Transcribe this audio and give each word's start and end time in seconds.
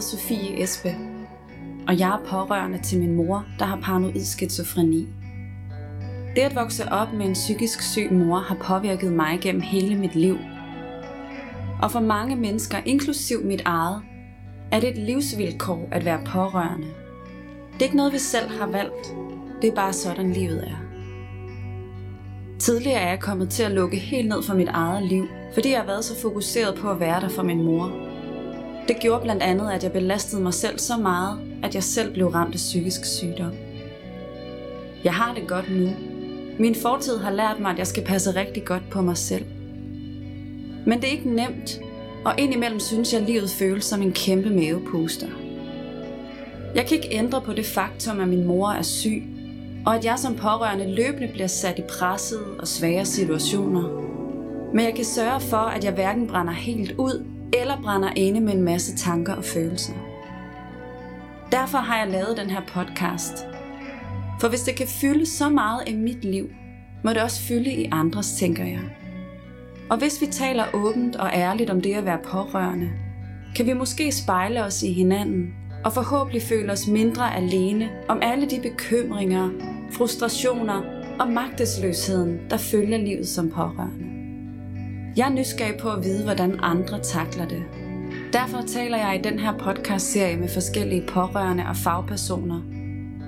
Hedder 0.00 0.16
Sofie 0.18 0.62
Espe, 0.62 0.96
og 1.88 1.98
jeg 1.98 2.08
er 2.08 2.28
pårørende 2.28 2.78
til 2.82 3.00
min 3.00 3.14
mor, 3.14 3.44
der 3.58 3.64
har 3.64 3.80
paranoid 3.80 4.24
skizofreni. 4.24 5.08
Det 6.36 6.42
at 6.42 6.54
vokse 6.54 6.92
op 6.92 7.12
med 7.12 7.26
en 7.26 7.32
psykisk 7.32 7.82
syg 7.82 8.12
mor 8.12 8.38
har 8.38 8.54
påvirket 8.54 9.12
mig 9.12 9.38
gennem 9.42 9.60
hele 9.60 9.94
mit 9.94 10.14
liv. 10.14 10.38
Og 11.82 11.90
for 11.90 12.00
mange 12.00 12.36
mennesker, 12.36 12.78
inklusiv 12.86 13.44
mit 13.44 13.62
eget, 13.64 14.02
er 14.72 14.80
det 14.80 14.88
et 14.88 14.98
livsvilkår 14.98 15.88
at 15.92 16.04
være 16.04 16.20
pårørende. 16.26 16.86
Det 17.72 17.80
er 17.80 17.84
ikke 17.84 17.96
noget, 17.96 18.12
vi 18.12 18.18
selv 18.18 18.48
har 18.50 18.66
valgt. 18.66 19.14
Det 19.62 19.70
er 19.70 19.74
bare 19.74 19.92
sådan, 19.92 20.32
livet 20.32 20.64
er. 20.68 20.82
Tidligere 22.58 23.00
er 23.00 23.08
jeg 23.08 23.20
kommet 23.20 23.50
til 23.50 23.62
at 23.62 23.72
lukke 23.72 23.96
helt 23.96 24.28
ned 24.28 24.42
for 24.42 24.54
mit 24.54 24.68
eget 24.68 25.02
liv, 25.02 25.26
fordi 25.54 25.70
jeg 25.70 25.78
har 25.78 25.86
været 25.86 26.04
så 26.04 26.20
fokuseret 26.22 26.78
på 26.78 26.90
at 26.90 27.00
være 27.00 27.20
der 27.20 27.28
for 27.28 27.42
min 27.42 27.62
mor. 27.62 28.09
Det 28.90 28.98
gjorde 29.00 29.22
blandt 29.22 29.42
andet, 29.42 29.70
at 29.70 29.82
jeg 29.82 29.92
belastede 29.92 30.42
mig 30.42 30.54
selv 30.54 30.78
så 30.78 30.96
meget, 30.96 31.38
at 31.62 31.74
jeg 31.74 31.82
selv 31.82 32.12
blev 32.12 32.26
ramt 32.26 32.54
af 32.54 32.56
psykisk 32.56 33.04
sygdom. 33.04 33.52
Jeg 35.04 35.14
har 35.14 35.34
det 35.34 35.48
godt 35.48 35.70
nu. 35.70 35.88
Min 36.58 36.74
fortid 36.74 37.18
har 37.18 37.30
lært 37.30 37.60
mig, 37.60 37.70
at 37.70 37.78
jeg 37.78 37.86
skal 37.86 38.04
passe 38.04 38.30
rigtig 38.30 38.64
godt 38.64 38.82
på 38.90 39.02
mig 39.02 39.16
selv. 39.16 39.44
Men 40.86 41.00
det 41.00 41.04
er 41.04 41.12
ikke 41.12 41.34
nemt, 41.34 41.80
og 42.24 42.34
indimellem 42.38 42.80
synes 42.80 43.12
jeg, 43.12 43.20
at 43.20 43.26
livet 43.26 43.50
føles 43.50 43.84
som 43.84 44.02
en 44.02 44.12
kæmpe 44.12 44.50
mavepuster. 44.50 45.28
Jeg 46.74 46.86
kan 46.86 46.96
ikke 46.96 47.14
ændre 47.14 47.40
på 47.40 47.52
det 47.52 47.66
faktum, 47.66 48.20
at 48.20 48.28
min 48.28 48.46
mor 48.46 48.70
er 48.70 48.82
syg, 48.82 49.22
og 49.86 49.96
at 49.96 50.04
jeg 50.04 50.18
som 50.18 50.36
pårørende 50.36 50.94
løbende 50.94 51.28
bliver 51.28 51.46
sat 51.46 51.78
i 51.78 51.82
pressede 51.98 52.46
og 52.58 52.68
svære 52.68 53.04
situationer. 53.04 53.88
Men 54.74 54.84
jeg 54.84 54.94
kan 54.94 55.04
sørge 55.04 55.40
for, 55.40 55.56
at 55.56 55.84
jeg 55.84 55.92
hverken 55.92 56.26
brænder 56.26 56.52
helt 56.52 56.92
ud, 56.98 57.24
eller 57.52 57.82
brænder 57.82 58.10
inde 58.16 58.40
med 58.40 58.52
en 58.52 58.62
masse 58.62 58.96
tanker 58.96 59.34
og 59.34 59.44
følelser. 59.44 59.92
Derfor 61.52 61.78
har 61.78 61.98
jeg 61.98 62.08
lavet 62.08 62.36
den 62.36 62.50
her 62.50 62.60
podcast. 62.68 63.32
For 64.40 64.48
hvis 64.48 64.62
det 64.62 64.76
kan 64.76 64.86
fylde 64.86 65.26
så 65.26 65.48
meget 65.48 65.88
i 65.88 65.96
mit 65.96 66.24
liv, 66.24 66.50
må 67.04 67.10
det 67.10 67.22
også 67.22 67.42
fylde 67.42 67.72
i 67.72 67.88
andres, 67.92 68.32
tænker 68.32 68.64
jeg. 68.64 68.80
Og 69.90 69.98
hvis 69.98 70.20
vi 70.20 70.26
taler 70.26 70.64
åbent 70.74 71.16
og 71.16 71.30
ærligt 71.34 71.70
om 71.70 71.80
det 71.80 71.94
at 71.94 72.04
være 72.04 72.18
pårørende, 72.24 72.90
kan 73.56 73.66
vi 73.66 73.72
måske 73.72 74.12
spejle 74.12 74.64
os 74.64 74.82
i 74.82 74.92
hinanden 74.92 75.54
og 75.84 75.92
forhåbentlig 75.92 76.42
føle 76.42 76.72
os 76.72 76.86
mindre 76.86 77.36
alene 77.36 77.88
om 78.08 78.18
alle 78.22 78.50
de 78.50 78.60
bekymringer, 78.60 79.50
frustrationer 79.92 80.82
og 81.20 81.28
magtesløsheden, 81.28 82.40
der 82.50 82.56
følger 82.56 82.98
livet 82.98 83.28
som 83.28 83.50
pårørende. 83.50 84.09
Jeg 85.20 85.28
er 85.28 85.32
nysgerrig 85.32 85.80
på 85.80 85.90
at 85.90 86.04
vide, 86.04 86.24
hvordan 86.24 86.60
andre 86.62 87.02
takler 87.02 87.48
det. 87.48 87.64
Derfor 88.32 88.62
taler 88.66 88.98
jeg 88.98 89.18
i 89.18 89.22
den 89.22 89.38
her 89.38 89.58
podcast-serie 89.58 90.36
med 90.36 90.48
forskellige 90.48 91.06
pårørende 91.08 91.66
og 91.66 91.76
fagpersoner, 91.76 92.60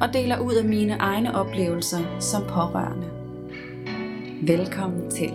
og 0.01 0.13
deler 0.13 0.39
ud 0.39 0.55
af 0.55 0.65
mine 0.65 0.93
egne 0.93 1.35
oplevelser 1.35 2.21
som 2.21 2.43
pårørende. 2.43 3.11
Velkommen 4.43 5.11
til. 5.11 5.31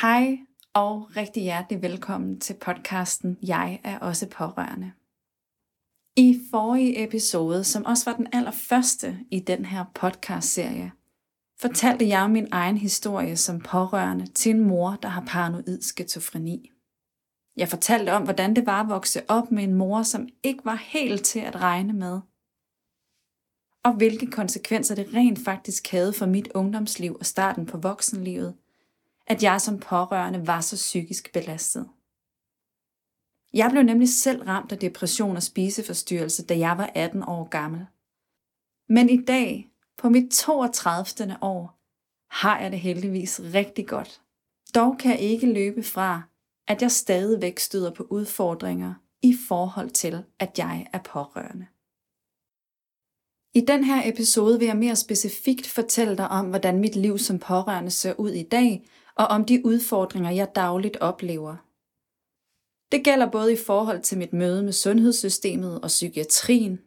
Hej 0.00 0.38
og 0.74 1.16
rigtig 1.16 1.42
hjertelig 1.42 1.82
velkommen 1.82 2.40
til 2.40 2.56
podcasten 2.60 3.38
Jeg 3.42 3.80
er 3.84 3.98
også 3.98 4.28
pårørende. 4.28 4.92
I 6.16 6.40
forrige 6.50 7.04
episode, 7.04 7.64
som 7.64 7.84
også 7.84 8.10
var 8.10 8.16
den 8.16 8.26
allerførste 8.32 9.18
i 9.30 9.40
den 9.40 9.64
her 9.64 9.84
podcast-serie, 9.94 10.92
fortalte 11.60 12.08
jeg 12.08 12.30
min 12.30 12.48
egen 12.50 12.76
historie 12.76 13.36
som 13.36 13.60
pårørende 13.60 14.26
til 14.26 14.50
en 14.50 14.64
mor, 14.64 14.98
der 15.02 15.08
har 15.08 15.24
paranoid 15.26 15.82
skizofreni. 15.82 16.70
Jeg 17.56 17.68
fortalte 17.68 18.12
om, 18.12 18.22
hvordan 18.22 18.56
det 18.56 18.66
var 18.66 18.82
at 18.82 18.88
vokse 18.88 19.30
op 19.30 19.50
med 19.50 19.64
en 19.64 19.74
mor, 19.74 20.02
som 20.02 20.28
ikke 20.42 20.64
var 20.64 20.74
helt 20.74 21.24
til 21.24 21.40
at 21.40 21.60
regne 21.60 21.92
med. 21.92 22.20
Og 23.84 23.92
hvilke 23.92 24.26
konsekvenser 24.26 24.94
det 24.94 25.14
rent 25.14 25.38
faktisk 25.44 25.90
havde 25.90 26.12
for 26.12 26.26
mit 26.26 26.48
ungdomsliv 26.54 27.16
og 27.20 27.26
starten 27.26 27.66
på 27.66 27.78
voksenlivet, 27.78 28.54
at 29.26 29.42
jeg 29.42 29.60
som 29.60 29.78
pårørende 29.78 30.46
var 30.46 30.60
så 30.60 30.76
psykisk 30.76 31.32
belastet. 31.32 31.88
Jeg 33.54 33.70
blev 33.70 33.82
nemlig 33.82 34.08
selv 34.08 34.42
ramt 34.42 34.72
af 34.72 34.78
depression 34.78 35.36
og 35.36 35.42
spiseforstyrrelse, 35.42 36.46
da 36.46 36.58
jeg 36.58 36.78
var 36.78 36.90
18 36.94 37.22
år 37.22 37.48
gammel. 37.48 37.86
Men 38.88 39.10
i 39.10 39.24
dag, 39.24 39.70
på 39.98 40.08
mit 40.08 40.30
32. 40.32 41.36
år, 41.40 41.80
har 42.30 42.60
jeg 42.60 42.70
det 42.72 42.80
heldigvis 42.80 43.40
rigtig 43.54 43.86
godt. 43.86 44.22
Dog 44.74 44.98
kan 44.98 45.10
jeg 45.10 45.20
ikke 45.20 45.52
løbe 45.52 45.82
fra, 45.82 46.22
at 46.68 46.82
jeg 46.82 46.90
stadigvæk 46.90 47.58
støder 47.58 47.90
på 47.90 48.06
udfordringer 48.10 48.94
i 49.22 49.36
forhold 49.48 49.90
til, 49.90 50.24
at 50.38 50.58
jeg 50.58 50.86
er 50.92 50.98
pårørende. 50.98 51.66
I 53.54 53.60
den 53.60 53.84
her 53.84 54.12
episode 54.12 54.58
vil 54.58 54.66
jeg 54.66 54.76
mere 54.76 54.96
specifikt 54.96 55.66
fortælle 55.66 56.16
dig 56.16 56.28
om, 56.28 56.46
hvordan 56.46 56.80
mit 56.80 56.96
liv 56.96 57.18
som 57.18 57.38
pårørende 57.38 57.90
ser 57.90 58.14
ud 58.14 58.30
i 58.30 58.42
dag, 58.42 58.88
og 59.14 59.26
om 59.26 59.44
de 59.44 59.66
udfordringer, 59.66 60.30
jeg 60.30 60.54
dagligt 60.54 60.96
oplever. 60.96 61.63
Det 62.94 63.04
gælder 63.04 63.30
både 63.30 63.52
i 63.52 63.56
forhold 63.66 64.02
til 64.02 64.18
mit 64.18 64.32
møde 64.32 64.62
med 64.62 64.72
sundhedssystemet 64.72 65.80
og 65.80 65.88
psykiatrien, 65.88 66.80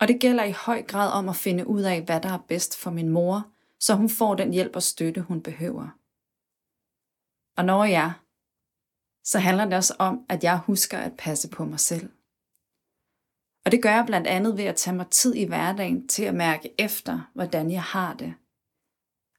og 0.00 0.08
det 0.08 0.20
gælder 0.20 0.44
i 0.44 0.52
høj 0.52 0.82
grad 0.82 1.12
om 1.12 1.28
at 1.28 1.36
finde 1.36 1.66
ud 1.66 1.82
af, 1.82 2.02
hvad 2.02 2.20
der 2.20 2.28
er 2.28 2.44
bedst 2.48 2.78
for 2.78 2.90
min 2.90 3.08
mor, 3.08 3.52
så 3.80 3.94
hun 3.94 4.10
får 4.10 4.34
den 4.34 4.52
hjælp 4.52 4.76
og 4.76 4.82
støtte, 4.82 5.20
hun 5.20 5.42
behøver. 5.42 5.88
Og 7.56 7.64
når 7.64 7.84
jeg, 7.84 8.12
så 9.24 9.38
handler 9.38 9.64
det 9.64 9.74
også 9.74 9.94
om, 9.98 10.26
at 10.28 10.44
jeg 10.44 10.58
husker 10.58 10.98
at 10.98 11.16
passe 11.18 11.50
på 11.50 11.64
mig 11.64 11.80
selv. 11.80 12.08
Og 13.64 13.72
det 13.72 13.82
gør 13.82 13.90
jeg 13.90 14.04
blandt 14.06 14.26
andet 14.26 14.56
ved 14.56 14.64
at 14.64 14.76
tage 14.76 14.96
mig 14.96 15.06
tid 15.10 15.34
i 15.34 15.44
hverdagen 15.44 16.08
til 16.08 16.24
at 16.24 16.34
mærke 16.34 16.74
efter, 16.78 17.30
hvordan 17.34 17.70
jeg 17.70 17.82
har 17.82 18.14
det. 18.14 18.34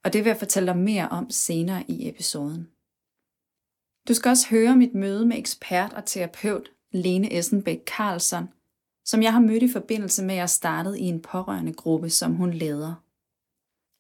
Og 0.04 0.14
det 0.14 0.24
vil 0.24 0.30
jeg 0.30 0.40
fortælle 0.40 0.68
dig 0.68 0.78
mere 0.78 1.10
om 1.10 1.30
senere 1.30 1.84
i 1.88 2.10
episoden. 2.10 2.77
Du 4.08 4.14
skal 4.14 4.30
også 4.30 4.48
høre 4.50 4.76
mit 4.76 4.96
møde 4.96 5.26
med 5.26 5.38
ekspert 5.38 5.94
og 5.94 6.06
terapeut 6.06 6.72
Lene 6.92 7.34
Essenbæk 7.38 7.80
Karlsson, 7.88 8.50
som 9.06 9.24
jeg 9.24 9.34
har 9.34 9.40
mødt 9.40 9.64
i 9.64 9.72
forbindelse 9.72 10.24
med, 10.24 10.36
at 10.36 10.40
jeg 10.40 10.50
startede 10.50 11.00
i 11.00 11.04
en 11.04 11.22
pårørende 11.22 11.74
gruppe, 11.74 12.10
som 12.10 12.34
hun 12.34 12.54
leder. 12.54 12.94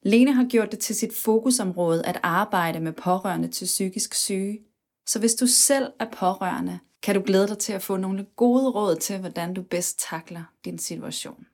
Lene 0.10 0.34
har 0.34 0.46
gjort 0.46 0.72
det 0.72 0.80
til 0.80 0.96
sit 0.96 1.14
fokusområde 1.14 2.06
at 2.06 2.20
arbejde 2.24 2.80
med 2.80 2.94
pårørende 2.94 3.48
til 3.48 3.66
psykisk 3.66 4.14
syge, 4.14 4.60
så 5.08 5.20
hvis 5.20 5.36
du 5.36 5.48
selv 5.48 5.94
er 6.00 6.10
pårørende, 6.12 6.80
kan 7.04 7.16
du 7.16 7.22
glæde 7.26 7.48
dig 7.48 7.58
til 7.58 7.74
at 7.74 7.82
få 7.82 7.98
nogle 7.98 8.26
gode 8.36 8.70
råd 8.70 8.96
til, 8.96 9.20
hvordan 9.20 9.54
du 9.54 9.62
bedst 9.62 10.00
takler 10.10 10.44
din 10.66 10.78
situation. 10.78 11.46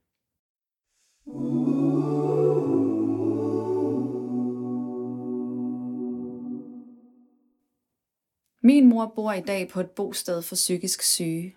Min 8.66 8.90
mor 8.90 9.14
bor 9.16 9.32
i 9.32 9.42
dag 9.42 9.70
på 9.70 9.80
et 9.80 9.90
bosted 9.90 10.42
for 10.42 10.56
psykisk 10.56 11.02
syge. 11.02 11.56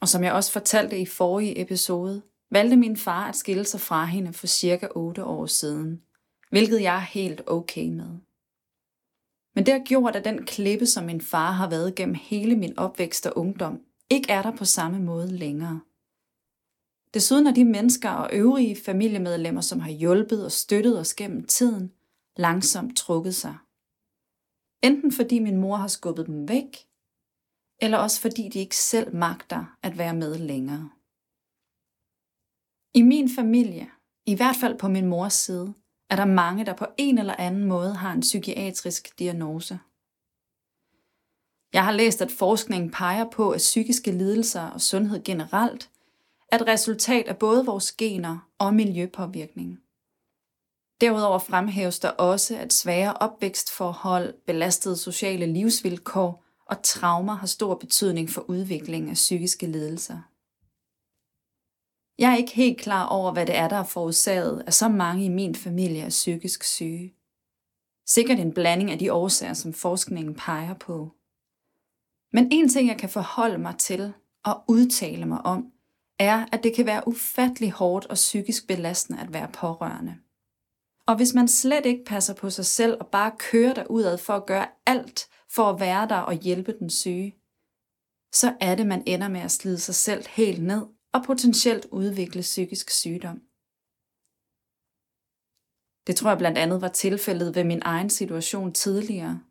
Og 0.00 0.08
som 0.08 0.24
jeg 0.24 0.32
også 0.32 0.52
fortalte 0.52 0.98
i 0.98 1.06
forrige 1.06 1.60
episode, 1.60 2.22
valgte 2.50 2.76
min 2.76 2.96
far 2.96 3.28
at 3.28 3.36
skille 3.36 3.64
sig 3.64 3.80
fra 3.80 4.04
hende 4.04 4.32
for 4.32 4.46
cirka 4.46 4.88
8 4.94 5.24
år 5.24 5.46
siden, 5.46 6.02
hvilket 6.50 6.82
jeg 6.82 6.96
er 6.96 7.00
helt 7.00 7.42
okay 7.46 7.88
med. 7.88 8.18
Men 9.54 9.66
det 9.66 9.74
har 9.74 9.84
gjort, 9.84 10.16
at 10.16 10.24
den 10.24 10.46
klippe, 10.46 10.86
som 10.86 11.04
min 11.04 11.20
far 11.20 11.50
har 11.50 11.70
været 11.70 11.94
gennem 11.94 12.14
hele 12.14 12.56
min 12.56 12.78
opvækst 12.78 13.26
og 13.26 13.38
ungdom, 13.38 13.80
ikke 14.10 14.30
er 14.30 14.42
der 14.42 14.56
på 14.56 14.64
samme 14.64 14.98
måde 14.98 15.32
længere. 15.32 15.80
Desuden 17.14 17.46
er 17.46 17.54
de 17.54 17.64
mennesker 17.64 18.10
og 18.10 18.30
øvrige 18.32 18.76
familiemedlemmer, 18.84 19.60
som 19.60 19.80
har 19.80 19.90
hjulpet 19.90 20.44
og 20.44 20.52
støttet 20.52 21.00
os 21.00 21.14
gennem 21.14 21.46
tiden, 21.46 21.92
langsomt 22.36 22.96
trukket 22.96 23.34
sig. 23.34 23.54
Enten 24.82 25.12
fordi 25.12 25.38
min 25.38 25.56
mor 25.56 25.76
har 25.76 25.88
skubbet 25.88 26.26
dem 26.26 26.48
væk, 26.48 26.88
eller 27.80 27.98
også 27.98 28.20
fordi 28.20 28.48
de 28.48 28.58
ikke 28.58 28.76
selv 28.76 29.14
magter 29.14 29.76
at 29.82 29.98
være 29.98 30.14
med 30.14 30.38
længere. 30.38 30.90
I 32.94 33.02
min 33.02 33.28
familie, 33.36 33.90
i 34.26 34.34
hvert 34.36 34.56
fald 34.60 34.78
på 34.78 34.88
min 34.88 35.06
mors 35.06 35.32
side, 35.32 35.74
er 36.10 36.16
der 36.16 36.24
mange, 36.24 36.66
der 36.66 36.72
på 36.72 36.86
en 36.98 37.18
eller 37.18 37.34
anden 37.38 37.64
måde 37.64 37.94
har 37.94 38.12
en 38.12 38.20
psykiatrisk 38.20 39.18
diagnose. 39.18 39.78
Jeg 41.72 41.84
har 41.84 41.92
læst, 41.92 42.22
at 42.22 42.30
forskningen 42.30 42.90
peger 42.90 43.30
på, 43.30 43.50
at 43.50 43.58
psykiske 43.58 44.10
lidelser 44.10 44.62
og 44.62 44.80
sundhed 44.80 45.24
generelt 45.24 45.90
er 46.52 46.56
et 46.56 46.66
resultat 46.66 47.28
af 47.28 47.38
både 47.38 47.66
vores 47.66 47.92
gener 47.92 48.50
og 48.58 48.74
miljøpåvirkning. 48.74 49.82
Derudover 51.00 51.38
fremhæves 51.38 51.98
der 51.98 52.08
også, 52.08 52.56
at 52.56 52.72
svære 52.72 53.14
opvækstforhold, 53.14 54.34
belastede 54.46 54.96
sociale 54.96 55.46
livsvilkår 55.46 56.44
og 56.66 56.82
traumer 56.82 57.34
har 57.34 57.46
stor 57.46 57.74
betydning 57.74 58.30
for 58.30 58.40
udviklingen 58.40 59.10
af 59.10 59.14
psykiske 59.14 59.66
lidelser. 59.66 60.20
Jeg 62.18 62.32
er 62.32 62.36
ikke 62.36 62.52
helt 62.52 62.80
klar 62.80 63.06
over, 63.06 63.32
hvad 63.32 63.46
det 63.46 63.56
er, 63.56 63.68
der 63.68 63.76
er 63.76 63.84
forårsaget, 63.84 64.62
at 64.66 64.74
så 64.74 64.88
mange 64.88 65.24
i 65.24 65.28
min 65.28 65.54
familie 65.54 66.02
er 66.02 66.08
psykisk 66.08 66.64
syge. 66.64 67.14
Sikkert 68.06 68.38
en 68.38 68.52
blanding 68.52 68.90
af 68.90 68.98
de 68.98 69.12
årsager, 69.12 69.54
som 69.54 69.72
forskningen 69.72 70.34
peger 70.34 70.74
på. 70.74 71.12
Men 72.32 72.48
en 72.52 72.68
ting, 72.68 72.88
jeg 72.88 72.98
kan 72.98 73.08
forholde 73.08 73.58
mig 73.58 73.74
til 73.78 74.12
og 74.44 74.64
udtale 74.68 75.26
mig 75.26 75.40
om, 75.40 75.72
er, 76.18 76.46
at 76.52 76.62
det 76.62 76.74
kan 76.74 76.86
være 76.86 77.08
ufattelig 77.08 77.72
hårdt 77.72 78.06
og 78.06 78.14
psykisk 78.14 78.66
belastende 78.66 79.20
at 79.20 79.32
være 79.32 79.48
pårørende. 79.48 80.16
Og 81.08 81.16
hvis 81.16 81.34
man 81.34 81.48
slet 81.48 81.86
ikke 81.86 82.04
passer 82.04 82.34
på 82.34 82.50
sig 82.50 82.66
selv 82.66 82.96
og 83.00 83.06
bare 83.06 83.36
kører 83.38 83.74
derudad 83.74 84.18
for 84.18 84.32
at 84.32 84.46
gøre 84.46 84.68
alt 84.86 85.28
for 85.50 85.62
at 85.62 85.80
være 85.80 86.08
der 86.08 86.18
og 86.18 86.34
hjælpe 86.34 86.72
den 86.78 86.90
syge, 86.90 87.30
så 88.32 88.56
er 88.60 88.74
det, 88.74 88.86
man 88.86 89.02
ender 89.06 89.28
med 89.28 89.40
at 89.40 89.50
slide 89.50 89.78
sig 89.78 89.94
selv 89.94 90.24
helt 90.28 90.62
ned 90.62 90.86
og 91.14 91.24
potentielt 91.24 91.86
udvikle 91.92 92.40
psykisk 92.40 92.90
sygdom. 92.90 93.38
Det 96.06 96.16
tror 96.16 96.30
jeg 96.30 96.38
blandt 96.38 96.58
andet 96.58 96.80
var 96.80 96.88
tilfældet 96.88 97.54
ved 97.54 97.64
min 97.64 97.82
egen 97.84 98.10
situation 98.10 98.72
tidligere. 98.72 99.42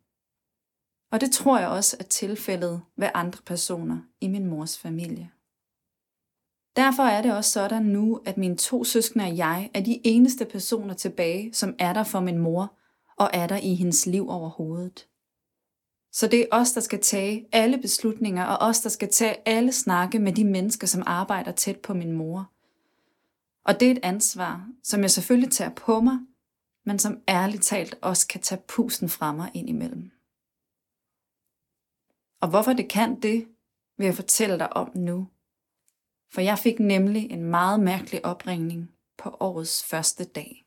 Og 1.12 1.20
det 1.20 1.30
tror 1.32 1.58
jeg 1.58 1.68
også 1.68 1.96
er 2.00 2.04
tilfældet 2.04 2.82
ved 2.96 3.10
andre 3.14 3.42
personer 3.46 3.98
i 4.20 4.28
min 4.28 4.46
mors 4.46 4.78
familie. 4.78 5.30
Derfor 6.78 7.02
er 7.02 7.22
det 7.22 7.34
også 7.34 7.50
sådan 7.50 7.82
nu, 7.82 8.20
at 8.24 8.36
mine 8.36 8.56
to 8.56 8.84
søskende 8.84 9.24
og 9.24 9.36
jeg 9.36 9.70
er 9.74 9.80
de 9.80 10.00
eneste 10.04 10.44
personer 10.44 10.94
tilbage, 10.94 11.54
som 11.54 11.74
er 11.78 11.92
der 11.92 12.04
for 12.04 12.20
min 12.20 12.38
mor 12.38 12.74
og 13.16 13.30
er 13.32 13.46
der 13.46 13.56
i 13.56 13.74
hendes 13.74 14.06
liv 14.06 14.28
overhovedet. 14.28 15.08
Så 16.12 16.26
det 16.26 16.40
er 16.40 16.46
os, 16.50 16.72
der 16.72 16.80
skal 16.80 17.00
tage 17.00 17.48
alle 17.52 17.78
beslutninger, 17.78 18.44
og 18.44 18.68
os, 18.68 18.80
der 18.80 18.88
skal 18.88 19.12
tage 19.12 19.48
alle 19.48 19.72
snakke 19.72 20.18
med 20.18 20.32
de 20.32 20.44
mennesker, 20.44 20.86
som 20.86 21.02
arbejder 21.06 21.52
tæt 21.52 21.76
på 21.76 21.94
min 21.94 22.12
mor. 22.12 22.50
Og 23.64 23.80
det 23.80 23.88
er 23.88 23.92
et 23.92 24.00
ansvar, 24.02 24.68
som 24.82 25.00
jeg 25.00 25.10
selvfølgelig 25.10 25.52
tager 25.52 25.70
på 25.70 26.00
mig, 26.00 26.18
men 26.86 26.98
som 26.98 27.20
ærligt 27.28 27.62
talt 27.62 27.98
også 28.02 28.28
kan 28.28 28.40
tage 28.40 28.62
pusten 28.68 29.08
fra 29.08 29.32
mig 29.32 29.50
ind 29.54 29.68
imellem. 29.68 30.10
Og 32.40 32.48
hvorfor 32.50 32.72
det 32.72 32.88
kan 32.88 33.20
det, 33.20 33.48
vil 33.96 34.04
jeg 34.04 34.14
fortælle 34.14 34.58
dig 34.58 34.76
om 34.76 34.90
nu. 34.94 35.28
For 36.32 36.40
jeg 36.40 36.58
fik 36.58 36.78
nemlig 36.80 37.30
en 37.30 37.44
meget 37.44 37.80
mærkelig 37.80 38.24
opringning 38.24 38.90
på 39.18 39.36
årets 39.40 39.84
første 39.90 40.24
dag. 40.24 40.64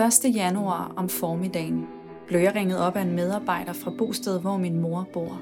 1. 0.00 0.34
januar 0.34 0.92
om 0.96 1.08
formiddagen 1.08 1.86
blev 2.26 2.40
jeg 2.40 2.54
ringet 2.54 2.78
op 2.78 2.96
af 2.96 3.02
en 3.02 3.12
medarbejder 3.12 3.72
fra 3.72 3.92
bostedet, 3.98 4.40
hvor 4.40 4.56
min 4.56 4.80
mor 4.80 5.08
bor. 5.12 5.40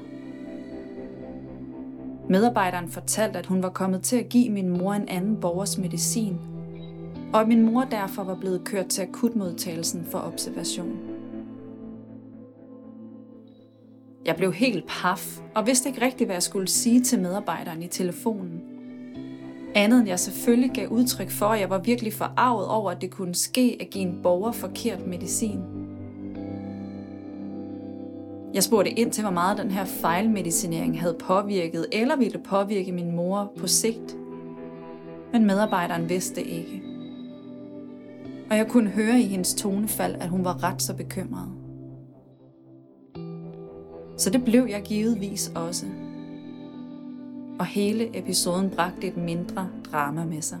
Medarbejderen 2.29 2.89
fortalte, 2.89 3.39
at 3.39 3.45
hun 3.45 3.63
var 3.63 3.69
kommet 3.69 4.01
til 4.03 4.15
at 4.15 4.29
give 4.29 4.49
min 4.49 4.69
mor 4.69 4.93
en 4.93 5.09
anden 5.09 5.37
borgers 5.41 5.77
medicin, 5.77 6.37
og 7.33 7.41
at 7.41 7.47
min 7.47 7.71
mor 7.71 7.83
derfor 7.83 8.23
var 8.23 8.35
blevet 8.35 8.63
kørt 8.63 8.87
til 8.87 9.01
akutmodtagelsen 9.01 10.05
for 10.11 10.19
observation. 10.19 10.99
Jeg 14.25 14.35
blev 14.35 14.53
helt 14.53 14.87
paf 14.87 15.39
og 15.55 15.67
vidste 15.67 15.89
ikke 15.89 16.01
rigtigt, 16.01 16.27
hvad 16.27 16.35
jeg 16.35 16.43
skulle 16.43 16.67
sige 16.67 17.01
til 17.01 17.19
medarbejderen 17.19 17.83
i 17.83 17.87
telefonen. 17.87 18.58
Andet 19.79 19.99
end 19.99 20.07
jeg 20.07 20.19
selvfølgelig 20.19 20.71
gav 20.71 20.87
udtryk 20.87 21.29
for, 21.29 21.45
at 21.45 21.59
jeg 21.59 21.69
var 21.69 21.77
virkelig 21.77 22.13
forarvet 22.13 22.67
over, 22.67 22.91
at 22.91 23.01
det 23.01 23.11
kunne 23.11 23.35
ske 23.35 23.77
at 23.81 23.89
give 23.89 24.03
en 24.03 24.19
borger 24.23 24.51
forkert 24.51 25.07
medicin. 25.07 25.59
Jeg 28.53 28.63
spurgte 28.63 28.91
ind 28.91 29.11
til, 29.11 29.23
hvor 29.23 29.31
meget 29.31 29.57
den 29.57 29.71
her 29.71 29.85
fejlmedicinering 29.85 31.01
havde 31.01 31.17
påvirket 31.19 31.85
eller 31.91 32.15
ville 32.15 32.39
påvirke 32.39 32.91
min 32.91 33.15
mor 33.15 33.53
på 33.57 33.67
sigt. 33.67 34.17
Men 35.33 35.45
medarbejderen 35.45 36.09
vidste 36.09 36.43
ikke. 36.43 36.81
Og 38.49 38.57
jeg 38.57 38.67
kunne 38.67 38.89
høre 38.89 39.19
i 39.19 39.25
hendes 39.25 39.53
tonefald, 39.53 40.15
at 40.19 40.29
hun 40.29 40.45
var 40.45 40.63
ret 40.63 40.81
så 40.81 40.95
bekymret. 40.95 41.49
Så 44.17 44.29
det 44.29 44.45
blev 44.45 44.67
jeg 44.69 44.81
givetvis 44.81 45.51
også 45.55 45.85
og 47.59 47.65
hele 47.65 48.17
episoden 48.17 48.69
bragte 48.69 49.07
et 49.07 49.17
mindre 49.17 49.69
drama 49.91 50.25
med 50.25 50.41
sig. 50.41 50.59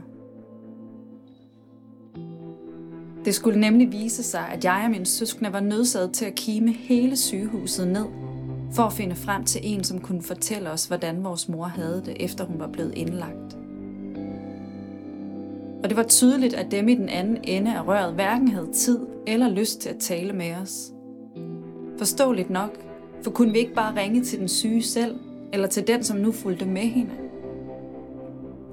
Det 3.25 3.35
skulle 3.35 3.59
nemlig 3.59 3.91
vise 3.91 4.23
sig, 4.23 4.49
at 4.51 4.63
jeg 4.63 4.81
og 4.85 4.91
min 4.91 5.05
søskende 5.05 5.53
var 5.53 5.59
nødsaget 5.59 6.11
til 6.11 6.25
at 6.25 6.35
kime 6.35 6.71
hele 6.71 7.17
sygehuset 7.17 7.87
ned, 7.87 8.05
for 8.71 8.83
at 8.83 8.93
finde 8.93 9.15
frem 9.15 9.43
til 9.43 9.61
en, 9.63 9.83
som 9.83 10.01
kunne 10.01 10.21
fortælle 10.21 10.71
os, 10.71 10.85
hvordan 10.85 11.23
vores 11.23 11.49
mor 11.49 11.65
havde 11.65 12.01
det, 12.05 12.17
efter 12.19 12.45
hun 12.45 12.59
var 12.59 12.67
blevet 12.67 12.93
indlagt. 12.95 13.57
Og 15.83 15.89
det 15.89 15.97
var 15.97 16.03
tydeligt, 16.03 16.53
at 16.53 16.71
dem 16.71 16.87
i 16.89 16.95
den 16.95 17.09
anden 17.09 17.37
ende 17.43 17.75
af 17.75 17.87
røret 17.87 18.13
hverken 18.13 18.47
havde 18.47 18.71
tid 18.73 18.99
eller 19.27 19.49
lyst 19.49 19.81
til 19.81 19.89
at 19.89 19.99
tale 19.99 20.33
med 20.33 20.55
os. 20.55 20.91
Forståeligt 21.97 22.49
nok, 22.49 22.77
for 23.23 23.31
kunne 23.31 23.51
vi 23.51 23.59
ikke 23.59 23.73
bare 23.73 24.01
ringe 24.01 24.23
til 24.23 24.39
den 24.39 24.47
syge 24.47 24.83
selv 24.83 25.15
eller 25.53 25.67
til 25.67 25.87
den, 25.87 26.03
som 26.03 26.17
nu 26.17 26.31
fulgte 26.31 26.65
med 26.65 26.81
hende? 26.81 27.11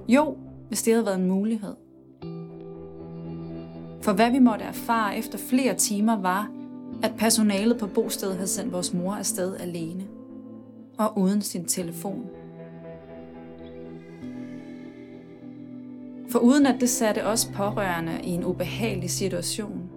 Jo, 0.08 0.36
hvis 0.68 0.82
det 0.82 0.92
havde 0.92 1.06
været 1.06 1.18
en 1.18 1.28
mulighed. 1.28 1.74
For 4.02 4.12
hvad 4.12 4.30
vi 4.30 4.38
måtte 4.38 4.64
erfare 4.64 5.18
efter 5.18 5.38
flere 5.38 5.74
timer 5.74 6.20
var, 6.20 6.50
at 7.02 7.12
personalet 7.18 7.78
på 7.78 7.86
bostedet 7.86 8.34
havde 8.34 8.48
sendt 8.48 8.72
vores 8.72 8.94
mor 8.94 9.14
afsted 9.14 9.56
alene 9.56 10.04
og 10.98 11.18
uden 11.18 11.42
sin 11.42 11.64
telefon. 11.64 12.26
For 16.30 16.38
uden 16.38 16.66
at 16.66 16.80
det 16.80 16.88
satte 16.88 17.26
os 17.26 17.50
pårørende 17.54 18.20
i 18.24 18.30
en 18.30 18.44
ubehagelig 18.44 19.10
situation, 19.10 19.90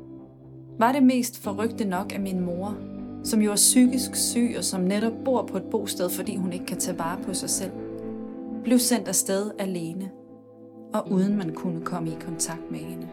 var 0.80 0.92
det 0.92 1.04
mest 1.04 1.44
forrygte 1.44 1.86
nok, 1.86 2.14
at 2.14 2.22
min 2.22 2.40
mor 2.40 2.78
som 3.24 3.42
jo 3.42 3.52
er 3.52 3.56
psykisk 3.56 4.16
syg 4.16 4.56
og 4.58 4.64
som 4.64 4.82
netop 4.82 5.14
bor 5.26 5.46
på 5.46 5.58
et 5.58 5.64
bosted, 5.64 6.10
fordi 6.10 6.36
hun 6.36 6.54
ikke 6.54 6.66
kan 6.66 6.78
tage 6.78 6.98
vare 6.98 7.20
på 7.24 7.34
sig 7.34 7.50
selv, 7.50 7.72
blev 8.64 8.80
sendt 8.80 9.08
afsted 9.08 9.52
alene, 9.60 10.10
og 10.94 11.12
uden 11.12 11.38
man 11.38 11.54
kunne 11.54 11.82
komme 11.82 12.10
i 12.10 12.18
kontakt 12.26 12.72
med 12.72 12.80
hende. 12.80 13.08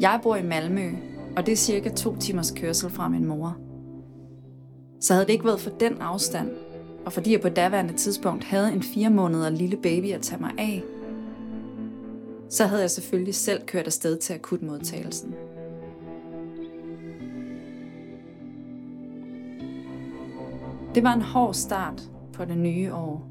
Jeg 0.00 0.20
bor 0.22 0.36
i 0.36 0.42
Malmø, 0.42 0.90
og 1.36 1.46
det 1.46 1.52
er 1.52 1.56
cirka 1.56 1.88
to 1.88 2.16
timers 2.16 2.50
kørsel 2.50 2.90
fra 2.90 3.08
min 3.08 3.26
mor. 3.26 3.56
Så 5.00 5.12
havde 5.14 5.26
det 5.26 5.32
ikke 5.32 5.44
været 5.44 5.60
for 5.60 5.70
den 5.70 6.00
afstand, 6.00 6.50
og 7.06 7.12
fordi 7.12 7.32
jeg 7.32 7.40
på 7.40 7.48
daværende 7.48 7.92
tidspunkt 7.92 8.44
havde 8.44 8.72
en 8.72 8.82
fire 8.82 9.10
måneder 9.10 9.50
lille 9.50 9.76
baby 9.76 10.12
at 10.12 10.22
tage 10.22 10.40
mig 10.40 10.50
af, 10.58 10.82
så 12.48 12.66
havde 12.66 12.82
jeg 12.82 12.90
selvfølgelig 12.90 13.34
selv 13.34 13.66
kørt 13.66 13.86
afsted 13.86 14.18
til 14.18 14.34
akutmodtagelsen. 14.34 15.34
Det 20.94 21.02
var 21.02 21.14
en 21.14 21.22
hård 21.22 21.54
start 21.54 22.10
på 22.32 22.44
det 22.44 22.58
nye 22.58 22.92
år. 22.92 23.28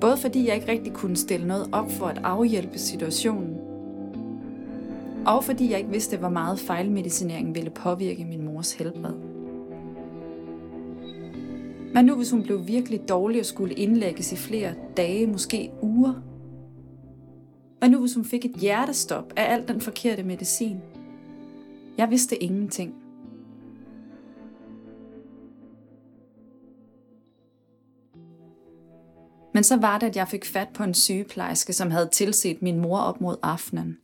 Både 0.00 0.16
fordi 0.16 0.46
jeg 0.46 0.54
ikke 0.54 0.68
rigtig 0.68 0.92
kunne 0.92 1.16
stille 1.16 1.46
noget 1.46 1.68
op 1.72 1.90
for 1.90 2.06
at 2.06 2.20
afhjælpe 2.24 2.78
situationen, 2.78 3.56
og 5.26 5.44
fordi 5.44 5.70
jeg 5.70 5.78
ikke 5.78 5.90
vidste, 5.90 6.16
hvor 6.16 6.28
meget 6.28 6.58
fejlmedicineringen 6.58 7.54
ville 7.54 7.70
påvirke 7.70 8.24
min 8.24 8.44
mors 8.44 8.72
helbred. 8.72 9.14
Men 11.94 12.04
nu 12.04 12.14
hvis 12.14 12.30
hun 12.30 12.42
blev 12.42 12.66
virkelig 12.66 13.08
dårlig 13.08 13.40
og 13.40 13.46
skulle 13.46 13.74
indlægges 13.74 14.32
i 14.32 14.36
flere 14.36 14.74
dage, 14.96 15.26
måske 15.26 15.70
uger? 15.82 16.14
Hvad 17.78 17.88
nu 17.88 18.00
hvis 18.00 18.14
hun 18.14 18.24
fik 18.24 18.44
et 18.44 18.54
hjertestop 18.54 19.32
af 19.36 19.52
al 19.52 19.68
den 19.68 19.80
forkerte 19.80 20.22
medicin? 20.22 20.76
Jeg 21.98 22.10
vidste 22.10 22.42
ingenting. 22.42 22.94
Men 29.54 29.64
så 29.64 29.76
var 29.76 29.98
det, 29.98 30.06
at 30.06 30.16
jeg 30.16 30.28
fik 30.28 30.44
fat 30.44 30.68
på 30.74 30.82
en 30.82 30.94
sygeplejerske, 30.94 31.72
som 31.72 31.90
havde 31.90 32.08
tilset 32.08 32.62
min 32.62 32.80
mor 32.80 33.00
op 33.00 33.20
mod 33.20 33.36
aftenen. 33.42 33.98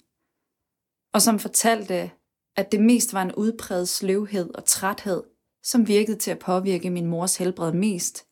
Og 1.12 1.22
som 1.22 1.38
fortalte, 1.38 2.10
at 2.56 2.72
det 2.72 2.80
mest 2.80 3.12
var 3.12 3.22
en 3.22 3.34
udpræget 3.34 3.88
sløvhed 3.88 4.54
og 4.54 4.64
træthed, 4.64 5.22
som 5.62 5.88
virkede 5.88 6.18
til 6.18 6.30
at 6.30 6.38
påvirke 6.38 6.90
min 6.90 7.06
mors 7.06 7.36
helbred 7.36 7.72
mest, 7.72 8.26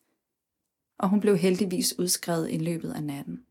og 0.99 1.09
hun 1.09 1.19
blev 1.19 1.37
heldigvis 1.37 1.99
udskrevet 1.99 2.51
i 2.51 2.57
løbet 2.57 2.93
af 2.93 3.03
natten. 3.03 3.45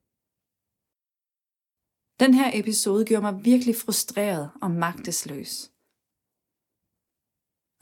Den 2.20 2.34
her 2.34 2.50
episode 2.54 3.04
gjorde 3.04 3.22
mig 3.22 3.44
virkelig 3.44 3.76
frustreret 3.76 4.50
og 4.62 4.70
magtesløs. 4.70 5.70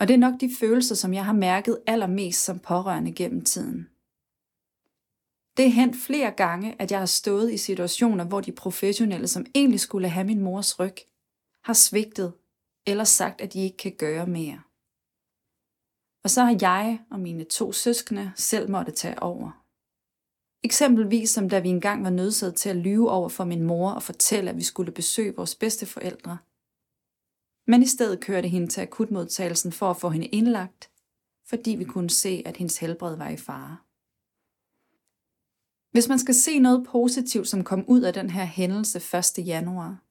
Og 0.01 0.09
det 0.09 0.15
er 0.15 0.19
nok 0.19 0.41
de 0.41 0.51
følelser, 0.61 0.95
som 0.95 1.15
jeg 1.15 1.25
har 1.25 1.33
mærket 1.33 1.83
allermest 1.87 2.45
som 2.45 2.59
pårørende 2.59 3.13
gennem 3.13 3.45
tiden. 3.45 3.90
Det 5.57 5.65
er 5.65 5.71
hent 5.71 5.97
flere 5.97 6.31
gange, 6.31 6.77
at 6.79 6.91
jeg 6.91 6.99
har 6.99 7.07
stået 7.07 7.53
i 7.53 7.57
situationer, 7.57 8.25
hvor 8.25 8.41
de 8.41 8.53
professionelle, 8.53 9.29
som 9.29 9.47
egentlig 9.55 9.81
skulle 9.81 10.09
have 10.09 10.27
min 10.27 10.41
mors 10.41 10.81
ryg, 10.81 10.97
har 11.65 11.73
svigtet 11.73 12.33
eller 12.87 13.05
sagt, 13.05 13.41
at 13.41 13.53
de 13.53 13.61
ikke 13.61 13.77
kan 13.77 13.97
gøre 13.99 14.27
mere. 14.27 14.63
Og 16.25 16.31
så 16.31 16.45
har 16.45 16.59
jeg 16.61 17.01
og 17.11 17.21
mine 17.21 17.45
to 17.45 17.73
søskende 17.73 18.33
selv 18.37 18.71
måtte 18.71 18.93
tage 18.93 19.23
over. 19.23 19.65
Eksempelvis 20.63 21.31
som 21.31 21.49
da 21.49 21.59
vi 21.59 21.69
engang 21.69 22.05
var 22.05 22.11
nødsaget 22.11 22.55
til 22.55 22.69
at 22.69 22.77
lyve 22.77 23.11
over 23.11 23.29
for 23.29 23.45
min 23.45 23.63
mor 23.63 23.91
og 23.91 24.03
fortælle, 24.03 24.51
at 24.51 24.57
vi 24.57 24.63
skulle 24.63 24.93
besøge 24.93 25.37
vores 25.37 25.55
bedste 25.55 25.87
forældre. 25.87 26.39
Men 27.67 27.83
i 27.83 27.87
stedet 27.87 28.21
kørte 28.21 28.49
hende 28.49 28.67
til 28.67 28.81
akutmodtagelsen 28.81 29.73
for 29.73 29.91
at 29.91 29.97
få 29.97 30.09
hende 30.09 30.27
indlagt, 30.27 30.91
fordi 31.49 31.71
vi 31.71 31.85
kunne 31.85 32.11
se, 32.11 32.43
at 32.47 32.57
hendes 32.57 32.79
helbred 32.79 33.17
var 33.17 33.29
i 33.29 33.37
fare. 33.37 33.77
Hvis 35.91 36.09
man 36.09 36.19
skal 36.19 36.35
se 36.35 36.59
noget 36.59 36.87
positivt, 36.87 37.49
som 37.49 37.65
kom 37.65 37.85
ud 37.89 38.01
af 38.01 38.13
den 38.13 38.31
her 38.31 38.45
hændelse 38.45 39.19
1. 39.39 39.47
januar, 39.47 40.03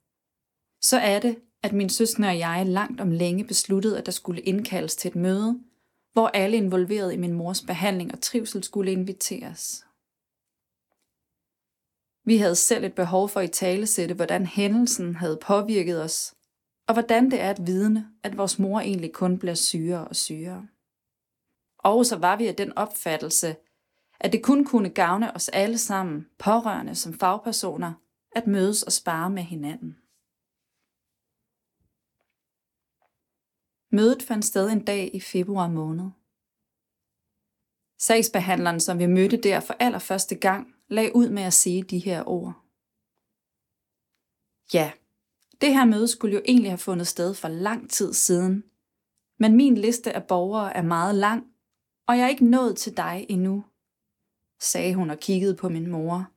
så 0.81 0.97
er 0.97 1.19
det, 1.19 1.39
at 1.63 1.73
min 1.73 1.89
søskende 1.89 2.27
og 2.27 2.39
jeg 2.39 2.65
langt 2.67 3.01
om 3.01 3.11
længe 3.11 3.47
besluttede, 3.47 3.97
at 3.97 4.05
der 4.05 4.11
skulle 4.11 4.41
indkaldes 4.41 4.95
til 4.95 5.09
et 5.09 5.15
møde, 5.15 5.59
hvor 6.13 6.27
alle 6.27 6.57
involveret 6.57 7.13
i 7.13 7.17
min 7.17 7.33
mors 7.33 7.61
behandling 7.61 8.11
og 8.11 8.21
trivsel 8.21 8.63
skulle 8.63 8.91
inviteres. 8.91 9.85
Vi 12.25 12.37
havde 12.37 12.55
selv 12.55 12.83
et 12.83 12.93
behov 12.93 13.29
for 13.29 13.39
at 13.39 13.51
talesætte, 13.51 14.15
hvordan 14.15 14.45
hændelsen 14.45 15.15
havde 15.15 15.39
påvirket 15.41 16.01
os, 16.01 16.35
og 16.87 16.93
hvordan 16.93 17.31
det 17.31 17.41
er 17.41 17.49
at 17.49 17.67
vidne, 17.67 18.07
at 18.23 18.37
vores 18.37 18.59
mor 18.59 18.79
egentlig 18.79 19.13
kun 19.13 19.39
bliver 19.39 19.55
syre 19.55 20.07
og 20.07 20.15
syre. 20.15 20.67
Og 21.79 22.05
så 22.05 22.15
var 22.15 22.35
vi 22.35 22.47
af 22.47 22.55
den 22.55 22.77
opfattelse, 22.77 23.55
at 24.19 24.31
det 24.31 24.43
kun 24.43 24.65
kunne 24.65 24.89
gavne 24.89 25.35
os 25.35 25.49
alle 25.49 25.77
sammen, 25.77 26.27
pårørende 26.37 26.95
som 26.95 27.13
fagpersoner, 27.13 27.93
at 28.31 28.47
mødes 28.47 28.83
og 28.83 28.91
spare 28.91 29.29
med 29.29 29.43
hinanden. 29.43 29.97
Mødet 33.91 34.23
fandt 34.23 34.45
sted 34.45 34.69
en 34.69 34.85
dag 34.85 35.15
i 35.15 35.19
februar 35.19 35.67
måned. 35.67 36.09
Sagsbehandleren, 37.99 38.79
som 38.79 38.99
vi 38.99 39.05
mødte 39.05 39.37
der 39.37 39.59
for 39.59 39.73
allerførste 39.79 40.35
gang, 40.35 40.75
lagde 40.87 41.15
ud 41.15 41.29
med 41.29 41.43
at 41.43 41.53
sige 41.53 41.83
de 41.83 41.99
her 41.99 42.23
ord. 42.27 42.53
Ja, 44.73 44.91
det 45.61 45.73
her 45.73 45.85
møde 45.85 46.07
skulle 46.07 46.35
jo 46.35 46.41
egentlig 46.45 46.71
have 46.71 46.77
fundet 46.77 47.07
sted 47.07 47.33
for 47.33 47.47
lang 47.47 47.89
tid 47.89 48.13
siden, 48.13 48.63
men 49.39 49.57
min 49.57 49.75
liste 49.77 50.13
af 50.13 50.27
borgere 50.27 50.75
er 50.75 50.81
meget 50.81 51.15
lang, 51.15 51.53
og 52.07 52.17
jeg 52.17 52.23
er 52.23 52.29
ikke 52.29 52.45
nået 52.45 52.77
til 52.77 52.97
dig 52.97 53.25
endnu, 53.29 53.63
sagde 54.59 54.95
hun 54.95 55.09
og 55.09 55.19
kiggede 55.19 55.55
på 55.55 55.69
min 55.69 55.87
mor. 55.87 56.27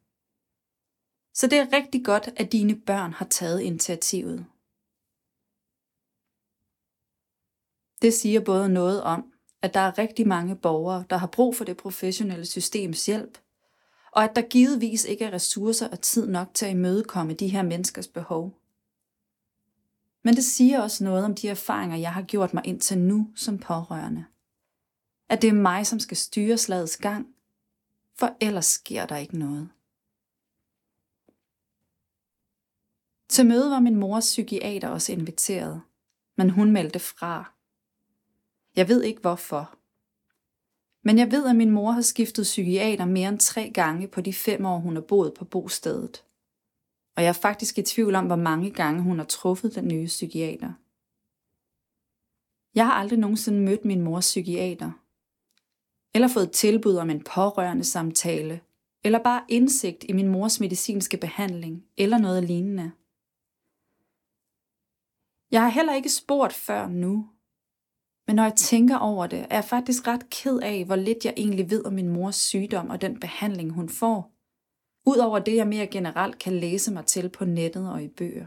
Så 1.35 1.47
det 1.47 1.59
er 1.59 1.73
rigtig 1.73 2.05
godt, 2.05 2.29
at 2.37 2.53
dine 2.53 2.77
børn 2.77 3.13
har 3.13 3.27
taget 3.27 3.61
initiativet. 3.61 4.47
Det 8.03 8.15
siger 8.15 8.41
både 8.41 8.69
noget 8.69 9.03
om, 9.03 9.33
at 9.63 9.75
der 9.75 9.81
er 9.81 9.99
rigtig 9.99 10.29
mange 10.29 10.57
borgere, 10.57 11.05
der 11.11 11.17
har 11.17 11.27
brug 11.27 11.57
for 11.57 11.65
det 11.65 11.77
professionelle 11.77 12.47
systems 12.47 13.07
hjælp, 13.07 13.39
og 14.13 14.25
at 14.25 14.37
der 14.37 14.43
givetvis 14.43 15.05
ikke 15.05 15.25
er 15.25 15.33
ressourcer 15.33 15.89
og 15.89 16.01
tid 16.01 16.27
nok 16.27 16.49
til 16.55 16.67
at 16.67 16.73
imødekomme 16.73 17.35
de 17.35 17.49
her 17.49 17.63
menneskers 17.63 18.09
behov. 18.09 18.59
Men 20.23 20.35
det 20.35 20.45
siger 20.45 20.81
også 20.81 21.05
noget 21.05 21.25
om 21.25 21.35
de 21.35 21.49
erfaringer, 21.49 21.97
jeg 21.97 22.13
har 22.13 22.23
gjort 22.23 22.55
mig 22.55 22.67
indtil 22.67 22.99
nu 22.99 23.31
som 23.37 23.59
pårørende. 23.59 24.25
At 25.29 25.43
det 25.43 25.49
er 25.49 25.55
mig, 25.55 25.87
som 25.87 25.99
skal 25.99 26.17
styre 26.17 26.59
slagets 26.59 26.97
gang, 26.97 27.32
for 28.23 28.37
ellers 28.41 28.67
sker 28.67 29.07
der 29.07 29.17
ikke 29.17 29.39
noget. 29.39 29.69
Til 33.29 33.47
møde 33.47 33.71
var 33.71 33.81
min 33.81 33.97
mors 33.97 34.25
psykiater 34.25 34.89
også 34.89 35.13
inviteret, 35.13 35.83
men 36.37 36.51
hun 36.51 36.73
meldte 36.73 36.99
fra. 36.99 37.53
Jeg 38.77 38.89
ved 38.89 39.03
ikke 39.03 39.21
hvorfor. 39.21 39.79
Men 41.05 41.19
jeg 41.19 41.31
ved, 41.31 41.49
at 41.49 41.57
min 41.57 41.71
mor 41.71 41.91
har 41.91 42.03
skiftet 42.03 42.43
psykiater 42.43 43.05
mere 43.05 43.29
end 43.29 43.39
tre 43.39 43.71
gange 43.75 44.09
på 44.09 44.21
de 44.21 44.33
fem 44.33 44.67
år, 44.67 44.79
hun 44.79 44.95
har 44.95 45.03
boet 45.03 45.35
på 45.35 45.45
bostedet. 45.45 46.25
Og 47.17 47.23
jeg 47.23 47.29
er 47.29 47.33
faktisk 47.33 47.79
i 47.79 47.83
tvivl 47.83 48.15
om, 48.15 48.27
hvor 48.27 48.37
mange 48.37 48.71
gange 48.71 49.03
hun 49.03 49.19
har 49.19 49.27
truffet 49.27 49.75
den 49.75 49.89
nye 49.89 50.07
psykiater. 50.07 50.73
Jeg 52.75 52.87
har 52.87 52.93
aldrig 52.93 53.19
nogensinde 53.19 53.61
mødt 53.61 53.85
min 53.85 54.03
mors 54.03 54.25
psykiater. 54.25 55.02
Eller 56.15 56.29
fået 56.29 56.51
tilbud 56.51 56.97
om 56.97 57.11
en 57.11 57.25
pårørende 57.25 57.85
samtale. 57.85 58.61
Eller 59.05 59.19
bare 59.19 59.45
indsigt 59.49 60.05
i 60.09 60.13
min 60.13 60.29
mors 60.29 60.61
medicinske 60.61 61.17
behandling. 61.17 61.85
Eller 61.97 62.19
noget 62.19 62.45
lignende. 62.45 62.93
Jeg 65.51 65.63
har 65.63 65.69
heller 65.69 65.95
ikke 65.95 66.09
spurgt 66.09 66.53
før 66.53 66.89
nu, 66.89 67.29
men 68.27 68.37
når 68.37 68.43
jeg 68.43 68.55
tænker 68.57 68.99
over 68.99 69.27
det, 69.27 69.47
er 69.51 69.55
jeg 69.55 69.65
faktisk 69.65 70.07
ret 70.07 70.31
ked 70.31 70.59
af, 70.59 70.85
hvor 70.85 70.97
lidt 70.97 71.25
jeg 71.25 71.35
egentlig 71.37 71.71
ved 71.71 71.85
om 71.85 71.93
min 71.93 72.09
mors 72.09 72.37
sygdom 72.37 72.91
og 72.91 73.01
den 73.01 73.21
behandling, 73.21 73.73
hun 73.73 73.89
får. 73.89 74.33
Udover 75.07 75.39
det, 75.39 75.57
jeg 75.57 75.69
mere 75.69 75.87
generelt 75.87 76.39
kan 76.39 76.53
læse 76.53 76.93
mig 76.93 77.07
til 77.07 77.29
på 77.29 77.45
nettet 77.45 77.91
og 77.91 78.03
i 78.03 78.09
bøger. 78.09 78.47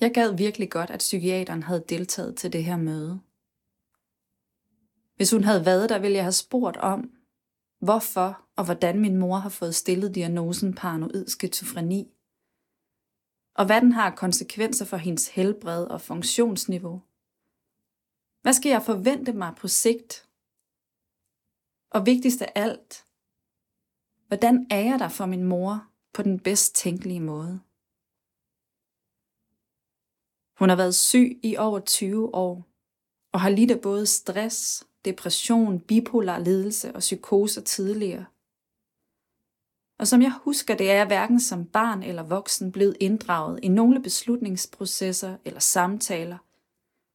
Jeg 0.00 0.14
gad 0.14 0.36
virkelig 0.36 0.70
godt, 0.70 0.90
at 0.90 0.98
psykiateren 0.98 1.62
havde 1.62 1.84
deltaget 1.88 2.36
til 2.36 2.52
det 2.52 2.64
her 2.64 2.76
møde. 2.76 3.20
Hvis 5.20 5.30
hun 5.30 5.44
havde 5.44 5.66
været 5.66 5.88
der, 5.88 5.98
ville 5.98 6.16
jeg 6.16 6.24
have 6.24 6.32
spurgt 6.32 6.76
om, 6.76 7.12
hvorfor 7.80 8.48
og 8.56 8.64
hvordan 8.64 9.00
min 9.00 9.16
mor 9.16 9.36
har 9.36 9.48
fået 9.48 9.74
stillet 9.74 10.14
diagnosen 10.14 10.74
paranoid 10.74 11.26
skizofreni, 11.26 12.14
og 13.54 13.66
hvad 13.66 13.80
den 13.80 13.92
har 13.92 14.16
konsekvenser 14.16 14.84
for 14.84 14.96
hendes 14.96 15.28
helbred 15.28 15.86
og 15.86 16.00
funktionsniveau. 16.00 17.02
Hvad 18.42 18.52
skal 18.52 18.70
jeg 18.70 18.82
forvente 18.82 19.32
mig 19.32 19.54
på 19.56 19.68
sigt? 19.68 20.28
Og 21.90 22.06
vigtigst 22.06 22.42
af 22.42 22.52
alt, 22.54 23.06
hvordan 24.26 24.66
er 24.70 24.80
jeg 24.80 24.98
der 24.98 25.08
for 25.08 25.26
min 25.26 25.44
mor 25.44 25.86
på 26.14 26.22
den 26.22 26.40
bedst 26.40 26.74
tænkelige 26.74 27.20
måde? 27.20 27.60
Hun 30.58 30.68
har 30.68 30.76
været 30.76 30.94
syg 30.94 31.40
i 31.42 31.56
over 31.56 31.80
20 31.80 32.34
år 32.34 32.69
og 33.32 33.40
har 33.40 33.48
lidt 33.48 33.70
af 33.70 33.80
både 33.80 34.06
stress, 34.06 34.84
depression, 35.04 35.80
bipolar 35.80 36.38
lidelse 36.38 36.94
og 36.94 37.00
psykoser 37.00 37.60
tidligere– 37.60 38.24
og 40.00 40.08
som 40.08 40.22
jeg 40.22 40.32
husker 40.44 40.74
det, 40.74 40.90
er 40.90 40.94
jeg 40.94 41.06
hverken 41.06 41.40
som 41.40 41.64
barn 41.64 42.02
eller 42.02 42.22
voksen 42.22 42.72
blevet 42.72 42.96
inddraget 43.00 43.60
i 43.62 43.68
nogle 43.68 44.02
beslutningsprocesser 44.02 45.36
eller 45.44 45.60
samtaler, 45.60 46.38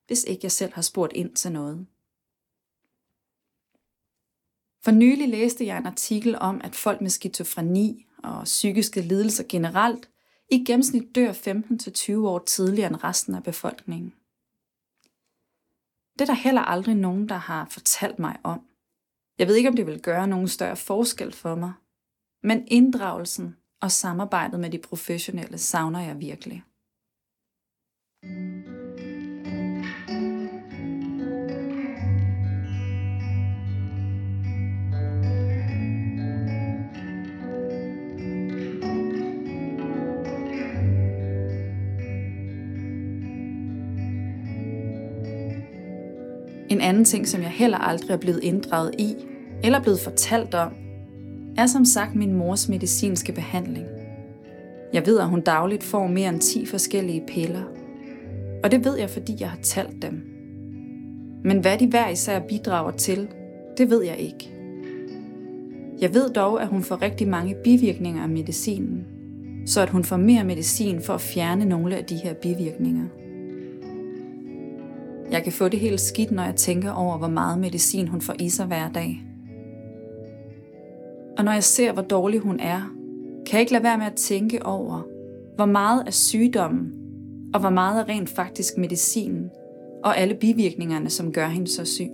hvis 0.08 0.24
ikke 0.24 0.40
jeg 0.44 0.52
selv 0.52 0.74
har 0.74 0.82
spurgt 0.82 1.14
ind 1.14 1.36
til 1.36 1.52
noget. 1.52 1.88
For 4.84 4.92
nylig 4.92 5.30
læste 5.30 5.66
jeg 5.66 5.78
en 5.78 5.86
artikel 5.86 6.38
om, 6.40 6.62
at 6.64 6.76
folk 6.76 7.02
med 7.02 7.10
skizofreni 7.10 8.06
og 8.24 8.44
psykiske 8.44 9.02
lidelser 9.02 9.44
generelt 9.50 10.10
i 10.52 10.64
gennemsnit 10.64 11.16
dør 11.16 11.32
15-20 11.32 12.28
år 12.28 12.40
tidligere 12.40 12.90
end 12.90 13.04
resten 13.04 13.36
af 13.36 13.44
befolkningen. 13.44 14.14
Det 16.20 16.22
er 16.22 16.26
der 16.26 16.44
heller 16.44 16.62
aldrig 16.62 16.96
nogen, 16.96 17.30
der 17.30 17.36
har 17.36 17.66
fortalt 17.66 18.20
mig 18.20 18.40
om. 18.44 18.60
Jeg 19.40 19.48
ved 19.48 19.56
ikke, 19.56 19.70
om 19.70 19.76
det 19.76 19.88
vil 19.88 20.02
gøre 20.02 20.28
nogen 20.28 20.48
større 20.48 20.76
forskel 20.76 21.32
for 21.32 21.56
mig, 21.56 21.74
men 22.44 22.68
inddragelsen 22.68 23.58
og 23.82 23.92
samarbejdet 23.92 24.60
med 24.60 24.70
de 24.70 24.80
professionelle 24.80 25.58
savner 25.58 26.00
jeg 26.00 26.20
virkelig. 26.20 26.64
En 28.24 28.85
anden 46.86 47.06
ting, 47.06 47.28
som 47.28 47.42
jeg 47.42 47.50
heller 47.50 47.78
aldrig 47.78 48.14
er 48.14 48.18
blevet 48.18 48.44
inddraget 48.44 48.96
i, 49.00 49.16
eller 49.64 49.82
blevet 49.82 50.00
fortalt 50.00 50.54
om, 50.54 50.72
er 51.58 51.66
som 51.66 51.86
sagt 51.86 52.16
min 52.16 52.34
mors 52.34 52.70
medicinske 52.70 53.32
behandling. 53.32 53.86
Jeg 54.94 55.06
ved, 55.06 55.20
at 55.20 55.30
hun 55.30 55.42
dagligt 55.42 55.84
får 55.84 56.08
mere 56.08 56.30
end 56.30 56.40
10 56.40 56.66
forskellige 56.66 57.24
piller. 57.28 57.64
Og 58.64 58.72
det 58.72 58.86
ved 58.86 58.98
jeg, 58.98 59.10
fordi 59.10 59.38
jeg 59.40 59.50
har 59.50 59.60
talt 59.64 60.02
dem. 60.02 60.24
Men 61.44 61.60
hvad 61.60 61.78
de 61.78 61.88
hver 61.88 62.10
især 62.10 62.40
bidrager 62.40 62.92
til, 62.92 63.28
det 63.78 63.90
ved 63.90 64.04
jeg 64.04 64.18
ikke. 64.18 64.52
Jeg 66.02 66.14
ved 66.14 66.30
dog, 66.30 66.62
at 66.62 66.68
hun 66.68 66.84
får 66.84 67.02
rigtig 67.02 67.28
mange 67.28 67.56
bivirkninger 67.64 68.24
af 68.24 68.30
medicinen, 68.30 69.06
så 69.66 69.82
at 69.82 69.90
hun 69.90 70.04
får 70.04 70.18
mere 70.18 70.44
medicin 70.44 71.02
for 71.02 71.14
at 71.14 71.22
fjerne 71.22 71.66
nogle 71.66 71.98
af 71.98 72.06
de 72.06 72.16
her 72.16 72.34
bivirkninger. 72.34 73.06
Jeg 75.32 75.44
kan 75.44 75.52
få 75.52 75.68
det 75.68 75.80
helt 75.80 76.02
skidt, 76.02 76.32
når 76.32 76.44
jeg 76.44 76.56
tænker 76.56 76.92
over, 76.92 77.18
hvor 77.18 77.28
meget 77.28 77.60
medicin 77.60 78.08
hun 78.08 78.22
får 78.22 78.36
i 78.40 78.50
sig 78.50 78.66
hver 78.66 78.92
dag. 78.92 79.24
Og 81.38 81.46
når 81.46 81.52
jeg 81.52 81.64
ser, 81.64 81.92
hvor 81.92 82.02
dårlig 82.02 82.40
hun 82.40 82.60
er, 82.60 82.92
kan 83.46 83.54
jeg 83.54 83.60
ikke 83.60 83.72
lade 83.72 83.84
være 83.84 83.98
med 83.98 84.06
at 84.06 84.16
tænke 84.16 84.66
over, 84.66 85.02
hvor 85.56 85.66
meget 85.66 86.04
af 86.08 86.14
sygdommen, 86.14 86.94
og 87.54 87.60
hvor 87.60 87.70
meget 87.70 88.02
er 88.02 88.10
rent 88.10 88.30
faktisk 88.30 88.78
medicinen, 88.78 89.50
og 90.04 90.18
alle 90.18 90.36
bivirkningerne, 90.36 91.10
som 91.10 91.32
gør 91.32 91.48
hende 91.48 91.68
så 91.68 91.86
syg. 91.86 92.10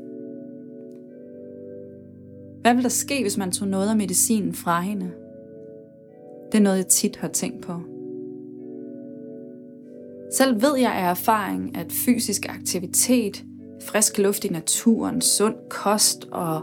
Hvad 2.61 2.73
vil 2.73 2.83
der 2.83 2.89
ske, 2.89 3.21
hvis 3.21 3.37
man 3.37 3.51
tog 3.51 3.67
noget 3.67 3.89
af 3.89 3.97
medicinen 3.97 4.53
fra 4.53 4.81
hende? 4.81 5.11
Det 6.51 6.57
er 6.57 6.61
noget, 6.61 6.77
jeg 6.77 6.87
tit 6.87 7.15
har 7.15 7.27
tænkt 7.27 7.61
på. 7.61 7.73
Selv 10.31 10.61
ved 10.61 10.77
jeg 10.77 10.91
af 10.91 11.09
erfaring, 11.09 11.77
at 11.77 11.91
fysisk 11.91 12.45
aktivitet, 12.49 13.43
frisk 13.81 14.17
luft 14.17 14.45
i 14.45 14.49
naturen, 14.49 15.21
sund 15.21 15.55
kost 15.69 16.27
og 16.31 16.61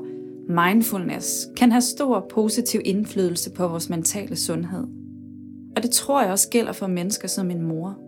mindfulness 0.49 1.49
kan 1.57 1.73
have 1.73 1.83
stor 1.83 2.27
positiv 2.31 2.81
indflydelse 2.85 3.51
på 3.51 3.69
vores 3.69 3.91
mentale 3.91 4.37
sundhed. 4.37 4.85
Og 5.77 5.83
det 5.83 5.91
tror 5.91 6.23
jeg 6.23 6.31
også 6.31 6.49
gælder 6.49 6.73
for 6.73 6.87
mennesker 6.87 7.29
som 7.29 7.47
min 7.47 7.63
mor. 7.63 7.99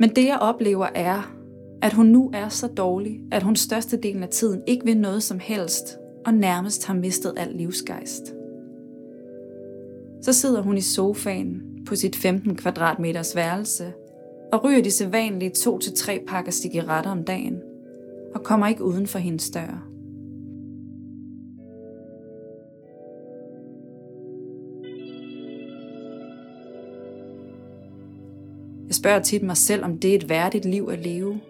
Men 0.00 0.16
det 0.16 0.26
jeg 0.26 0.38
oplever 0.40 0.86
er, 0.94 1.34
at 1.82 1.92
hun 1.92 2.06
nu 2.06 2.30
er 2.34 2.48
så 2.48 2.66
dårlig, 2.66 3.20
at 3.32 3.42
hun 3.42 3.56
størstedelen 3.56 4.22
af 4.22 4.28
tiden 4.28 4.62
ikke 4.66 4.84
vil 4.84 4.98
noget 4.98 5.22
som 5.22 5.38
helst, 5.38 5.98
og 6.26 6.34
nærmest 6.34 6.86
har 6.86 6.94
mistet 6.94 7.32
al 7.36 7.52
livsgejst. 7.54 8.34
Så 10.22 10.32
sidder 10.32 10.62
hun 10.62 10.76
i 10.76 10.80
sofaen 10.80 11.62
på 11.90 11.96
sit 11.96 12.16
15 12.16 12.56
kvadratmeters 12.56 13.36
værelse 13.36 13.92
og 14.52 14.64
ryger 14.64 14.82
de 14.82 14.90
sædvanlige 14.90 15.50
2-3 15.50 16.24
pakker 16.26 16.52
cigaretter 16.52 17.10
om 17.10 17.24
dagen 17.24 17.60
og 18.34 18.42
kommer 18.42 18.66
ikke 18.66 18.84
uden 18.84 19.06
for 19.06 19.18
hendes 19.18 19.50
dør. 19.50 19.86
Jeg 28.86 28.94
spørger 28.94 29.22
tit 29.22 29.42
mig 29.42 29.56
selv, 29.56 29.84
om 29.84 29.98
det 29.98 30.10
er 30.10 30.16
et 30.16 30.28
værdigt 30.28 30.64
liv 30.64 30.88
at 30.92 30.98
leve. 30.98 31.40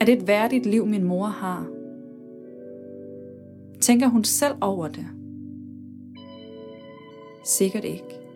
Er 0.00 0.04
det 0.04 0.18
et 0.18 0.26
værdigt 0.26 0.66
liv, 0.66 0.86
min 0.86 1.04
mor 1.04 1.26
har? 1.26 1.66
Tænker 3.80 4.08
hun 4.08 4.24
selv 4.24 4.54
over 4.60 4.88
det? 4.88 5.06
Sikkert 7.44 7.84
ikke. 7.84 8.27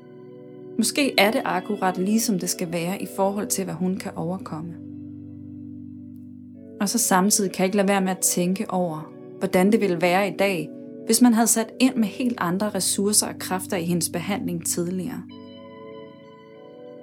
Måske 0.83 1.15
er 1.19 1.31
det 1.31 1.43
akkurat 1.45 1.99
ligesom 1.99 2.39
det 2.39 2.51
skal 2.51 2.73
være 2.73 3.03
i 3.03 3.07
forhold 3.17 3.47
til, 3.47 3.65
hvad 3.65 3.75
hun 3.75 3.97
kan 3.97 4.13
overkomme. 4.17 4.75
Og 6.81 6.89
så 6.89 6.99
samtidig 6.99 7.53
kan 7.53 7.59
jeg 7.59 7.67
ikke 7.67 7.77
lade 7.77 7.89
være 7.89 8.01
med 8.01 8.11
at 8.11 8.19
tænke 8.19 8.71
over, 8.71 9.13
hvordan 9.39 9.73
det 9.73 9.81
ville 9.81 10.01
være 10.01 10.29
i 10.29 10.37
dag, 10.39 10.71
hvis 11.07 11.23
man 11.23 11.35
havde 11.35 11.47
sat 11.47 11.73
ind 11.81 11.95
med 11.95 12.09
helt 12.09 12.35
andre 12.39 12.71
ressourcer 12.71 13.27
og 13.27 13.39
kræfter 13.39 13.77
i 13.77 13.85
hendes 13.85 14.09
behandling 14.09 14.67
tidligere. 14.67 15.23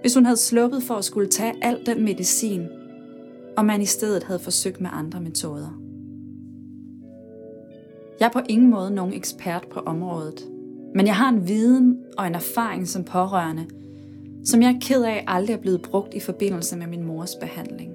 Hvis 0.01 0.15
hun 0.15 0.25
havde 0.25 0.37
sluppet 0.37 0.83
for 0.83 0.95
at 0.95 1.05
skulle 1.05 1.29
tage 1.29 1.53
al 1.61 1.79
den 1.85 2.03
medicin, 2.03 2.67
og 3.57 3.65
man 3.65 3.81
i 3.81 3.85
stedet 3.85 4.23
havde 4.23 4.39
forsøgt 4.39 4.81
med 4.81 4.89
andre 4.93 5.21
metoder. 5.21 5.81
Jeg 8.19 8.25
er 8.25 8.31
på 8.31 8.41
ingen 8.49 8.69
måde 8.69 8.91
nogen 8.91 9.13
ekspert 9.13 9.67
på 9.71 9.79
området, 9.79 10.49
men 10.95 11.07
jeg 11.07 11.15
har 11.15 11.29
en 11.29 11.47
viden 11.47 11.97
og 12.17 12.27
en 12.27 12.35
erfaring 12.35 12.87
som 12.87 13.03
pårørende, 13.03 13.65
som 14.43 14.61
jeg 14.61 14.69
er 14.69 14.79
ked 14.81 15.03
af 15.03 15.23
aldrig 15.27 15.53
er 15.53 15.61
blevet 15.61 15.81
brugt 15.81 16.13
i 16.13 16.19
forbindelse 16.19 16.77
med 16.77 16.87
min 16.87 17.03
mors 17.03 17.35
behandling. 17.35 17.93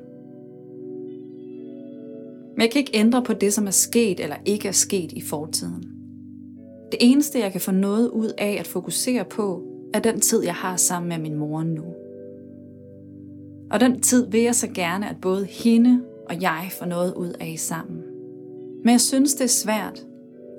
Men 2.55 2.61
jeg 2.61 2.71
kan 2.71 2.79
ikke 2.79 2.97
ændre 2.97 3.23
på 3.23 3.33
det, 3.33 3.53
som 3.53 3.67
er 3.67 3.71
sket 3.71 4.21
eller 4.21 4.37
ikke 4.45 4.69
er 4.69 4.73
sket 4.73 5.13
i 5.13 5.21
fortiden. 5.21 5.85
Det 6.93 6.99
eneste, 7.01 7.39
jeg 7.39 7.53
kan 7.53 7.61
få 7.61 7.71
noget 7.71 8.09
ud 8.09 8.33
af 8.39 8.57
at 8.61 8.67
fokusere 8.67 9.25
på, 9.25 9.63
er 9.95 10.01
den 10.01 10.21
tid, 10.21 10.43
jeg 10.43 10.55
har 10.55 10.77
sammen 10.77 11.09
med 11.09 11.19
min 11.19 11.39
mor 11.39 11.63
nu. 11.63 11.85
Og 13.71 13.81
den 13.81 14.01
tid 14.01 14.31
vil 14.31 14.41
jeg 14.41 14.55
så 14.55 14.69
gerne, 14.69 15.11
at 15.11 15.17
både 15.23 15.45
hende 15.45 16.01
og 16.29 16.43
jeg 16.43 16.69
får 16.79 16.87
noget 16.87 17.15
ud 17.15 17.33
af 17.41 17.55
sammen. 17.59 18.03
Men 18.85 18.93
jeg 18.93 19.01
synes, 19.01 19.35
det 19.35 19.45
er 19.45 19.49
svært, 19.49 20.07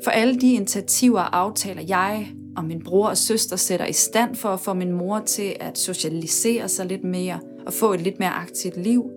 for 0.03 0.11
alle 0.11 0.35
de 0.35 0.53
initiativer 0.53 1.19
og 1.19 1.37
aftaler, 1.37 1.81
jeg 1.87 2.27
og 2.57 2.65
min 2.65 2.83
bror 2.83 3.07
og 3.07 3.17
søster 3.17 3.55
sætter 3.55 3.85
i 3.85 3.93
stand 3.93 4.35
for 4.35 4.49
at 4.49 4.59
få 4.59 4.73
min 4.73 4.91
mor 4.91 5.19
til 5.19 5.55
at 5.59 5.77
socialisere 5.77 6.69
sig 6.69 6.85
lidt 6.85 7.03
mere 7.03 7.39
og 7.65 7.73
få 7.73 7.93
et 7.93 8.01
lidt 8.01 8.19
mere 8.19 8.29
aktivt 8.29 8.77
liv, 8.77 9.11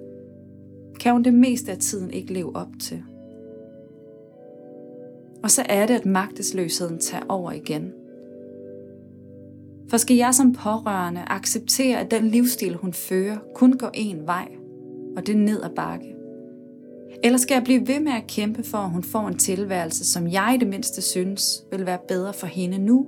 kan 1.00 1.12
hun 1.12 1.24
det 1.24 1.34
meste 1.34 1.72
af 1.72 1.78
tiden 1.78 2.10
ikke 2.10 2.32
leve 2.32 2.56
op 2.56 2.68
til. 2.82 3.02
Og 5.42 5.50
så 5.50 5.62
er 5.68 5.86
det, 5.86 5.94
at 5.94 6.06
magtesløsheden 6.06 6.98
tager 6.98 7.24
over 7.28 7.52
igen. 7.52 7.92
For 9.90 9.96
skal 9.96 10.16
jeg 10.16 10.34
som 10.34 10.52
pårørende 10.52 11.24
acceptere, 11.26 12.00
at 12.00 12.10
den 12.10 12.28
livsstil, 12.28 12.74
hun 12.74 12.92
fører, 12.92 13.38
kun 13.54 13.78
går 13.78 13.90
én 13.96 14.24
vej, 14.24 14.48
og 15.16 15.26
det 15.26 15.34
er 15.34 15.38
ned 15.38 15.62
ad 15.62 15.70
bakke? 15.76 16.17
Eller 17.24 17.38
skal 17.38 17.54
jeg 17.54 17.64
blive 17.64 17.86
ved 17.88 18.00
med 18.00 18.12
at 18.12 18.26
kæmpe 18.26 18.62
for, 18.62 18.78
at 18.78 18.90
hun 18.90 19.02
får 19.02 19.28
en 19.28 19.38
tilværelse, 19.38 20.12
som 20.12 20.28
jeg 20.28 20.52
i 20.54 20.58
det 20.58 20.68
mindste 20.68 21.02
synes 21.02 21.64
vil 21.70 21.86
være 21.86 21.98
bedre 22.08 22.32
for 22.32 22.46
hende 22.46 22.78
nu 22.78 23.06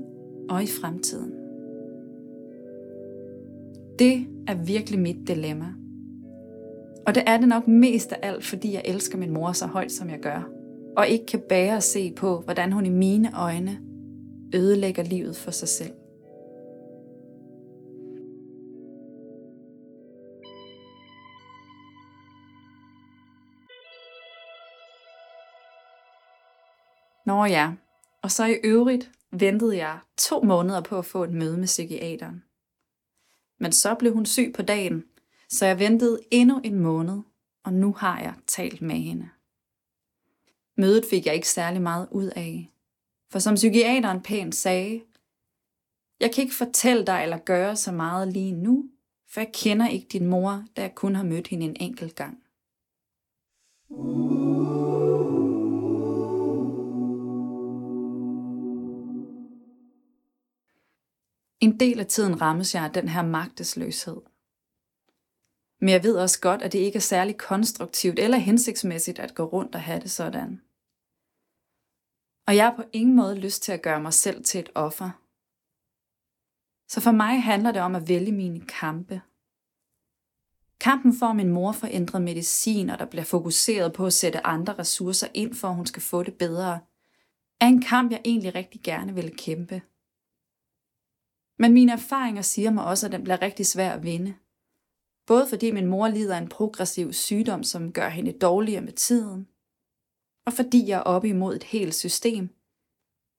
og 0.51 0.63
i 0.63 0.67
fremtiden? 0.67 1.33
Det 3.99 4.27
er 4.49 4.55
virkelig 4.55 5.01
mit 5.01 5.29
dilemma. 5.29 5.67
Og 7.07 7.15
det 7.15 7.23
er 7.27 7.37
det 7.37 7.49
nok 7.49 7.69
mest 7.69 8.13
af 8.13 8.19
alt, 8.23 8.45
fordi 8.45 8.75
jeg 8.75 8.83
elsker 8.85 9.19
min 9.19 9.31
mor 9.31 9.53
så 9.53 9.67
højt, 9.67 9.93
som 9.93 10.11
jeg 10.11 10.19
gør. 10.19 10.49
Og 10.97 11.09
ikke 11.09 11.27
kan 11.27 11.41
bære 11.49 11.77
at 11.77 11.83
se 11.83 12.13
på, 12.17 12.41
hvordan 12.41 12.73
hun 12.73 12.87
i 12.87 12.91
mine 12.91 13.31
øjne 13.39 13.79
ødelægger 14.55 15.03
livet 15.03 15.37
for 15.37 15.51
sig 15.51 15.69
selv. 15.69 15.93
Nå 27.31 27.45
ja, 27.45 27.73
og 28.23 28.31
så 28.31 28.45
i 28.45 28.57
øvrigt 28.65 29.11
ventede 29.33 29.77
jeg 29.77 29.99
to 30.17 30.43
måneder 30.43 30.81
på 30.81 30.99
at 30.99 31.05
få 31.05 31.25
et 31.25 31.33
møde 31.33 31.59
med 31.59 31.67
psykiateren. 31.67 32.45
Men 33.59 33.73
så 33.73 33.95
blev 33.95 34.15
hun 34.15 34.27
syg 34.27 34.53
på 34.57 34.63
dagen, 34.63 35.05
så 35.49 35.67
jeg 35.67 35.79
ventede 35.79 36.21
endnu 36.31 36.61
en 36.65 36.81
måned, 36.81 37.23
og 37.65 37.73
nu 37.73 37.93
har 37.93 38.21
jeg 38.21 38.35
talt 38.47 38.83
med 38.83 38.97
hende. 38.97 39.29
Mødet 40.77 41.05
fik 41.11 41.27
jeg 41.27 41.35
ikke 41.35 41.49
særlig 41.49 41.83
meget 41.83 42.09
ud 42.11 42.31
af, 42.37 42.71
for 43.33 43.39
som 43.39 43.55
psykiateren 43.55 44.23
pænt 44.23 44.55
sagde, 44.55 45.03
jeg 46.21 46.33
kan 46.35 46.43
ikke 46.43 46.55
fortælle 46.55 47.07
dig 47.07 47.23
eller 47.23 47.39
gøre 47.39 47.77
så 47.77 47.93
meget 47.93 48.33
lige 48.33 48.53
nu, 48.53 48.91
for 49.29 49.41
jeg 49.41 49.51
kender 49.55 49.89
ikke 49.89 50.07
din 50.13 50.27
mor, 50.27 50.65
da 50.77 50.83
jeg 50.83 50.95
kun 50.95 51.15
har 51.15 51.25
mødt 51.25 51.47
hende 51.47 51.67
en 51.67 51.77
enkelt 51.81 52.15
gang. 52.15 52.39
En 61.61 61.81
del 61.81 62.01
af 62.01 62.07
tiden 62.07 62.41
rammes 62.41 62.75
jeg 62.75 62.85
af 62.85 62.93
den 62.93 63.09
her 63.09 63.23
magtesløshed. 63.23 64.21
Men 65.81 65.89
jeg 65.89 66.03
ved 66.03 66.17
også 66.17 66.41
godt, 66.41 66.63
at 66.63 66.73
det 66.73 66.79
ikke 66.79 66.97
er 66.97 67.01
særlig 67.01 67.37
konstruktivt 67.37 68.19
eller 68.19 68.39
hensigtsmæssigt 68.39 69.19
at 69.19 69.35
gå 69.35 69.45
rundt 69.45 69.75
og 69.75 69.81
have 69.81 70.01
det 70.01 70.11
sådan. 70.11 70.63
Og 72.47 72.57
jeg 72.57 72.65
har 72.65 72.77
på 72.77 72.85
ingen 72.93 73.17
måde 73.17 73.41
lyst 73.41 73.63
til 73.63 73.73
at 73.73 73.83
gøre 73.83 74.01
mig 74.01 74.13
selv 74.13 74.45
til 74.45 74.61
et 74.61 74.71
offer. 74.75 75.11
Så 76.89 77.01
for 77.01 77.13
mig 77.13 77.43
handler 77.43 77.73
det 77.73 77.83
om 77.83 77.95
at 77.95 78.09
vælge 78.09 78.33
mine 78.33 78.61
kampe. 78.61 79.21
Kampen 80.81 81.19
for, 81.19 81.27
at 81.27 81.37
min 81.37 81.53
mor 81.53 81.73
får 81.73 81.89
ændret 81.91 82.23
medicin, 82.23 82.91
og 82.91 82.99
der 82.99 83.05
bliver 83.05 83.25
fokuseret 83.25 83.93
på 83.93 84.07
at 84.07 84.13
sætte 84.13 84.47
andre 84.47 84.79
ressourcer 84.79 85.29
ind, 85.35 85.55
for 85.55 85.69
at 85.69 85.75
hun 85.75 85.87
skal 85.87 86.03
få 86.03 86.23
det 86.23 86.35
bedre, 86.35 86.81
er 87.61 87.67
en 87.67 87.83
kamp, 87.83 88.13
jeg 88.13 88.21
egentlig 88.25 88.55
rigtig 88.55 88.81
gerne 88.83 89.15
vil 89.15 89.37
kæmpe. 89.37 89.83
Men 91.61 91.73
mine 91.73 91.93
erfaringer 91.93 92.43
siger 92.43 92.71
mig 92.71 92.85
også, 92.85 93.07
at 93.07 93.13
den 93.13 93.25
bliver 93.25 93.43
rigtig 93.43 93.67
svær 93.67 93.91
at 93.93 94.03
vinde. 94.03 94.35
Både 95.27 95.47
fordi 95.49 95.71
min 95.71 95.87
mor 95.87 96.09
lider 96.09 96.37
af 96.37 96.41
en 96.43 96.49
progressiv 96.49 97.13
sygdom, 97.13 97.63
som 97.63 97.93
gør 97.93 98.09
hende 98.09 98.39
dårligere 98.39 98.83
med 98.89 98.93
tiden, 98.93 99.49
og 100.47 100.53
fordi 100.53 100.89
jeg 100.89 100.99
er 100.99 101.03
oppe 101.15 101.29
imod 101.29 101.57
et 101.57 101.65
helt 101.65 101.95
system, 101.95 102.49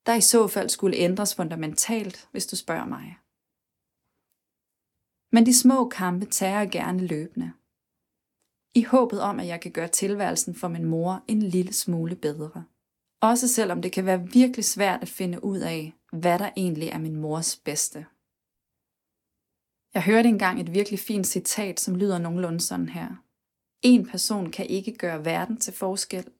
der 0.05 0.13
i 0.13 0.21
så 0.21 0.47
fald 0.47 0.69
skulle 0.69 0.97
ændres 0.97 1.35
fundamentalt, 1.35 2.29
hvis 2.31 2.47
du 2.47 2.55
spørger 2.55 2.85
mig. 2.85 3.17
Men 5.31 5.45
de 5.45 5.59
små 5.63 5.89
kampe 5.89 6.25
tager 6.25 6.59
jeg 6.59 6.71
gerne 6.71 7.07
løbende. 7.07 7.51
I 8.75 8.83
håbet 8.83 9.21
om, 9.21 9.39
at 9.39 9.47
jeg 9.47 9.61
kan 9.61 9.71
gøre 9.71 9.87
tilværelsen 9.87 10.55
for 10.55 10.67
min 10.67 10.85
mor 10.85 11.23
en 11.27 11.41
lille 11.41 11.73
smule 11.73 12.15
bedre. 12.15 12.65
Også 13.21 13.47
selvom 13.47 13.81
det 13.81 13.91
kan 13.91 14.05
være 14.05 14.27
virkelig 14.27 14.65
svært 14.65 15.01
at 15.01 15.09
finde 15.09 15.43
ud 15.43 15.59
af, 15.59 15.93
hvad 16.11 16.39
der 16.39 16.49
egentlig 16.57 16.87
er 16.87 16.97
min 16.97 17.15
mors 17.15 17.57
bedste. 17.57 18.05
Jeg 19.93 20.03
hørte 20.03 20.29
engang 20.29 20.61
et 20.61 20.73
virkelig 20.73 20.99
fint 20.99 21.27
citat, 21.27 21.79
som 21.79 21.95
lyder 21.95 22.17
nogenlunde 22.17 22.59
sådan 22.59 22.89
her. 22.89 23.23
En 23.81 24.05
person 24.09 24.51
kan 24.51 24.65
ikke 24.67 24.97
gøre 24.97 25.25
verden 25.25 25.57
til 25.57 25.73
forskel, 25.73 26.31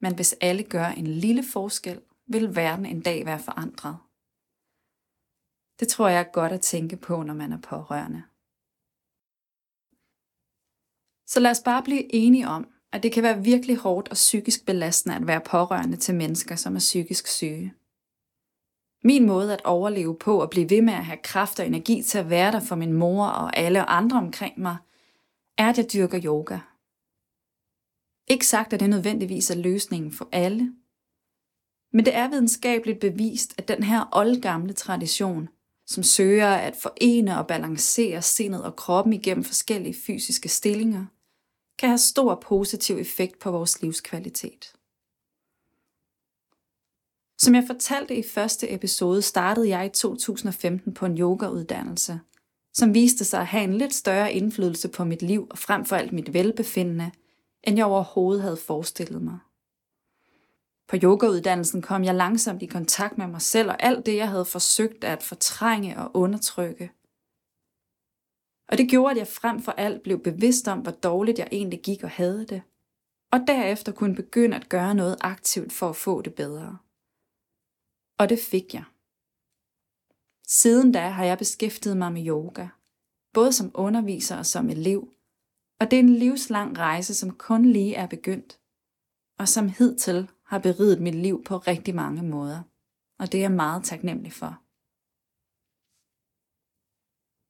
men 0.00 0.14
hvis 0.14 0.32
alle 0.40 0.62
gør 0.62 0.86
en 0.86 1.06
lille 1.06 1.44
forskel, 1.52 2.00
vil 2.26 2.56
verden 2.56 2.86
en 2.86 3.00
dag 3.00 3.26
være 3.26 3.38
forandret. 3.38 3.96
Det 5.80 5.88
tror 5.88 6.08
jeg 6.08 6.20
er 6.20 6.32
godt 6.32 6.52
at 6.52 6.60
tænke 6.60 6.96
på, 6.96 7.22
når 7.22 7.34
man 7.34 7.52
er 7.52 7.60
pårørende. 7.60 8.22
Så 11.26 11.40
lad 11.40 11.50
os 11.50 11.62
bare 11.64 11.82
blive 11.82 12.14
enige 12.14 12.48
om, 12.48 12.71
og 12.92 13.02
det 13.02 13.12
kan 13.12 13.22
være 13.22 13.44
virkelig 13.44 13.76
hårdt 13.76 14.08
og 14.08 14.14
psykisk 14.14 14.66
belastende 14.66 15.16
at 15.16 15.26
være 15.26 15.40
pårørende 15.40 15.96
til 15.96 16.14
mennesker, 16.14 16.56
som 16.56 16.74
er 16.74 16.78
psykisk 16.78 17.26
syge. 17.26 17.74
Min 19.04 19.26
måde 19.26 19.52
at 19.52 19.64
overleve 19.64 20.16
på 20.18 20.40
og 20.40 20.50
blive 20.50 20.70
ved 20.70 20.82
med 20.82 20.94
at 20.94 21.04
have 21.04 21.18
kraft 21.24 21.60
og 21.60 21.66
energi 21.66 22.02
til 22.02 22.18
at 22.18 22.30
være 22.30 22.52
der 22.52 22.60
for 22.60 22.76
min 22.76 22.92
mor 22.92 23.26
og 23.26 23.56
alle 23.56 23.84
andre 23.84 24.18
omkring 24.18 24.60
mig, 24.60 24.76
er, 25.58 25.68
at 25.68 25.78
jeg 25.78 25.92
dyrker 25.92 26.20
yoga. 26.24 26.58
Ikke 28.28 28.46
sagt, 28.46 28.72
at 28.72 28.80
det 28.80 28.90
nødvendigvis 28.90 29.50
er 29.50 29.56
løsningen 29.56 30.12
for 30.12 30.28
alle, 30.32 30.72
men 31.92 32.04
det 32.04 32.14
er 32.14 32.28
videnskabeligt 32.28 33.00
bevist, 33.00 33.54
at 33.58 33.68
den 33.68 33.82
her 33.82 34.08
oldgamle 34.12 34.72
tradition, 34.72 35.48
som 35.86 36.02
søger 36.02 36.54
at 36.54 36.76
forene 36.76 37.38
og 37.38 37.46
balancere 37.46 38.22
sindet 38.22 38.64
og 38.64 38.76
kroppen 38.76 39.12
igennem 39.12 39.44
forskellige 39.44 39.96
fysiske 40.06 40.48
stillinger, 40.48 41.06
kan 41.82 41.88
have 41.88 41.98
stor 41.98 42.34
positiv 42.34 42.98
effekt 42.98 43.38
på 43.38 43.50
vores 43.50 43.82
livskvalitet. 43.82 44.72
Som 47.38 47.54
jeg 47.54 47.64
fortalte 47.66 48.16
i 48.16 48.22
første 48.22 48.74
episode, 48.74 49.22
startede 49.22 49.68
jeg 49.68 49.86
i 49.86 49.88
2015 49.88 50.94
på 50.94 51.06
en 51.06 51.18
yogauddannelse, 51.18 52.20
som 52.72 52.94
viste 52.94 53.24
sig 53.24 53.40
at 53.40 53.46
have 53.46 53.64
en 53.64 53.78
lidt 53.78 53.94
større 53.94 54.32
indflydelse 54.32 54.88
på 54.88 55.04
mit 55.04 55.22
liv 55.22 55.46
og 55.50 55.58
frem 55.58 55.84
for 55.84 55.96
alt 55.96 56.12
mit 56.12 56.32
velbefindende, 56.32 57.10
end 57.64 57.76
jeg 57.76 57.86
overhovedet 57.86 58.42
havde 58.42 58.56
forestillet 58.56 59.22
mig. 59.22 59.38
På 60.88 60.96
yogauddannelsen 61.02 61.82
kom 61.82 62.04
jeg 62.04 62.14
langsomt 62.14 62.62
i 62.62 62.66
kontakt 62.66 63.18
med 63.18 63.26
mig 63.26 63.42
selv 63.42 63.68
og 63.68 63.82
alt 63.82 64.06
det, 64.06 64.16
jeg 64.16 64.28
havde 64.28 64.44
forsøgt 64.44 65.04
at 65.04 65.22
fortrænge 65.22 65.98
og 65.98 66.10
undertrykke. 66.14 66.90
Og 68.68 68.78
det 68.78 68.90
gjorde, 68.90 69.10
at 69.10 69.16
jeg 69.16 69.28
frem 69.28 69.60
for 69.60 69.72
alt 69.72 70.02
blev 70.02 70.22
bevidst 70.22 70.68
om, 70.68 70.80
hvor 70.80 70.92
dårligt 70.92 71.38
jeg 71.38 71.48
egentlig 71.52 71.82
gik 71.82 72.04
og 72.04 72.10
havde 72.10 72.46
det, 72.46 72.62
og 73.32 73.40
derefter 73.46 73.92
kunne 73.92 74.14
begynde 74.14 74.56
at 74.56 74.68
gøre 74.68 74.94
noget 74.94 75.16
aktivt 75.20 75.72
for 75.72 75.88
at 75.88 75.96
få 75.96 76.22
det 76.22 76.34
bedre. 76.34 76.78
Og 78.18 78.28
det 78.28 78.38
fik 78.50 78.74
jeg. 78.74 78.84
Siden 80.46 80.92
da 80.92 81.08
har 81.08 81.24
jeg 81.24 81.38
beskæftiget 81.38 81.96
mig 81.96 82.12
med 82.12 82.26
yoga, 82.26 82.68
både 83.34 83.52
som 83.52 83.70
underviser 83.74 84.36
og 84.36 84.46
som 84.46 84.70
elev, 84.70 85.08
og 85.80 85.90
det 85.90 85.96
er 85.96 86.02
en 86.02 86.16
livslang 86.16 86.78
rejse, 86.78 87.14
som 87.14 87.34
kun 87.34 87.66
lige 87.66 87.94
er 87.94 88.06
begyndt, 88.06 88.60
og 89.38 89.48
som 89.48 89.68
hidtil 89.68 90.30
har 90.46 90.58
beriget 90.58 91.00
mit 91.00 91.14
liv 91.14 91.44
på 91.44 91.58
rigtig 91.58 91.94
mange 91.94 92.22
måder, 92.22 92.62
og 93.18 93.32
det 93.32 93.38
er 93.38 93.42
jeg 93.42 93.52
meget 93.52 93.84
taknemmelig 93.84 94.32
for. 94.32 94.61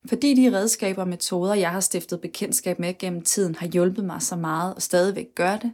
Fordi 0.06 0.34
de 0.34 0.56
redskaber 0.56 1.02
og 1.02 1.08
metoder, 1.08 1.54
jeg 1.54 1.70
har 1.70 1.80
stiftet 1.80 2.20
bekendtskab 2.20 2.78
med 2.78 2.98
gennem 2.98 3.22
tiden, 3.22 3.54
har 3.54 3.66
hjulpet 3.66 4.04
mig 4.04 4.22
så 4.22 4.36
meget 4.36 4.74
og 4.74 4.82
stadigvæk 4.82 5.34
gør 5.34 5.56
det, 5.56 5.72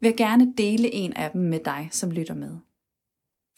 vil 0.00 0.08
jeg 0.08 0.16
gerne 0.16 0.54
dele 0.58 0.92
en 0.92 1.12
af 1.12 1.30
dem 1.30 1.40
med 1.40 1.60
dig, 1.64 1.88
som 1.92 2.10
lytter 2.10 2.34
med. 2.34 2.58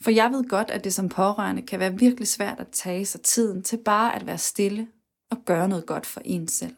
For 0.03 0.11
jeg 0.11 0.31
ved 0.31 0.49
godt, 0.49 0.71
at 0.71 0.85
det 0.85 0.95
som 0.95 1.09
pårørende 1.09 1.63
kan 1.63 1.81
være 1.81 1.99
virkelig 1.99 2.29
svært 2.29 2.61
at 2.61 2.69
tage 2.69 3.07
sig 3.07 3.21
tiden 3.21 3.63
til 3.63 3.77
bare 3.77 4.15
at 4.15 4.27
være 4.27 4.39
stille 4.39 4.89
og 5.31 5.45
gøre 5.45 5.69
noget 5.69 5.87
godt 5.87 6.07
for 6.07 6.21
en 6.25 6.49
selv. 6.49 6.77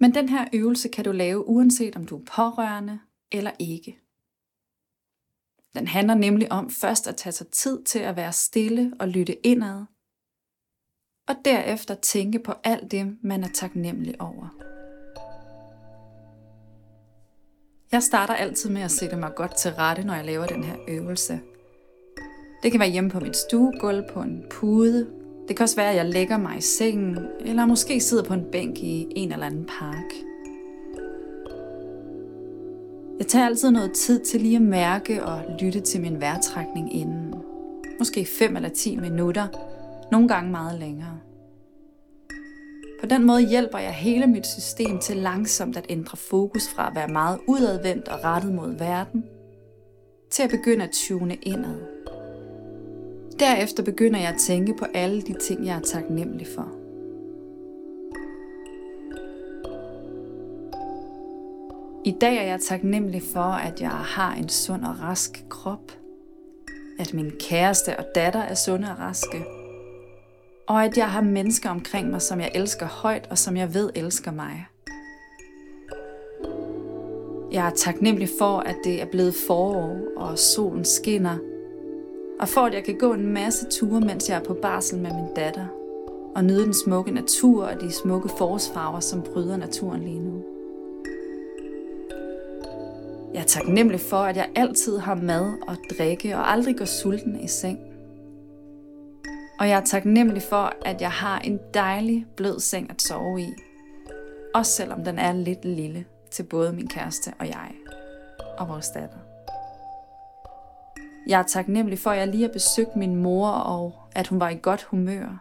Men 0.00 0.14
den 0.14 0.28
her 0.28 0.48
øvelse 0.52 0.88
kan 0.88 1.04
du 1.04 1.12
lave 1.12 1.46
uanset 1.46 1.96
om 1.96 2.06
du 2.06 2.16
er 2.18 2.24
pårørende 2.24 3.00
eller 3.32 3.50
ikke. 3.58 3.98
Den 5.74 5.86
handler 5.86 6.14
nemlig 6.14 6.52
om 6.52 6.70
først 6.70 7.06
at 7.06 7.16
tage 7.16 7.32
sig 7.32 7.48
tid 7.48 7.84
til 7.84 7.98
at 7.98 8.16
være 8.16 8.32
stille 8.32 8.92
og 9.00 9.08
lytte 9.08 9.46
indad, 9.46 9.84
og 11.28 11.34
derefter 11.44 11.94
tænke 11.94 12.38
på 12.38 12.52
alt 12.64 12.90
det, 12.90 13.16
man 13.22 13.44
er 13.44 13.48
taknemmelig 13.54 14.20
over. 14.20 14.56
Jeg 17.92 18.02
starter 18.02 18.34
altid 18.34 18.70
med 18.70 18.82
at 18.82 18.90
sætte 18.90 19.16
mig 19.16 19.30
godt 19.36 19.56
til 19.56 19.70
rette, 19.70 20.04
når 20.04 20.14
jeg 20.14 20.24
laver 20.24 20.46
den 20.46 20.64
her 20.64 20.76
øvelse. 20.88 21.40
Det 22.62 22.70
kan 22.70 22.80
være 22.80 22.90
hjemme 22.90 23.10
på 23.10 23.20
mit 23.20 23.36
stuegulv 23.36 24.04
på 24.12 24.20
en 24.20 24.44
pude. 24.50 25.06
Det 25.48 25.56
kan 25.56 25.64
også 25.64 25.76
være, 25.76 25.90
at 25.90 25.96
jeg 25.96 26.06
lægger 26.06 26.36
mig 26.38 26.58
i 26.58 26.60
sengen, 26.60 27.18
eller 27.40 27.66
måske 27.66 28.00
sidder 28.00 28.24
på 28.24 28.34
en 28.34 28.44
bænk 28.52 28.78
i 28.78 29.06
en 29.10 29.32
eller 29.32 29.46
anden 29.46 29.64
park. 29.78 30.12
Jeg 33.18 33.26
tager 33.26 33.46
altid 33.46 33.70
noget 33.70 33.92
tid 33.92 34.24
til 34.24 34.40
lige 34.40 34.56
at 34.56 34.62
mærke 34.62 35.24
og 35.24 35.42
lytte 35.60 35.80
til 35.80 36.00
min 36.00 36.20
vejrtrækning 36.20 36.94
inden. 36.94 37.34
Måske 37.98 38.26
5 38.38 38.56
eller 38.56 38.68
10 38.68 38.96
minutter, 38.96 39.46
nogle 40.12 40.28
gange 40.28 40.50
meget 40.50 40.78
længere. 40.78 41.18
På 43.00 43.06
den 43.06 43.26
måde 43.26 43.48
hjælper 43.48 43.78
jeg 43.78 43.92
hele 43.92 44.26
mit 44.26 44.46
system 44.46 44.98
til 44.98 45.16
langsomt 45.16 45.76
at 45.76 45.86
ændre 45.88 46.16
fokus 46.16 46.68
fra 46.68 46.88
at 46.88 46.94
være 46.94 47.08
meget 47.08 47.38
udadvendt 47.48 48.08
og 48.08 48.24
rettet 48.24 48.54
mod 48.54 48.78
verden, 48.78 49.24
til 50.30 50.42
at 50.42 50.50
begynde 50.50 50.84
at 50.84 50.90
tune 50.90 51.34
indad. 51.34 51.80
Derefter 53.38 53.82
begynder 53.82 54.20
jeg 54.20 54.28
at 54.28 54.40
tænke 54.40 54.74
på 54.78 54.84
alle 54.94 55.22
de 55.22 55.34
ting, 55.42 55.66
jeg 55.66 55.76
er 55.76 55.80
taknemmelig 55.80 56.46
for. 56.46 56.72
I 62.04 62.16
dag 62.20 62.36
er 62.36 62.42
jeg 62.42 62.60
taknemmelig 62.60 63.22
for, 63.32 63.40
at 63.40 63.80
jeg 63.80 63.90
har 63.90 64.34
en 64.34 64.48
sund 64.48 64.84
og 64.84 65.00
rask 65.00 65.44
krop, 65.48 65.92
at 66.98 67.14
min 67.14 67.32
kæreste 67.40 67.98
og 67.98 68.04
datter 68.14 68.40
er 68.40 68.54
sunde 68.54 68.90
og 68.90 68.98
raske, 68.98 69.55
og 70.68 70.84
at 70.84 70.96
jeg 70.96 71.10
har 71.10 71.20
mennesker 71.20 71.70
omkring 71.70 72.10
mig, 72.10 72.22
som 72.22 72.40
jeg 72.40 72.50
elsker 72.54 72.86
højt 72.86 73.26
og 73.30 73.38
som 73.38 73.56
jeg 73.56 73.74
ved 73.74 73.90
elsker 73.94 74.30
mig. 74.30 74.66
Jeg 77.52 77.66
er 77.66 77.70
taknemmelig 77.70 78.28
for, 78.38 78.58
at 78.58 78.76
det 78.84 79.02
er 79.02 79.06
blevet 79.06 79.34
forår, 79.46 79.98
og 80.16 80.38
solen 80.38 80.84
skinner, 80.84 81.36
og 82.40 82.48
for 82.48 82.60
at 82.60 82.74
jeg 82.74 82.84
kan 82.84 82.98
gå 82.98 83.12
en 83.12 83.32
masse 83.32 83.66
ture, 83.70 84.00
mens 84.00 84.28
jeg 84.28 84.38
er 84.38 84.44
på 84.44 84.54
barsel 84.62 84.98
med 84.98 85.10
min 85.10 85.34
datter, 85.36 85.66
og 86.34 86.44
nyde 86.44 86.64
den 86.64 86.74
smukke 86.74 87.10
natur 87.10 87.64
og 87.64 87.80
de 87.80 87.92
smukke 87.92 88.28
forårsfarver, 88.38 89.00
som 89.00 89.22
bryder 89.22 89.56
naturen 89.56 90.02
lige 90.02 90.20
nu. 90.20 90.44
Jeg 93.34 93.42
er 93.42 93.46
taknemmelig 93.46 94.00
for, 94.00 94.16
at 94.16 94.36
jeg 94.36 94.48
altid 94.54 94.98
har 94.98 95.14
mad 95.14 95.52
og 95.68 95.76
drikke 95.98 96.36
og 96.36 96.52
aldrig 96.52 96.76
går 96.76 96.84
sulten 96.84 97.40
i 97.40 97.48
seng. 97.48 97.78
Og 99.58 99.68
jeg 99.68 99.80
er 99.80 99.84
taknemmelig 99.84 100.42
for, 100.42 100.72
at 100.84 101.00
jeg 101.00 101.10
har 101.10 101.38
en 101.38 101.60
dejlig 101.74 102.26
blød 102.36 102.60
seng 102.60 102.90
at 102.90 103.02
sove 103.02 103.40
i. 103.40 103.52
Også 104.54 104.72
selvom 104.72 105.04
den 105.04 105.18
er 105.18 105.32
lidt 105.32 105.64
lille 105.64 106.04
til 106.30 106.42
både 106.42 106.72
min 106.72 106.88
kæreste 106.88 107.32
og 107.38 107.46
jeg 107.46 107.70
og 108.58 108.68
vores 108.68 108.88
datter. 108.88 109.18
Jeg 111.28 111.40
er 111.40 111.44
taknemmelig 111.44 111.98
for, 111.98 112.10
at 112.10 112.18
jeg 112.18 112.28
lige 112.28 112.42
har 112.42 112.52
besøgt 112.52 112.96
min 112.96 113.16
mor, 113.16 113.48
og 113.48 113.94
at 114.14 114.26
hun 114.26 114.40
var 114.40 114.48
i 114.48 114.58
godt 114.62 114.82
humør. 114.82 115.40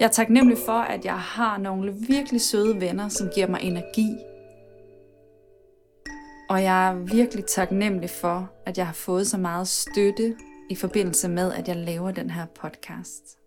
Jeg 0.00 0.06
er 0.06 0.10
taknemmelig 0.10 0.58
for, 0.66 0.78
at 0.78 1.04
jeg 1.04 1.18
har 1.18 1.58
nogle 1.58 1.94
virkelig 2.08 2.40
søde 2.40 2.80
venner, 2.80 3.08
som 3.08 3.28
giver 3.34 3.46
mig 3.46 3.60
energi 3.62 4.16
og 6.50 6.62
jeg 6.62 6.88
er 6.88 6.94
virkelig 6.94 7.44
taknemmelig 7.44 8.10
for, 8.10 8.50
at 8.66 8.78
jeg 8.78 8.86
har 8.86 8.92
fået 8.92 9.26
så 9.26 9.38
meget 9.38 9.68
støtte 9.68 10.36
i 10.70 10.74
forbindelse 10.74 11.28
med, 11.28 11.52
at 11.52 11.68
jeg 11.68 11.76
laver 11.76 12.10
den 12.10 12.30
her 12.30 12.46
podcast. 12.46 13.38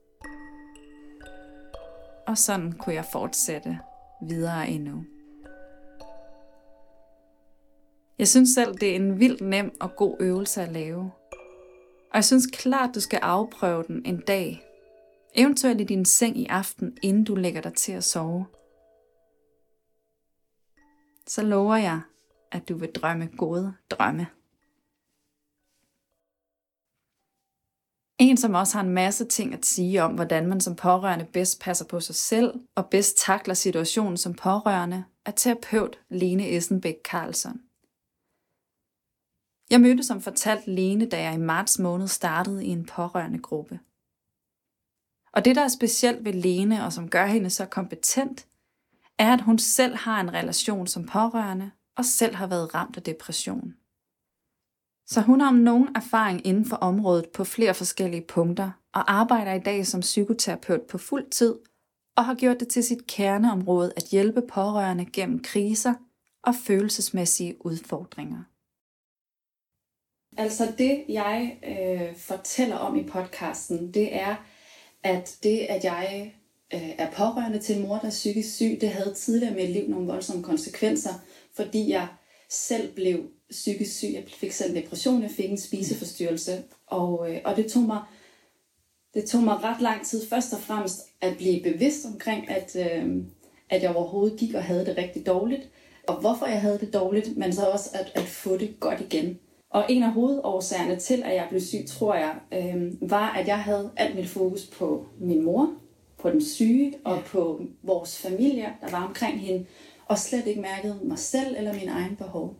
Og 2.28 2.38
sådan 2.38 2.72
kunne 2.72 2.96
jeg 2.96 3.06
fortsætte 3.12 3.80
videre 4.28 4.70
endnu. 4.70 5.06
Jeg 8.20 8.28
synes 8.28 8.50
selv, 8.50 8.74
det 8.74 8.92
er 8.92 8.96
en 8.96 9.20
vildt 9.20 9.42
nem 9.42 9.72
og 9.82 9.96
god 9.96 10.18
øvelse 10.20 10.62
at 10.62 10.72
lave. 10.72 11.12
Og 12.12 12.16
jeg 12.16 12.26
synes 12.26 12.48
klart, 12.54 12.96
du 12.96 13.00
skal 13.00 13.20
afprøve 13.22 13.84
den 13.88 14.06
en 14.06 14.22
dag. 14.22 14.64
Eventuelt 15.36 15.82
i 15.82 15.84
din 15.84 16.06
seng 16.06 16.38
i 16.38 16.46
aften, 16.46 16.98
inden 17.02 17.24
du 17.24 17.36
lægger 17.36 17.62
dig 17.62 17.74
til 17.74 17.92
at 17.92 18.04
sove. 18.04 18.46
Så 21.28 21.44
lover 21.44 21.76
jeg, 21.76 22.02
at 22.52 22.70
du 22.70 22.78
vil 22.78 22.92
drømme 22.92 23.30
gode 23.38 23.74
drømme. 23.90 24.28
En, 28.19 28.38
som 28.38 28.54
også 28.54 28.78
har 28.78 28.84
en 28.84 28.93
masse 28.93 29.26
ting 29.26 29.54
at 29.54 29.65
sige 29.65 30.04
om, 30.04 30.15
hvordan 30.15 30.47
man 30.47 30.62
som 30.62 30.76
pårørende 30.76 31.26
bedst 31.26 31.62
passer 31.62 31.86
på 31.86 31.99
sig 31.99 32.15
selv 32.15 32.54
og 32.76 32.89
bedst 32.89 33.17
takler 33.17 33.54
situationen 33.54 34.17
som 34.17 34.34
pårørende, 34.34 35.04
er 35.26 35.32
terapeut 35.32 35.99
Lene 36.10 36.49
Essenbæk 36.49 36.95
Karlsson. 37.06 37.62
Jeg 39.69 39.82
mødte 39.82 40.04
som 40.04 40.21
fortalt 40.21 40.67
Lene, 40.67 41.10
da 41.10 41.21
jeg 41.21 41.34
i 41.34 41.38
marts 41.38 41.80
måned 41.80 42.08
startede 42.08 42.65
i 42.65 42.69
en 42.69 42.86
pårørende 42.86 43.39
gruppe. 43.39 43.80
Og 45.34 45.45
det, 45.45 45.56
der 45.56 45.62
er 45.62 45.67
specielt 45.67 46.26
ved 46.26 46.34
Lene, 46.34 46.86
og 46.86 46.93
som 46.93 47.10
gør 47.10 47.26
hende 47.26 47.49
så 47.49 47.65
kompetent, 47.65 48.47
er, 49.17 49.34
at 49.34 49.41
hun 49.41 49.60
selv 49.60 49.95
har 49.95 50.21
en 50.21 50.34
relation 50.34 50.88
som 50.88 51.06
pårørende, 51.06 51.71
og 51.97 52.06
selv 52.06 52.36
har 52.36 52.47
været 52.47 52.76
ramt 52.76 52.97
af 52.97 53.04
depression. 53.04 53.73
Så 55.08 55.22
hun 55.22 55.42
har 55.42 55.48
om 55.48 55.56
nogen 55.56 55.88
erfaring 55.96 56.48
inden 56.48 56.66
for 56.66 56.76
området 56.76 57.30
på 57.30 57.44
flere 57.44 57.74
forskellige 57.74 58.26
punkter, 58.28 58.72
og 58.94 59.13
arbejder 59.13 59.54
i 59.54 59.60
dag 59.60 59.88
som 59.88 60.02
psykoterapeut 60.02 60.82
på 60.82 60.98
fuld 60.98 61.30
tid, 61.30 61.56
og 62.18 62.26
har 62.26 62.36
gjort 62.36 62.60
det 62.60 62.68
til 62.68 62.84
sit 62.84 63.08
kerneområde 63.08 63.94
at 63.96 64.04
hjælpe 64.04 64.42
pårørende 64.42 65.06
gennem 65.06 65.44
kriser 65.44 65.94
og 66.44 66.56
følelsesmæssige 66.56 67.66
udfordringer. 67.66 68.44
Altså 70.38 70.74
det, 70.78 71.04
jeg 71.10 71.58
øh, 71.63 72.18
fortæller 72.18 72.76
om 72.76 72.96
i 72.96 73.04
podcasten, 73.04 73.94
det 73.94 74.16
er, 74.16 74.36
at 75.04 75.38
det, 75.44 75.60
at 75.60 75.84
jeg 75.84 76.36
øh, 76.74 76.89
er 76.98 77.12
pårørende 77.12 77.60
til 77.60 77.76
en 77.76 77.88
mor, 77.88 77.98
der 77.98 78.06
er 78.06 78.10
psykisk 78.10 78.56
syg, 78.56 78.78
det 78.82 78.89
havde 78.89 79.13
tidligere 79.13 79.54
i 79.54 79.56
mit 79.56 79.70
liv 79.70 79.89
nogle 79.89 80.08
voldsomme 80.08 80.44
konsekvenser, 80.44 81.13
fordi 81.56 81.89
jeg 81.89 82.08
selv 82.50 82.96
blev 82.96 83.30
psykisk 83.54 83.98
syg. 83.98 84.12
Jeg 84.13 84.24
fik 84.28 84.52
selv 84.52 84.76
en 84.76 84.84
depression, 84.84 85.22
jeg 85.22 85.32
fik 85.32 85.52
en 85.52 85.58
spiseforstyrrelse, 85.58 86.63
og, 86.88 87.32
øh, 87.32 87.42
og 87.46 87.56
det 87.56 87.72
tog 87.72 87.84
mig 87.84 88.02
det 89.13 89.26
tog 89.26 89.44
mig 89.44 89.63
ret 89.63 89.82
lang 89.82 90.06
tid 90.06 90.28
først 90.28 90.54
og 90.54 90.60
fremmest 90.60 91.02
at 91.22 91.38
blive 91.38 91.63
bevidst 91.63 92.06
omkring, 92.06 92.50
at, 92.50 92.76
øh, 92.76 93.24
at 93.70 93.84
jeg 93.84 93.96
overhovedet 93.96 94.39
gik 94.39 94.54
og 94.54 94.63
havde 94.63 94.86
det 94.86 94.98
rigtig 94.98 95.26
dårligt, 95.26 95.70
og 96.08 96.16
hvorfor 96.16 96.46
jeg 96.46 96.62
havde 96.62 96.80
det 96.80 96.94
dårligt, 96.94 97.38
men 97.38 97.54
så 97.54 97.66
også 97.66 97.89
at, 97.94 98.12
at 98.16 98.24
få 98.24 98.58
det 98.58 98.80
godt 98.80 99.02
igen. 99.02 99.39
Og 99.70 99.86
en 99.89 100.04
af 100.04 100.12
hovedårsagerne 100.12 101.00
til, 101.00 101.24
at 101.24 101.36
jeg 101.36 101.48
blev 101.50 101.62
syg, 101.62 101.86
tror 101.88 102.16
jeg, 102.16 102.36
øh, 102.54 103.10
var, 103.10 103.32
at 103.34 103.48
jeg 103.48 103.60
havde 103.60 103.92
alt 103.98 104.16
mit 104.16 104.28
fokus 104.28 104.66
på 104.66 105.06
min 105.20 105.44
mor, 105.44 105.74
på 106.18 106.30
den 106.30 106.44
syge 106.44 106.94
og 107.06 107.24
på 107.26 107.62
vores 107.84 108.18
familie, 108.18 108.74
der 108.82 108.92
var 108.92 109.08
omkring 109.08 109.39
hende, 109.39 109.66
og 110.06 110.18
slet 110.18 110.48
ikke 110.48 110.62
mærket 110.62 111.00
mig 111.04 111.20
selv 111.20 111.56
eller 111.58 111.74
min 111.74 111.89
egen 111.89 112.16
behov. 112.16 112.56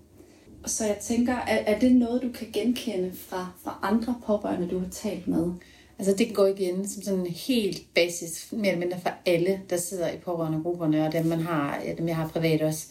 Så 0.66 0.86
jeg 0.86 0.98
tænker, 1.02 1.34
er, 1.34 1.74
er 1.74 1.80
det 1.80 1.96
noget, 1.96 2.22
du 2.22 2.30
kan 2.30 2.48
genkende 2.54 3.12
fra, 3.18 3.52
fra 3.64 3.80
andre 3.82 4.16
pårørende, 4.26 4.68
du 4.68 4.80
har 4.80 4.90
talt 4.90 5.28
med? 5.28 5.52
Altså 6.00 6.16
det 6.18 6.36
går 6.36 6.46
igen 6.46 6.88
som 6.88 7.04
sådan 7.04 7.26
helt 7.26 7.94
basis, 7.96 8.48
mere 8.52 8.68
eller 8.68 8.80
mindre 8.80 9.00
for 9.00 9.12
alle, 9.26 9.62
der 9.70 9.78
sidder 9.78 10.12
i 10.12 10.18
pårørende 10.18 10.64
grupperne, 10.64 11.06
og 11.06 11.14
dem, 11.14 11.26
man 11.26 11.40
har, 11.40 11.82
ja, 11.86 11.94
dem 11.94 12.08
jeg 12.08 12.16
har 12.16 12.28
privat 12.28 12.62
også. 12.62 12.88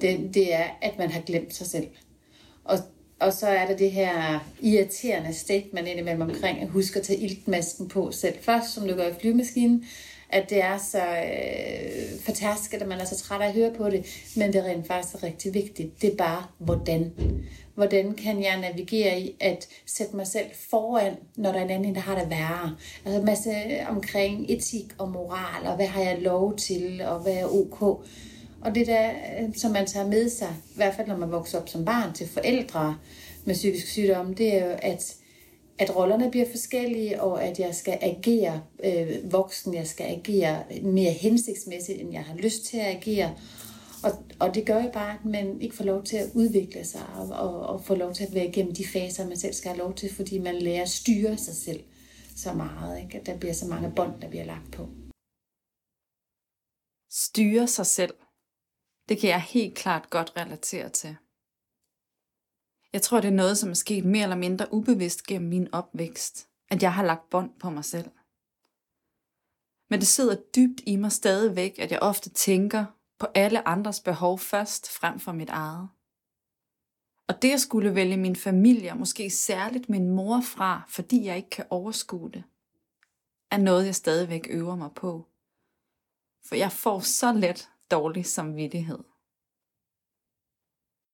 Det, 0.00 0.30
det 0.34 0.54
er, 0.54 0.64
at 0.82 0.98
man 0.98 1.10
har 1.10 1.20
glemt 1.20 1.54
sig 1.54 1.66
selv. 1.66 1.86
Og, 2.64 2.78
og 3.20 3.32
så 3.32 3.46
er 3.46 3.66
der 3.66 3.76
det 3.76 3.90
her 3.90 4.44
irriterende 4.60 5.34
statement 5.34 5.88
indimellem 5.88 6.22
omkring, 6.22 6.60
at 6.60 6.68
huske 6.68 6.98
at 6.98 7.04
tage 7.06 7.18
iltmasken 7.18 7.88
på 7.88 8.10
selv 8.12 8.34
først, 8.40 8.74
som 8.74 8.88
du 8.88 8.94
gør 8.94 9.06
i 9.06 9.14
flyvemaskinen, 9.20 9.84
at 10.32 10.50
det 10.50 10.62
er 10.62 10.78
så 10.78 10.98
øh, 10.98 12.20
fantastisk, 12.20 12.74
at 12.74 12.88
man 12.88 13.00
er 13.00 13.04
så 13.04 13.16
træt 13.16 13.40
af 13.40 13.46
at 13.46 13.54
høre 13.54 13.72
på 13.76 13.90
det, 13.90 14.06
men 14.36 14.52
det 14.52 14.60
er 14.60 14.64
rent 14.64 14.86
faktisk 14.86 15.22
rigtig 15.22 15.54
vigtigt. 15.54 16.02
Det 16.02 16.12
er 16.12 16.16
bare, 16.16 16.44
hvordan. 16.58 17.12
Hvordan 17.74 18.14
kan 18.14 18.42
jeg 18.42 18.58
navigere 18.60 19.20
i 19.20 19.36
at 19.40 19.68
sætte 19.86 20.16
mig 20.16 20.26
selv 20.26 20.46
foran, 20.70 21.12
når 21.36 21.52
der 21.52 21.58
er 21.58 21.64
en 21.64 21.70
anden, 21.70 21.94
der 21.94 22.00
har 22.00 22.18
det 22.18 22.30
værre? 22.30 22.76
Altså 23.04 23.18
en 23.18 23.26
masse 23.26 23.50
omkring 23.88 24.50
etik 24.50 24.92
og 24.98 25.10
moral, 25.10 25.66
og 25.66 25.76
hvad 25.76 25.86
har 25.86 26.02
jeg 26.02 26.18
lov 26.20 26.56
til, 26.56 27.02
og 27.04 27.18
hvad 27.18 27.32
er 27.32 27.46
ok? 27.46 27.82
Og 28.62 28.74
det 28.74 28.86
der, 28.86 29.10
øh, 29.10 29.54
som 29.54 29.70
man 29.70 29.86
tager 29.86 30.06
med 30.06 30.28
sig, 30.28 30.54
i 30.70 30.76
hvert 30.76 30.94
fald 30.94 31.08
når 31.08 31.16
man 31.16 31.32
vokser 31.32 31.60
op 31.60 31.68
som 31.68 31.84
barn 31.84 32.12
til 32.12 32.28
forældre 32.28 32.96
med 33.44 33.54
psykisk 33.54 33.86
sygdom, 33.86 34.34
det 34.34 34.54
er 34.54 34.66
jo, 34.66 34.76
at 34.82 35.14
at 35.78 35.96
rollerne 35.96 36.30
bliver 36.30 36.46
forskellige, 36.50 37.22
og 37.22 37.44
at 37.44 37.58
jeg 37.58 37.74
skal 37.74 37.98
agere 38.00 38.62
øh, 38.84 39.32
voksen, 39.32 39.74
jeg 39.74 39.86
skal 39.86 40.06
agere 40.06 40.64
mere 40.82 41.12
hensigtsmæssigt, 41.12 42.00
end 42.00 42.12
jeg 42.12 42.24
har 42.24 42.34
lyst 42.34 42.64
til 42.64 42.76
at 42.76 42.96
agere. 42.96 43.34
Og, 44.04 44.10
og 44.38 44.54
det 44.54 44.66
gør 44.66 44.82
jo 44.82 44.90
bare, 44.92 45.14
at 45.14 45.24
man 45.24 45.60
ikke 45.60 45.76
får 45.76 45.84
lov 45.84 46.04
til 46.04 46.16
at 46.16 46.30
udvikle 46.34 46.84
sig, 46.84 47.06
og, 47.14 47.28
og, 47.28 47.66
og 47.66 47.84
få 47.84 47.94
lov 47.94 48.14
til 48.14 48.24
at 48.24 48.34
være 48.34 48.46
igennem 48.46 48.74
de 48.74 48.86
faser, 48.86 49.28
man 49.28 49.36
selv 49.36 49.52
skal 49.52 49.68
have 49.68 49.78
lov 49.78 49.94
til, 49.94 50.14
fordi 50.14 50.38
man 50.38 50.54
lærer 50.54 50.82
at 50.82 50.88
styre 50.88 51.36
sig 51.36 51.54
selv 51.54 51.80
så 52.36 52.52
meget, 52.52 53.02
ikke? 53.02 53.18
at 53.18 53.26
der 53.26 53.38
bliver 53.38 53.54
så 53.54 53.66
mange 53.66 53.92
bånd, 53.96 54.20
der 54.20 54.28
bliver 54.28 54.44
lagt 54.44 54.72
på. 54.72 54.88
Styre 57.10 57.66
sig 57.68 57.86
selv. 57.86 58.14
Det 59.08 59.18
kan 59.18 59.30
jeg 59.30 59.42
helt 59.42 59.74
klart 59.74 60.10
godt 60.10 60.32
relatere 60.36 60.88
til. 60.88 61.16
Jeg 62.92 63.02
tror, 63.02 63.20
det 63.20 63.28
er 63.28 63.32
noget, 63.32 63.58
som 63.58 63.70
er 63.70 63.74
sket 63.74 64.04
mere 64.04 64.22
eller 64.22 64.36
mindre 64.36 64.66
ubevidst 64.72 65.26
gennem 65.26 65.48
min 65.48 65.74
opvækst, 65.74 66.48
at 66.70 66.82
jeg 66.82 66.94
har 66.94 67.04
lagt 67.04 67.30
bånd 67.30 67.50
på 67.60 67.70
mig 67.70 67.84
selv. 67.84 68.10
Men 69.90 70.00
det 70.00 70.08
sidder 70.08 70.36
dybt 70.56 70.80
i 70.86 70.96
mig 70.96 71.12
stadigvæk, 71.12 71.78
at 71.78 71.90
jeg 71.90 71.98
ofte 72.02 72.30
tænker 72.30 72.84
på 73.18 73.26
alle 73.34 73.68
andres 73.68 74.00
behov 74.00 74.38
først 74.38 74.90
frem 74.90 75.20
for 75.20 75.32
mit 75.32 75.50
eget. 75.50 75.88
Og 77.28 77.42
det 77.42 77.52
at 77.52 77.60
skulle 77.60 77.94
vælge 77.94 78.16
min 78.16 78.36
familie, 78.36 78.94
måske 78.94 79.30
særligt 79.30 79.88
min 79.88 80.08
mor 80.08 80.40
fra, 80.40 80.82
fordi 80.88 81.24
jeg 81.24 81.36
ikke 81.36 81.50
kan 81.50 81.66
overskue 81.70 82.30
det, 82.30 82.44
er 83.50 83.56
noget, 83.56 83.86
jeg 83.86 83.94
stadigvæk 83.94 84.46
øver 84.50 84.76
mig 84.76 84.90
på. 84.94 85.26
For 86.48 86.54
jeg 86.54 86.72
får 86.72 87.00
så 87.00 87.32
let 87.32 87.70
dårlig 87.90 88.26
samvittighed 88.26 88.98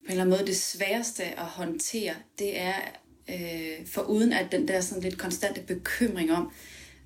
en 0.04 0.10
eller 0.10 0.22
anden 0.22 0.36
måde 0.36 0.46
det 0.46 0.56
sværeste 0.56 1.24
at 1.24 1.44
håndtere, 1.44 2.14
det 2.38 2.60
er 2.60 2.74
øh, 3.30 3.86
for 3.86 4.02
uden 4.02 4.32
at 4.32 4.52
den 4.52 4.68
der 4.68 4.80
sådan 4.80 5.02
lidt 5.02 5.18
konstante 5.18 5.60
bekymring 5.60 6.32
om, 6.32 6.52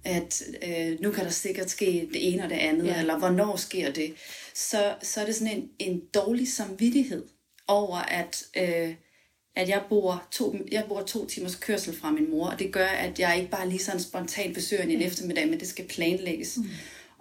at 0.05 0.43
øh, 0.69 1.01
nu 1.01 1.11
kan 1.11 1.25
der 1.25 1.31
sikkert 1.31 1.71
ske 1.71 2.09
det 2.13 2.35
ene 2.35 2.45
og 2.45 2.51
det 2.51 2.57
andet, 2.57 2.87
ja. 2.87 3.01
eller 3.01 3.19
hvornår 3.19 3.57
sker 3.57 3.93
det, 3.93 4.15
så, 4.55 4.95
så 5.03 5.21
er 5.21 5.25
det 5.25 5.35
sådan 5.35 5.57
en, 5.57 5.69
en 5.79 6.03
dårlig 6.15 6.53
samvittighed 6.53 7.25
over, 7.69 7.99
at, 7.99 8.45
øh, 8.57 8.95
at 9.57 9.69
jeg, 9.69 9.83
bor 9.89 10.25
to, 10.31 10.57
jeg 10.73 10.85
bor 10.89 11.03
to 11.03 11.27
timers 11.27 11.55
kørsel 11.55 11.97
fra 11.97 12.11
min 12.11 12.31
mor, 12.31 12.47
og 12.47 12.59
det 12.59 12.73
gør, 12.73 12.87
at 12.87 13.19
jeg 13.19 13.37
ikke 13.39 13.51
bare 13.51 13.69
lige 13.69 13.79
sådan 13.79 14.01
spontant 14.01 14.55
besøger 14.55 14.83
hende 14.83 14.95
en 14.95 15.03
eftermiddag, 15.03 15.49
men 15.49 15.61
det 15.61 15.69
skal 15.69 15.89
planlægges. 15.89 16.57
Mm. 16.57 16.65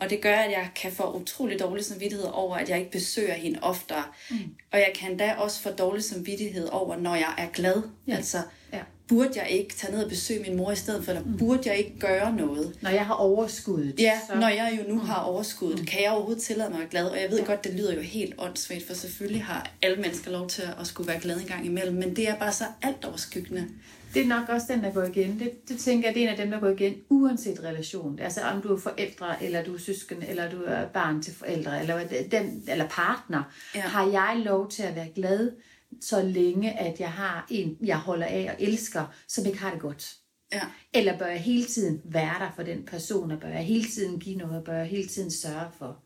Og 0.01 0.09
det 0.09 0.21
gør, 0.21 0.35
at 0.35 0.51
jeg 0.51 0.69
kan 0.75 0.91
få 0.91 1.11
utrolig 1.11 1.59
dårlig 1.59 1.85
samvittighed 1.85 2.27
over, 2.27 2.55
at 2.55 2.69
jeg 2.69 2.79
ikke 2.79 2.91
besøger 2.91 3.33
hende 3.33 3.59
oftere. 3.61 4.03
Mm. 4.29 4.37
Og 4.71 4.79
jeg 4.79 4.91
kan 4.95 5.17
da 5.17 5.33
også 5.33 5.61
få 5.61 5.69
dårlig 5.69 6.03
samvittighed 6.03 6.67
over, 6.67 6.95
når 6.95 7.15
jeg 7.15 7.33
er 7.37 7.47
glad. 7.53 7.83
Ja. 8.07 8.15
Altså, 8.15 8.37
ja. 8.73 8.81
Burde 9.11 9.31
jeg 9.35 9.47
ikke 9.49 9.75
tage 9.75 9.93
ned 9.93 10.03
og 10.03 10.09
besøge 10.09 10.41
min 10.41 10.57
mor 10.57 10.71
i 10.71 10.75
stedet 10.75 11.03
for, 11.03 11.11
eller 11.11 11.25
mm. 11.25 11.37
burde 11.37 11.69
jeg 11.69 11.77
ikke 11.77 11.99
gøre 11.99 12.35
noget? 12.35 12.75
Når 12.81 12.89
jeg 12.89 13.05
har 13.05 13.13
overskuddet. 13.13 13.99
Ja, 13.99 14.19
så... 14.27 14.35
når 14.35 14.47
jeg 14.47 14.79
jo 14.79 14.93
nu 14.93 15.01
mm. 15.01 15.07
har 15.07 15.21
overskuddet, 15.21 15.79
mm. 15.79 15.85
kan 15.85 16.03
jeg 16.03 16.11
overhovedet 16.11 16.43
tillade 16.43 16.69
mig 16.69 16.75
at 16.75 16.79
være 16.79 16.89
glad? 16.89 17.05
Og 17.05 17.21
jeg 17.21 17.31
ved 17.31 17.39
ja. 17.39 17.45
godt, 17.45 17.63
det 17.63 17.73
lyder 17.73 17.93
jo 17.93 18.01
helt 18.01 18.33
åndssvagt, 18.37 18.87
for 18.87 18.93
selvfølgelig 18.93 19.43
har 19.43 19.71
alle 19.81 20.01
mennesker 20.01 20.31
lov 20.31 20.47
til 20.47 20.63
at 20.79 20.87
skulle 20.87 21.07
være 21.07 21.19
glade 21.19 21.41
en 21.41 21.47
gang 21.47 21.65
imellem, 21.65 21.95
men 21.95 22.15
det 22.15 22.29
er 22.29 22.35
bare 22.35 22.51
så 22.51 22.65
alt 22.81 23.05
overskyggende 23.05 23.67
det 24.13 24.21
er 24.21 24.27
nok 24.27 24.49
også 24.49 24.67
den, 24.69 24.83
der 24.83 24.91
går 24.91 25.03
igen. 25.03 25.39
Det, 25.39 25.69
det 25.69 25.79
tænker 25.79 26.07
jeg, 26.07 26.15
det 26.15 26.23
er 26.23 26.27
en 26.27 26.31
af 26.31 26.37
dem, 26.37 26.51
der 26.51 26.59
går 26.59 26.69
igen, 26.69 26.95
uanset 27.09 27.63
relation. 27.63 28.19
Altså 28.19 28.41
om 28.41 28.61
du 28.61 28.75
er 28.75 28.79
forældre, 28.79 29.43
eller 29.43 29.63
du 29.63 29.73
er 29.73 29.79
søsken, 29.79 30.23
eller 30.27 30.49
du 30.49 30.63
er 30.65 30.85
barn 30.85 31.21
til 31.21 31.33
forældre, 31.33 31.81
eller, 31.81 31.99
den, 32.31 32.63
eller 32.67 32.87
partner. 32.87 33.43
Ja. 33.75 33.81
Har 33.81 34.07
jeg 34.07 34.41
lov 34.45 34.69
til 34.69 34.83
at 34.83 34.95
være 34.95 35.09
glad, 35.15 35.51
så 36.01 36.23
længe 36.23 36.79
at 36.79 36.99
jeg 36.99 37.11
har 37.11 37.47
en, 37.49 37.77
jeg 37.83 37.97
holder 37.97 38.25
af 38.25 38.49
og 38.53 38.63
elsker, 38.63 39.05
som 39.27 39.45
ikke 39.45 39.59
har 39.59 39.71
det 39.71 39.81
godt? 39.81 40.17
Ja. 40.53 40.61
Eller 40.93 41.17
bør 41.17 41.25
jeg 41.25 41.41
hele 41.41 41.65
tiden 41.65 42.01
være 42.05 42.39
der 42.39 42.51
for 42.55 42.63
den 42.63 42.85
person, 42.85 43.31
og 43.31 43.39
bør 43.39 43.47
jeg 43.47 43.65
hele 43.65 43.85
tiden 43.85 44.19
give 44.19 44.37
noget, 44.37 44.57
og 44.57 44.63
bør 44.63 44.77
jeg 44.77 44.87
hele 44.87 45.07
tiden 45.07 45.31
sørge 45.31 45.71
for? 45.77 46.03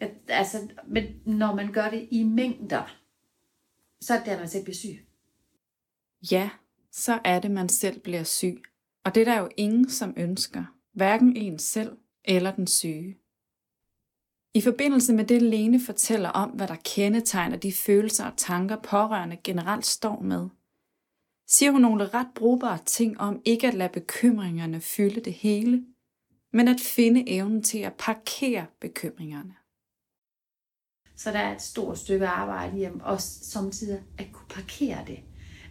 At, 0.00 0.10
altså, 0.28 0.68
men 0.86 1.04
når 1.26 1.54
man 1.54 1.72
gør 1.72 1.90
det 1.90 2.08
i 2.10 2.22
mængder, 2.22 2.96
så 4.00 4.14
er 4.14 4.18
det 4.18 4.26
der, 4.26 4.38
man 4.38 4.48
selv 4.48 4.64
bliver 4.64 4.76
syg. 4.76 5.06
Ja, 6.30 6.50
så 6.92 7.20
er 7.24 7.40
det, 7.40 7.50
man 7.50 7.68
selv 7.68 8.00
bliver 8.00 8.22
syg. 8.22 8.62
Og 9.04 9.14
det 9.14 9.20
er 9.20 9.24
der 9.24 9.40
jo 9.40 9.48
ingen, 9.56 9.90
som 9.90 10.14
ønsker. 10.16 10.64
Hverken 10.92 11.36
en 11.36 11.58
selv 11.58 11.96
eller 12.24 12.54
den 12.54 12.66
syge. 12.66 13.18
I 14.56 14.60
forbindelse 14.60 15.12
med 15.12 15.24
det, 15.24 15.42
Lene 15.42 15.80
fortæller 15.80 16.28
om, 16.28 16.50
hvad 16.50 16.68
der 16.68 16.76
kendetegner 16.84 17.56
de 17.56 17.72
følelser 17.72 18.24
og 18.24 18.36
tanker, 18.36 18.76
pårørende 18.76 19.36
generelt 19.44 19.86
står 19.86 20.20
med, 20.20 20.48
siger 21.46 21.70
hun 21.70 21.80
nogle 21.80 22.06
ret 22.06 22.26
brugbare 22.34 22.78
ting 22.86 23.20
om 23.20 23.42
ikke 23.44 23.68
at 23.68 23.74
lade 23.74 23.92
bekymringerne 23.92 24.80
fylde 24.80 25.20
det 25.20 25.32
hele, 25.32 25.84
men 26.52 26.68
at 26.68 26.80
finde 26.80 27.28
evnen 27.28 27.62
til 27.62 27.78
at 27.78 27.94
parkere 27.98 28.66
bekymringerne. 28.80 29.54
Så 31.16 31.30
der 31.30 31.38
er 31.38 31.54
et 31.54 31.62
stort 31.62 31.98
stykke 31.98 32.26
arbejde 32.26 32.76
hjem, 32.76 33.00
også 33.00 33.44
samtidig 33.44 34.02
at 34.18 34.26
kunne 34.32 34.48
parkere 34.48 35.04
det. 35.06 35.18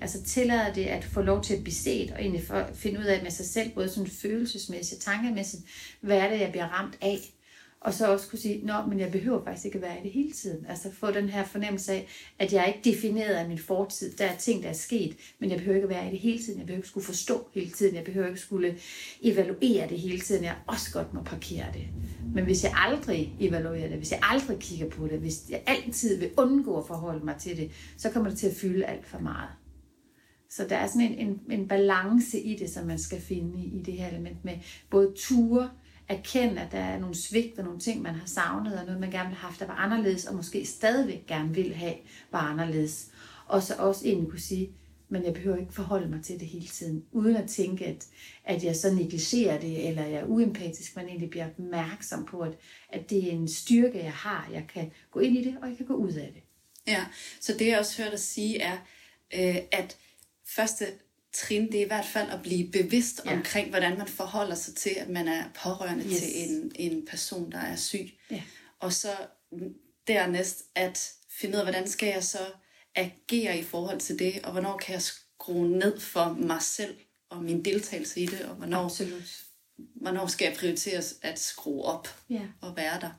Altså 0.02 0.24
tillader 0.24 0.74
det 0.74 0.86
at 0.86 1.04
få 1.04 1.22
lov 1.22 1.44
til 1.44 1.54
at 1.56 1.64
blive 1.64 1.74
set, 1.74 2.12
og 2.12 2.22
egentlig 2.22 2.44
finde 2.74 3.00
ud 3.00 3.06
af 3.06 3.24
med 3.24 3.32
sig 3.32 3.46
selv, 3.46 3.74
både 3.74 3.90
sådan 3.90 4.10
følelsesmæssigt, 4.10 5.02
tankemæssigt, 5.02 5.64
hvad 6.02 6.18
er 6.18 6.30
det, 6.30 6.40
jeg 6.40 6.52
bliver 6.52 6.68
ramt 6.68 6.98
af, 7.02 7.20
og 7.84 7.94
så 7.94 8.12
også 8.12 8.30
kunne 8.30 8.40
sige, 8.40 8.66
nå, 8.66 8.74
men 8.90 9.00
jeg 9.00 9.12
behøver 9.12 9.44
faktisk 9.44 9.66
ikke 9.66 9.76
at 9.76 9.82
være 9.82 10.00
i 10.00 10.04
det 10.04 10.12
hele 10.12 10.32
tiden. 10.32 10.66
Altså 10.70 10.92
få 10.92 11.12
den 11.12 11.30
her 11.30 11.46
fornemmelse 11.46 11.94
af, 11.94 12.08
at 12.40 12.54
jeg 12.54 12.62
er 12.62 12.66
ikke 12.66 12.92
defineret 12.92 13.34
af 13.34 13.48
min 13.48 13.58
fortid. 13.58 14.12
Der 14.12 14.26
er 14.26 14.36
ting, 14.38 14.64
der 14.64 14.70
er 14.70 14.74
sket, 14.74 15.16
men 15.40 15.50
jeg 15.50 15.58
behøver 15.58 15.76
ikke 15.76 15.86
at 15.86 15.90
være 15.90 16.08
i 16.08 16.12
det 16.12 16.20
hele 16.20 16.40
tiden. 16.44 16.60
Jeg 16.60 16.66
behøver 16.66 16.80
ikke 16.80 16.88
skulle 16.88 17.06
forstå 17.06 17.48
hele 17.54 17.72
tiden. 17.72 17.96
Jeg 17.96 18.04
behøver 18.04 18.28
ikke 18.28 18.40
skulle 18.40 18.78
evaluere 19.22 19.90
det 19.90 20.00
hele 20.00 20.20
tiden. 20.20 20.44
Jeg 20.44 20.56
også 20.68 20.92
godt 20.94 21.14
må 21.14 21.24
parkere 21.24 21.66
det. 21.74 21.88
Men 22.34 22.44
hvis 22.44 22.64
jeg 22.64 22.74
aldrig 22.76 23.34
evaluerer 23.40 23.88
det, 23.88 23.98
hvis 23.98 24.12
jeg 24.12 24.20
aldrig 24.24 24.60
kigger 24.60 24.90
på 24.90 25.08
det, 25.08 25.20
hvis 25.20 25.50
jeg 25.50 25.62
altid 25.68 26.20
vil 26.20 26.32
undgå 26.38 26.78
at 26.78 26.88
forholde 26.88 27.26
mig 27.26 27.36
til 27.40 27.58
det, 27.58 27.72
så 27.98 28.10
kommer 28.10 28.30
det 28.30 28.40
til 28.40 28.48
at 28.48 28.56
fylde 28.56 28.86
alt 28.86 29.06
for 29.06 29.20
meget. 29.20 29.50
Så 30.50 30.66
der 30.70 30.76
er 30.76 30.88
sådan 30.88 31.02
en, 31.02 31.30
en, 31.30 31.60
en 31.60 31.68
balance 31.68 32.40
i 32.40 32.56
det, 32.56 32.70
som 32.70 32.88
man 32.88 33.00
skal 33.00 33.22
finde 33.22 33.60
i, 33.60 33.80
i 33.80 33.82
det 33.82 33.94
her 33.94 34.08
element 34.08 34.46
med 34.46 34.54
både 34.90 35.14
ture, 35.18 35.70
erkende, 36.08 36.62
at 36.62 36.72
der 36.72 36.80
er 36.80 37.00
nogle 37.00 37.16
svigt 37.16 37.60
og 37.60 37.66
nogle 37.66 37.80
ting, 37.80 38.02
man 38.02 38.16
har 38.16 38.28
savnet, 38.28 38.80
og 38.80 38.86
noget, 38.86 39.00
man 39.00 39.12
gerne 39.12 39.30
vil 39.30 39.38
have 39.38 39.48
haft, 39.48 39.60
der 39.60 39.68
var 39.68 39.76
anderledes, 39.76 40.26
og 40.26 40.36
måske 40.36 40.66
stadigvæk 40.66 41.26
gerne 41.28 41.54
vil 41.54 41.74
have, 41.74 41.96
var 42.32 42.40
anderledes. 42.40 43.12
Og 43.48 43.64
så 43.64 43.76
også 43.76 44.08
egentlig 44.08 44.30
kunne 44.30 44.40
sige, 44.40 44.70
men 45.10 45.26
jeg 45.26 45.34
behøver 45.34 45.58
ikke 45.58 45.74
forholde 45.74 46.10
mig 46.10 46.24
til 46.24 46.40
det 46.40 46.48
hele 46.48 46.68
tiden, 46.68 47.06
uden 47.12 47.36
at 47.36 47.50
tænke, 47.50 47.86
at, 47.86 48.08
at 48.44 48.64
jeg 48.64 48.76
så 48.76 48.94
negligerer 48.94 49.60
det, 49.60 49.88
eller 49.88 50.06
jeg 50.06 50.22
er 50.22 50.26
uempatisk, 50.26 50.96
men 50.96 51.06
egentlig 51.06 51.30
bliver 51.30 51.46
opmærksom 51.46 52.26
på, 52.26 52.40
at, 52.40 52.54
at 52.90 53.10
det 53.10 53.28
er 53.28 53.32
en 53.32 53.48
styrke, 53.48 54.04
jeg 54.04 54.14
har. 54.14 54.50
Jeg 54.52 54.66
kan 54.74 54.92
gå 55.12 55.20
ind 55.20 55.38
i 55.38 55.44
det, 55.44 55.58
og 55.62 55.70
jeg 55.70 55.78
kan 55.78 55.86
gå 55.86 55.94
ud 55.94 56.12
af 56.12 56.32
det. 56.34 56.44
Ja, 56.88 57.06
så 57.40 57.54
det 57.60 57.68
jeg 57.68 57.80
også 57.80 57.98
hørte 58.02 58.12
dig 58.12 58.20
sige 58.20 58.60
er, 58.60 58.78
øh, 59.34 59.58
at 59.72 59.98
første 60.46 60.86
trin, 61.34 61.72
det 61.72 61.76
er 61.76 61.86
i 61.86 61.88
hvert 61.88 62.06
fald 62.06 62.32
at 62.32 62.42
blive 62.42 62.72
bevidst 62.72 63.22
ja. 63.26 63.34
omkring, 63.34 63.70
hvordan 63.70 63.98
man 63.98 64.08
forholder 64.08 64.56
sig 64.56 64.76
til, 64.76 64.90
at 64.90 65.10
man 65.10 65.28
er 65.28 65.44
pårørende 65.64 66.06
yes. 66.06 66.18
til 66.18 66.30
en, 66.36 66.72
en 66.76 67.06
person, 67.06 67.52
der 67.52 67.60
er 67.60 67.76
syg. 67.76 68.10
Ja. 68.32 68.42
Og 68.80 68.94
så 68.94 69.12
dernæst 70.08 70.64
at 70.76 71.12
finde 71.30 71.56
ud 71.56 71.60
af, 71.60 71.66
hvordan 71.66 71.88
skal 71.88 72.10
jeg 72.10 72.24
så 72.24 72.40
agere 72.96 73.60
i 73.60 73.64
forhold 73.64 74.00
til 74.00 74.20
det, 74.20 74.42
og 74.44 74.52
hvornår 74.52 74.78
kan 74.78 74.94
jeg 74.94 75.02
skrue 75.02 75.68
ned 75.68 76.00
for 76.00 76.38
mig 76.40 76.62
selv 76.62 76.96
og 77.30 77.44
min 77.44 77.66
deltagelse 77.66 78.20
i 78.20 78.26
det, 78.26 78.42
og 78.42 78.56
hvornår, 78.56 78.86
Absolut. 78.86 79.46
hvornår 79.78 80.28
skal 80.28 80.46
jeg 80.46 80.58
prioritere 80.58 81.02
at 81.22 81.40
skrue 81.40 81.84
op 81.84 82.08
ja. 82.30 82.42
og 82.62 82.78
være 82.78 83.00
der. 83.02 83.12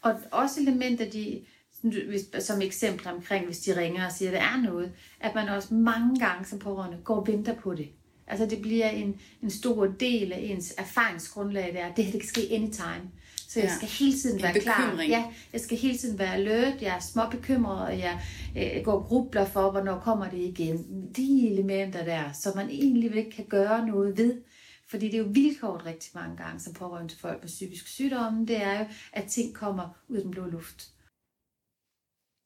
Og 0.00 0.20
også 0.30 0.60
elementer, 0.60 1.10
de 1.10 1.44
hvis, 1.90 2.44
som 2.44 2.62
eksempel 2.62 3.08
omkring, 3.08 3.46
hvis 3.46 3.58
de 3.58 3.80
ringer 3.80 4.06
og 4.06 4.12
siger, 4.12 4.30
at 4.30 4.36
der 4.36 4.42
er 4.42 4.62
noget, 4.62 4.92
at 5.20 5.34
man 5.34 5.48
også 5.48 5.74
mange 5.74 6.20
gange 6.20 6.44
som 6.44 6.58
pårørende 6.58 6.98
går 7.04 7.16
og 7.16 7.26
venter 7.26 7.54
på 7.54 7.74
det. 7.74 7.88
Altså 8.26 8.46
det 8.46 8.62
bliver 8.62 8.88
en, 8.88 9.20
en 9.42 9.50
stor 9.50 9.86
del 9.86 10.32
af 10.32 10.38
ens 10.42 10.74
erfaringsgrundlag, 10.78 11.74
der 11.74 11.94
det 11.94 12.04
her 12.04 12.12
det 12.12 12.20
kan 12.20 12.28
ske 12.28 12.48
anytime. 12.50 13.10
Så 13.48 13.60
jeg 13.60 13.70
skal 13.70 13.88
hele 13.88 14.18
tiden 14.18 14.42
være 14.42 14.60
klar. 14.60 15.02
Ja, 15.08 15.24
jeg 15.52 15.60
skal 15.60 15.78
hele 15.78 15.98
tiden 15.98 16.18
være 16.18 16.34
alert, 16.34 16.82
jeg 16.82 16.96
er 16.96 17.00
små 17.00 17.22
bekymret, 17.30 17.86
og 17.86 17.98
jeg 17.98 18.20
øh, 18.56 18.84
går 18.84 19.02
grubler 19.02 19.44
for, 19.44 19.70
hvornår 19.70 19.98
kommer 19.98 20.30
det 20.30 20.38
igen. 20.38 21.06
De 21.16 21.48
elementer 21.52 22.04
der, 22.04 22.32
som 22.32 22.56
man 22.56 22.70
egentlig 22.70 23.16
ikke 23.16 23.30
kan 23.30 23.44
gøre 23.44 23.86
noget 23.86 24.18
ved. 24.18 24.42
Fordi 24.88 25.06
det 25.06 25.14
er 25.14 25.18
jo 25.18 25.28
vilkåret 25.30 25.86
rigtig 25.86 26.10
mange 26.14 26.36
gange 26.36 26.60
som 26.60 26.72
pårørende 26.72 27.12
til 27.12 27.18
folk 27.18 27.42
med 27.42 27.48
psykisk 27.48 27.88
sygdomme, 27.88 28.46
det 28.46 28.62
er 28.62 28.78
jo, 28.78 28.84
at 29.12 29.24
ting 29.24 29.54
kommer 29.54 29.88
ud 30.08 30.16
af 30.16 30.22
den 30.22 30.30
blå 30.30 30.46
luft. 30.46 30.88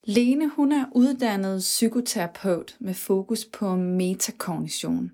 Lene 0.06 0.48
hun 0.48 0.72
er 0.72 0.86
uddannet 0.94 1.58
psykoterapeut 1.58 2.76
med 2.80 2.94
fokus 2.94 3.44
på 3.44 3.76
metakognition. 3.76 5.10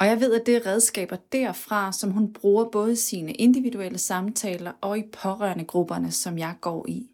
Og 0.00 0.06
jeg 0.06 0.20
ved, 0.20 0.40
at 0.40 0.46
det 0.46 0.56
er 0.56 0.66
redskaber 0.66 1.16
derfra, 1.16 1.92
som 1.92 2.10
hun 2.10 2.32
bruger 2.32 2.70
både 2.70 2.92
i 2.92 2.96
sine 2.96 3.32
individuelle 3.32 3.98
samtaler 3.98 4.72
og 4.80 4.98
i 4.98 5.02
pårørende 5.02 5.64
grupperne, 5.64 6.10
som 6.12 6.38
jeg 6.38 6.56
går 6.60 6.88
i. 6.88 7.10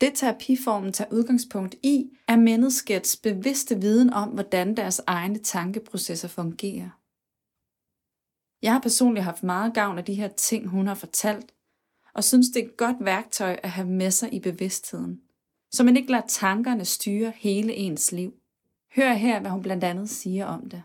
Det 0.00 0.12
terapiformen 0.14 0.92
tager 0.92 1.12
udgangspunkt 1.12 1.74
i, 1.82 2.10
er 2.28 2.36
menneskets 2.36 3.16
bevidste 3.16 3.80
viden 3.80 4.10
om, 4.12 4.28
hvordan 4.28 4.76
deres 4.76 5.00
egne 5.06 5.38
tankeprocesser 5.38 6.28
fungerer. 6.28 6.90
Jeg 8.62 8.72
har 8.72 8.80
personligt 8.80 9.24
haft 9.24 9.42
meget 9.42 9.74
gavn 9.74 9.98
af 9.98 10.04
de 10.04 10.14
her 10.14 10.28
ting, 10.28 10.68
hun 10.68 10.86
har 10.86 10.94
fortalt, 10.94 11.53
og 12.14 12.24
synes, 12.24 12.48
det 12.48 12.62
er 12.62 12.66
et 12.66 12.76
godt 12.76 12.96
værktøj 13.00 13.56
at 13.62 13.70
have 13.70 13.88
med 13.88 14.10
sig 14.10 14.34
i 14.34 14.40
bevidstheden, 14.40 15.20
så 15.72 15.84
man 15.84 15.96
ikke 15.96 16.10
lader 16.10 16.26
tankerne 16.28 16.84
styre 16.84 17.32
hele 17.36 17.74
ens 17.74 18.12
liv. 18.12 18.34
Hør 18.96 19.12
her, 19.12 19.40
hvad 19.40 19.50
hun 19.50 19.62
blandt 19.62 19.84
andet 19.84 20.10
siger 20.10 20.46
om 20.46 20.70
det. 20.70 20.82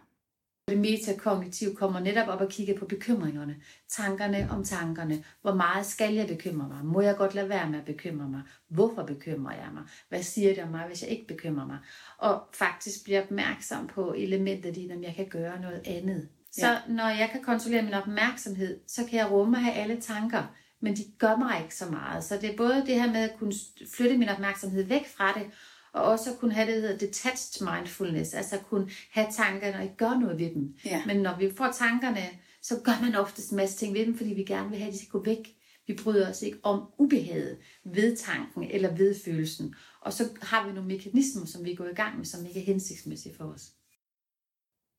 Det 0.70 0.78
metakognitive 0.78 1.76
kommer 1.76 2.00
netop 2.00 2.28
op 2.28 2.42
og 2.42 2.50
kigger 2.50 2.78
på 2.78 2.86
bekymringerne. 2.86 3.56
Tankerne 3.90 4.48
om 4.52 4.64
tankerne. 4.64 5.24
Hvor 5.42 5.54
meget 5.54 5.86
skal 5.86 6.14
jeg 6.14 6.28
bekymre 6.28 6.68
mig? 6.68 6.86
Må 6.86 7.02
jeg 7.02 7.16
godt 7.18 7.36
lade 7.36 7.50
være 7.50 7.70
med 7.70 7.80
at 7.80 7.86
bekymre 7.86 8.30
mig? 8.30 8.42
Hvorfor 8.68 9.04
bekymrer 9.04 9.56
jeg 9.56 9.70
mig? 9.74 9.84
Hvad 10.10 10.24
siger 10.24 10.56
det 10.56 10.64
om 10.64 10.70
mig, 10.70 10.88
hvis 10.88 11.02
jeg 11.02 11.10
ikke 11.10 11.28
bekymrer 11.28 11.66
mig? 11.66 11.78
Og 12.18 12.42
faktisk 12.54 13.04
blive 13.04 13.24
opmærksom 13.24 13.88
på 13.88 14.14
elementet 14.18 14.78
i, 14.78 14.92
om 14.96 15.04
jeg 15.04 15.14
kan 15.16 15.28
gøre 15.30 15.62
noget 15.62 15.82
andet. 15.86 16.28
Så 16.52 16.68
ja. 16.68 16.78
når 16.88 17.08
jeg 17.08 17.30
kan 17.32 17.44
kontrollere 17.44 17.82
min 17.82 17.94
opmærksomhed, 17.94 18.80
så 18.88 19.06
kan 19.06 19.20
jeg 19.20 19.32
rumme 19.32 19.58
have 19.58 19.74
alle 19.76 20.02
tanker 20.02 20.44
men 20.82 20.96
de 20.96 21.04
gør 21.18 21.36
mig 21.36 21.62
ikke 21.64 21.76
så 21.76 21.86
meget. 21.86 22.24
Så 22.24 22.38
det 22.38 22.50
er 22.50 22.58
både 22.58 22.84
det 22.86 23.02
her 23.02 23.12
med 23.12 23.30
at 23.30 23.36
kunne 23.40 23.54
flytte 23.96 24.18
min 24.18 24.30
opmærksomhed 24.30 24.84
væk 24.84 25.08
fra 25.08 25.34
det, 25.34 25.52
og 25.94 26.04
også 26.04 26.32
at 26.32 26.40
kunne 26.40 26.54
have 26.54 26.68
det, 26.68 26.76
der 26.76 26.82
hedder 26.82 26.98
detached 26.98 27.68
mindfulness, 27.68 28.34
altså 28.34 28.56
at 28.56 28.66
kunne 28.66 28.90
have 29.12 29.28
tankerne 29.32 29.78
og 29.78 29.84
ikke 29.84 29.98
gøre 29.98 30.20
noget 30.20 30.40
ved 30.40 30.54
dem. 30.54 30.76
Ja. 30.86 31.06
Men 31.06 31.18
når 31.18 31.38
vi 31.38 31.52
får 31.58 31.72
tankerne, 31.72 32.24
så 32.62 32.82
gør 32.84 33.02
man 33.02 33.16
oftest 33.16 33.52
en 33.52 33.58
masse 33.58 33.78
ting 33.78 33.94
ved 33.94 34.06
dem, 34.06 34.18
fordi 34.18 34.34
vi 34.34 34.44
gerne 34.44 34.70
vil 34.70 34.78
have, 34.78 34.88
at 34.88 34.94
de 34.94 35.00
skal 35.00 35.10
gå 35.10 35.24
væk. 35.24 35.56
Vi 35.88 36.00
bryder 36.04 36.30
os 36.30 36.42
ikke 36.42 36.58
om 36.64 36.84
ubehaget 36.98 37.58
ved 37.86 38.18
tanken 38.18 38.64
eller 38.64 38.96
ved 38.96 39.16
følelsen. 39.26 39.76
Og 40.02 40.14
så 40.14 40.30
har 40.42 40.68
vi 40.68 40.74
nogle 40.74 40.88
mekanismer, 40.88 41.46
som 41.46 41.66
vi 41.66 41.76
går 41.76 41.86
i 41.86 41.94
gang 41.94 42.18
med, 42.18 42.26
som 42.26 42.46
ikke 42.46 42.62
er 42.62 42.66
hensigtsmæssige 42.66 43.36
for 43.36 43.44
os. 43.44 43.72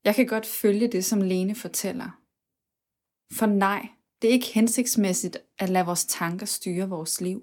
Jeg 0.05 0.14
kan 0.14 0.27
godt 0.27 0.47
følge 0.47 0.88
det, 0.88 1.05
som 1.05 1.21
Lene 1.21 1.55
fortæller. 1.55 2.21
For 3.33 3.47
nej, 3.47 3.88
det 4.22 4.28
er 4.28 4.33
ikke 4.33 4.46
hensigtsmæssigt 4.46 5.38
at 5.59 5.68
lade 5.68 5.87
vores 5.87 6.04
tanker 6.04 6.46
styre 6.46 6.88
vores 6.88 7.20
liv. 7.20 7.42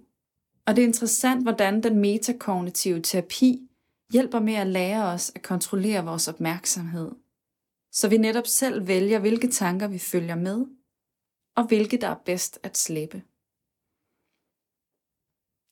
Og 0.65 0.75
det 0.75 0.81
er 0.81 0.87
interessant, 0.87 1.43
hvordan 1.43 1.83
den 1.83 1.99
metakognitive 1.99 3.01
terapi 3.01 3.69
hjælper 4.13 4.39
med 4.39 4.53
at 4.53 4.67
lære 4.67 5.05
os 5.05 5.31
at 5.35 5.41
kontrollere 5.41 6.05
vores 6.05 6.27
opmærksomhed. 6.27 7.11
Så 7.91 8.09
vi 8.09 8.17
netop 8.17 8.47
selv 8.47 8.87
vælger, 8.87 9.19
hvilke 9.19 9.47
tanker 9.47 9.87
vi 9.87 9.99
følger 9.99 10.35
med, 10.35 10.65
og 11.55 11.67
hvilke 11.67 11.97
der 11.97 12.07
er 12.07 12.21
bedst 12.25 12.59
at 12.63 12.77
slippe. 12.77 13.21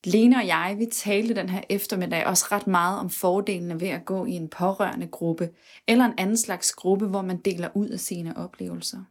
Lene 0.05 0.35
og 0.35 0.47
jeg, 0.47 0.75
vi 0.79 0.85
talte 0.85 1.35
den 1.35 1.49
her 1.49 1.61
eftermiddag 1.69 2.25
også 2.25 2.45
ret 2.51 2.67
meget 2.67 2.99
om 2.99 3.09
fordelene 3.09 3.81
ved 3.81 3.87
at 3.87 4.05
gå 4.05 4.25
i 4.25 4.31
en 4.31 4.49
pårørende 4.49 5.07
gruppe, 5.07 5.49
eller 5.87 6.05
en 6.05 6.13
anden 6.17 6.37
slags 6.37 6.73
gruppe, 6.73 7.07
hvor 7.07 7.21
man 7.21 7.37
deler 7.37 7.69
ud 7.75 7.87
af 7.87 7.99
sine 7.99 8.37
oplevelser. 8.37 9.03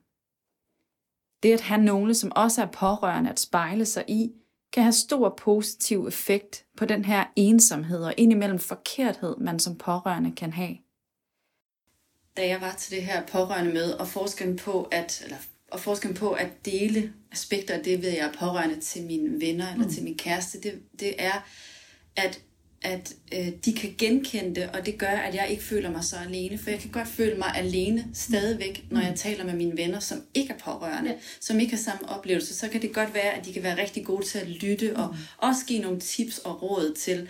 Det 1.44 1.52
at 1.52 1.61
have 1.61 1.83
nogle, 1.83 2.14
som 2.14 2.33
også 2.37 2.62
er 2.62 2.66
pårørende 2.66 3.30
at 3.30 3.40
spejle 3.40 3.87
sig 3.87 4.04
i, 4.09 4.30
kan 4.72 4.83
have 4.83 4.92
stor 4.92 5.35
positiv 5.38 6.07
effekt 6.07 6.64
på 6.76 6.85
den 6.85 7.04
her 7.04 7.24
ensomhed 7.37 8.04
og 8.04 8.14
indimellem 8.16 8.59
forkerthed, 8.59 9.37
man 9.37 9.59
som 9.59 9.78
pårørende 9.78 10.33
kan 10.37 10.52
have. 10.52 10.76
Da 12.37 12.48
jeg 12.48 12.61
var 12.61 12.73
til 12.73 12.96
det 12.96 13.04
her 13.04 13.27
pårørende 13.27 13.73
med, 13.73 13.92
og 13.92 14.08
forskellen 14.08 14.56
på 14.56 14.88
at, 14.92 15.23
eller, 15.25 15.37
og 15.73 15.81
forskellen 15.81 16.16
på 16.16 16.33
at 16.33 16.64
dele 16.64 17.12
aspekter 17.33 17.75
af 17.75 17.85
det 17.85 18.02
ved 18.02 18.10
jeg 18.10 18.29
er 18.29 18.38
pårørende 18.38 18.81
til 18.81 19.02
mine 19.02 19.40
venner 19.40 19.73
eller 19.73 19.87
mm. 19.87 19.92
til 19.92 20.04
min 20.04 20.19
kæreste, 20.19 20.60
det, 20.60 20.83
det 21.00 21.14
er, 21.19 21.46
at 22.16 22.42
at 22.85 23.14
øh, 23.35 23.48
de 23.64 23.72
kan 23.72 23.94
genkende 23.98 24.60
det, 24.60 24.70
og 24.70 24.87
det 24.87 24.98
gør, 24.98 25.06
at 25.06 25.35
jeg 25.35 25.48
ikke 25.50 25.62
føler 25.62 25.90
mig 25.90 26.04
så 26.04 26.16
alene. 26.16 26.58
For 26.58 26.70
jeg 26.70 26.80
kan 26.80 26.90
godt 26.90 27.08
føle 27.08 27.38
mig 27.38 27.54
alene 27.56 28.04
stadigvæk, 28.14 28.85
når 28.90 29.00
jeg 29.00 29.10
mm. 29.10 29.16
taler 29.16 29.44
med 29.44 29.54
mine 29.54 29.76
venner, 29.76 30.00
som 30.00 30.22
ikke 30.35 30.52
er 30.52 30.58
pårørende, 30.58 31.10
ja. 31.10 31.16
som 31.40 31.60
ikke 31.60 31.72
har 31.72 31.82
samme 31.82 32.08
oplevelse. 32.08 32.54
Så 32.54 32.68
kan 32.68 32.82
det 32.82 32.94
godt 32.94 33.14
være, 33.14 33.32
at 33.32 33.44
de 33.44 33.52
kan 33.52 33.62
være 33.62 33.80
rigtig 33.80 34.04
gode 34.04 34.26
til 34.26 34.38
at 34.38 34.48
lytte, 34.48 34.96
og 34.96 35.08
mm. 35.08 35.18
også 35.38 35.60
give 35.66 35.80
nogle 35.80 36.00
tips 36.00 36.38
og 36.38 36.62
råd 36.62 36.94
til, 36.94 37.28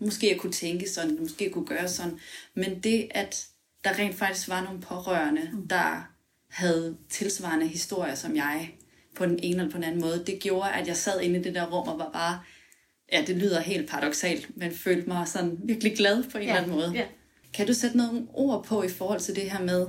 måske 0.00 0.30
at 0.30 0.40
kunne 0.40 0.52
tænke 0.52 0.90
sådan, 0.90 1.16
måske 1.20 1.44
at 1.44 1.52
kunne 1.52 1.66
gøre 1.66 1.88
sådan. 1.88 2.18
Men 2.54 2.80
det, 2.80 3.08
at 3.10 3.46
der 3.84 3.98
rent 3.98 4.14
faktisk 4.14 4.48
var 4.48 4.64
nogle 4.64 4.80
pårørende, 4.80 5.50
mm. 5.52 5.68
der 5.68 6.08
havde 6.48 6.96
tilsvarende 7.10 7.66
historier 7.66 8.14
som 8.14 8.36
jeg, 8.36 8.70
på 9.14 9.26
den 9.26 9.38
ene 9.42 9.56
eller 9.56 9.70
på 9.70 9.76
den 9.76 9.84
anden 9.84 10.00
måde, 10.00 10.24
det 10.26 10.40
gjorde, 10.40 10.72
at 10.72 10.88
jeg 10.88 10.96
sad 10.96 11.20
inde 11.20 11.40
i 11.40 11.42
det 11.42 11.54
der 11.54 11.70
rum 11.70 11.88
og 11.88 11.98
var 11.98 12.10
bare 12.12 12.40
ja, 13.12 13.24
det 13.26 13.36
lyder 13.36 13.60
helt 13.60 13.90
paradoxalt, 13.90 14.56
men 14.56 14.72
følte 14.72 15.08
mig 15.08 15.28
sådan 15.28 15.58
virkelig 15.64 15.96
glad 15.96 16.24
på 16.30 16.38
en 16.38 16.44
ja. 16.44 16.48
eller 16.48 16.62
anden 16.62 16.76
måde. 16.76 16.92
Ja. 16.94 17.04
Kan 17.54 17.66
du 17.66 17.72
sætte 17.72 17.96
nogle 17.96 18.26
ord 18.32 18.64
på 18.64 18.82
i 18.82 18.88
forhold 18.88 19.20
til 19.20 19.36
det 19.36 19.50
her 19.50 19.64
med, 19.64 19.86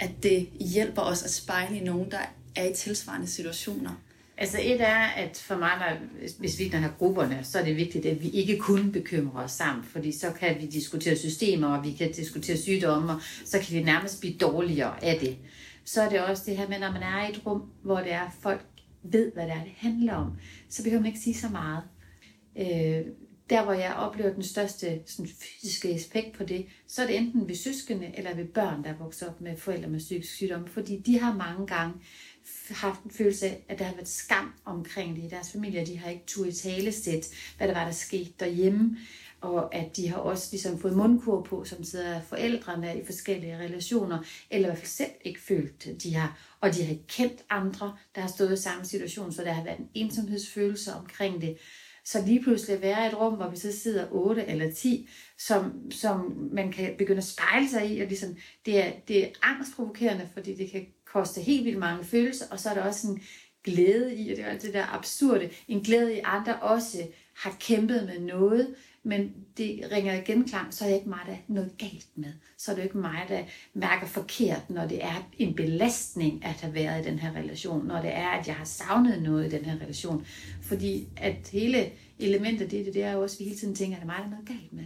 at 0.00 0.10
det 0.22 0.48
hjælper 0.60 1.02
os 1.02 1.22
at 1.22 1.30
spejle 1.30 1.76
i 1.76 1.84
nogen, 1.84 2.10
der 2.10 2.18
er 2.56 2.64
i 2.64 2.74
tilsvarende 2.74 3.26
situationer? 3.26 4.02
Altså 4.36 4.58
et 4.62 4.80
er, 4.80 5.06
at 5.06 5.36
for 5.36 5.56
mig, 5.56 5.70
når, 5.78 5.96
hvis 6.38 6.58
vi 6.58 6.68
har 6.68 6.94
grupperne, 6.98 7.40
så 7.42 7.58
er 7.58 7.64
det 7.64 7.76
vigtigt, 7.76 8.06
at 8.06 8.22
vi 8.22 8.28
ikke 8.28 8.58
kun 8.58 8.92
bekymrer 8.92 9.44
os 9.44 9.50
sammen, 9.50 9.84
fordi 9.84 10.12
så 10.12 10.30
kan 10.30 10.56
vi 10.60 10.66
diskutere 10.66 11.16
systemer, 11.16 11.76
og 11.76 11.84
vi 11.84 11.92
kan 11.92 12.12
diskutere 12.12 12.56
sygdomme, 12.56 13.12
og 13.12 13.20
så 13.44 13.58
kan 13.58 13.76
vi 13.76 13.82
nærmest 13.82 14.20
blive 14.20 14.34
dårligere 14.34 15.04
af 15.04 15.18
det. 15.20 15.36
Så 15.84 16.02
er 16.02 16.08
det 16.08 16.20
også 16.20 16.42
det 16.46 16.56
her 16.56 16.68
med, 16.68 16.78
når 16.78 16.90
man 16.90 17.02
er 17.02 17.26
i 17.26 17.30
et 17.30 17.46
rum, 17.46 17.62
hvor 17.82 17.98
det 17.98 18.12
er 18.12 18.36
folk 18.40 18.66
ved, 19.02 19.32
hvad 19.32 19.44
det 19.44 19.52
er, 19.52 19.64
det 19.64 19.72
handler 19.76 20.14
om, 20.14 20.32
så 20.68 20.82
behøver 20.82 21.02
man 21.02 21.08
ikke 21.08 21.20
sige 21.20 21.34
så 21.34 21.48
meget. 21.48 21.82
Øh, 22.58 23.06
der, 23.50 23.64
hvor 23.64 23.72
jeg 23.72 23.94
oplever 23.94 24.34
den 24.34 24.42
største 24.42 25.00
sådan, 25.06 25.30
fysiske 25.40 25.88
aspekt 25.88 26.36
på 26.36 26.44
det, 26.44 26.66
så 26.86 27.02
er 27.02 27.06
det 27.06 27.16
enten 27.16 27.48
ved 27.48 27.54
søskende 27.54 28.12
eller 28.14 28.34
ved 28.34 28.44
børn, 28.44 28.84
der 28.84 28.94
vokser 28.98 29.28
op 29.28 29.40
med 29.40 29.56
forældre 29.56 29.88
med 29.88 29.98
psykisk 29.98 30.34
sygdom, 30.34 30.66
fordi 30.66 30.98
de 30.98 31.18
har 31.18 31.34
mange 31.34 31.66
gange 31.66 31.94
haft 32.70 33.02
en 33.02 33.10
følelse 33.10 33.46
af, 33.46 33.64
at 33.68 33.78
der 33.78 33.84
har 33.84 33.94
været 33.94 34.08
skam 34.08 34.52
omkring 34.64 35.16
det 35.16 35.22
i 35.22 35.28
deres 35.28 35.52
familie. 35.52 35.86
De 35.86 35.98
har 35.98 36.10
ikke 36.10 36.24
tur 36.26 36.46
i 36.46 36.52
talesæt, 36.52 37.28
hvad 37.56 37.68
der 37.68 37.74
var, 37.74 37.84
der 37.84 37.92
skete 37.92 38.32
derhjemme. 38.40 38.98
Og 39.40 39.74
at 39.74 39.96
de 39.96 40.08
har 40.08 40.16
også 40.16 40.48
ligesom 40.50 40.78
fået 40.78 40.96
mundkur 40.96 41.42
på, 41.42 41.64
som 41.64 41.84
sidder 41.84 42.20
forældrene 42.22 43.00
i 43.00 43.04
forskellige 43.04 43.58
relationer, 43.58 44.18
eller 44.50 44.68
i 44.68 44.70
hvert 44.70 44.78
fald 44.78 44.88
selv 44.88 45.10
ikke 45.24 45.40
følt, 45.40 46.02
de 46.02 46.14
har. 46.14 46.38
Og 46.60 46.74
de 46.74 46.82
har 46.82 46.90
ikke 46.90 47.06
kendt 47.06 47.44
andre, 47.50 47.96
der 48.14 48.20
har 48.20 48.28
stået 48.28 48.52
i 48.52 48.62
samme 48.62 48.84
situation, 48.84 49.32
så 49.32 49.42
der 49.42 49.52
har 49.52 49.64
været 49.64 49.78
en 49.78 49.88
ensomhedsfølelse 49.94 50.92
omkring 50.92 51.40
det. 51.40 51.58
Så 52.04 52.22
lige 52.26 52.42
pludselig 52.42 52.76
at 52.76 52.82
være 52.82 53.04
i 53.04 53.08
et 53.08 53.20
rum, 53.20 53.34
hvor 53.34 53.48
vi 53.50 53.56
så 53.56 53.72
sidder 53.78 54.06
8 54.10 54.46
eller 54.46 54.72
10, 54.72 55.08
som, 55.38 55.90
som 55.90 56.48
man 56.52 56.72
kan 56.72 56.94
begynde 56.98 57.18
at 57.18 57.24
spejle 57.24 57.68
sig 57.68 57.90
i, 57.90 58.00
og 58.00 58.06
ligesom, 58.06 58.36
det, 58.66 58.86
er, 58.86 58.92
det 59.08 59.24
er 59.24 59.28
angstprovokerende, 59.42 60.28
fordi 60.34 60.54
det 60.54 60.70
kan 60.70 60.86
koste 61.04 61.40
helt 61.40 61.64
vildt 61.64 61.78
mange 61.78 62.04
følelser, 62.04 62.44
og 62.50 62.60
så 62.60 62.70
er 62.70 62.74
der 62.74 62.82
også 62.82 63.08
en 63.08 63.22
glæde 63.64 64.14
i, 64.16 64.30
og 64.30 64.36
det 64.36 64.44
er 64.44 64.48
alt 64.48 64.62
det 64.62 64.74
der 64.74 64.94
absurde, 64.94 65.50
en 65.68 65.80
glæde 65.80 66.16
i 66.16 66.20
andre 66.24 66.56
også 66.56 67.06
har 67.36 67.56
kæmpet 67.60 68.04
med 68.06 68.20
noget, 68.20 68.74
men 69.04 69.34
det 69.56 69.88
ringer 69.92 70.14
igen 70.14 70.44
klang, 70.44 70.74
så 70.74 70.84
er 70.84 70.88
det 70.88 70.96
ikke 70.96 71.08
mig, 71.08 71.18
der 71.26 71.32
er 71.32 71.36
noget 71.48 71.78
galt 71.78 72.08
med. 72.14 72.32
Så 72.58 72.70
er 72.70 72.76
det 72.76 72.82
ikke 72.82 72.98
mig, 72.98 73.24
der 73.28 73.42
mærker 73.74 74.06
forkert, 74.06 74.70
når 74.70 74.86
det 74.86 75.04
er 75.04 75.28
en 75.38 75.54
belastning 75.54 76.44
at 76.44 76.50
have 76.50 76.74
været 76.74 77.06
i 77.06 77.10
den 77.10 77.18
her 77.18 77.32
relation, 77.36 77.86
når 77.86 78.02
det 78.02 78.14
er, 78.14 78.28
at 78.28 78.46
jeg 78.46 78.54
har 78.54 78.64
savnet 78.64 79.22
noget 79.22 79.46
i 79.46 79.56
den 79.56 79.64
her 79.64 79.74
relation. 79.74 80.26
Fordi 80.62 81.08
at 81.16 81.48
hele 81.52 81.90
elementet 82.18 82.70
det, 82.70 82.86
det, 82.86 82.94
det 82.94 83.02
er 83.02 83.12
jo 83.12 83.22
også, 83.22 83.36
at 83.36 83.40
vi 83.40 83.44
hele 83.44 83.56
tiden 83.56 83.74
tænker, 83.74 83.96
at 83.96 84.02
det 84.02 84.08
er 84.08 84.12
mig, 84.12 84.18
der 84.18 84.24
er 84.24 84.30
noget 84.30 84.48
galt 84.48 84.72
med. 84.72 84.84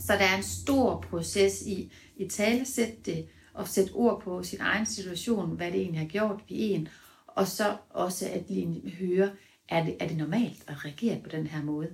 Så 0.00 0.12
der 0.12 0.24
er 0.24 0.36
en 0.36 0.42
stor 0.42 1.00
proces 1.10 1.62
i, 1.62 1.92
i 2.16 2.28
talesæt 2.28 3.06
det, 3.06 3.26
og 3.54 3.68
sætte 3.68 3.92
ord 3.92 4.22
på 4.22 4.42
sin 4.42 4.60
egen 4.60 4.86
situation, 4.86 5.56
hvad 5.56 5.72
det 5.72 5.80
egentlig 5.80 6.00
har 6.00 6.08
gjort 6.08 6.40
ved 6.48 6.56
en, 6.56 6.88
og 7.26 7.46
så 7.46 7.76
også 7.90 8.26
at 8.32 8.42
lige 8.48 8.90
høre, 8.98 9.30
er 9.68 9.84
det, 9.84 9.96
er 10.00 10.08
det 10.08 10.16
normalt 10.16 10.64
at 10.66 10.84
reagere 10.84 11.20
på 11.22 11.28
den 11.28 11.46
her 11.46 11.62
måde? 11.62 11.88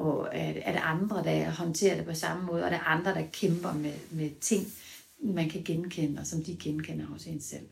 Og 0.00 0.28
er 0.32 0.62
at 0.64 0.76
er 0.76 0.80
andre, 0.80 1.24
der 1.24 1.50
håndterer 1.50 1.96
det 1.96 2.04
på 2.04 2.14
samme 2.14 2.46
måde, 2.46 2.64
og 2.64 2.70
er 2.70 2.78
andre, 2.78 3.14
der 3.14 3.26
kæmper 3.32 3.72
med, 3.72 3.94
med 4.10 4.30
ting, 4.40 4.66
man 5.22 5.48
kan 5.48 5.62
genkende, 5.64 6.20
og 6.20 6.26
som 6.26 6.42
de 6.42 6.56
genkender 6.56 7.06
hos 7.06 7.26
en 7.26 7.40
selv? 7.40 7.68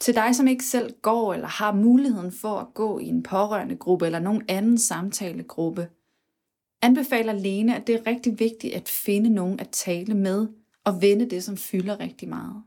Til 0.00 0.14
dig, 0.14 0.36
som 0.36 0.48
ikke 0.48 0.64
selv 0.64 0.94
går 1.02 1.34
eller 1.34 1.46
har 1.46 1.72
muligheden 1.72 2.32
for 2.32 2.58
at 2.58 2.74
gå 2.74 2.98
i 2.98 3.04
en 3.04 3.22
pårørende 3.22 3.76
gruppe 3.76 4.06
eller 4.06 4.18
nogen 4.18 4.44
anden 4.48 4.78
samtalegruppe, 4.78 5.88
anbefaler 6.82 7.32
Lene, 7.32 7.76
at 7.76 7.86
det 7.86 7.94
er 7.94 8.06
rigtig 8.06 8.38
vigtigt 8.38 8.74
at 8.74 8.88
finde 8.88 9.30
nogen 9.30 9.60
at 9.60 9.68
tale 9.68 10.14
med 10.14 10.48
og 10.84 11.02
vende 11.02 11.30
det, 11.30 11.44
som 11.44 11.56
fylder 11.56 12.00
rigtig 12.00 12.28
meget. 12.28 12.62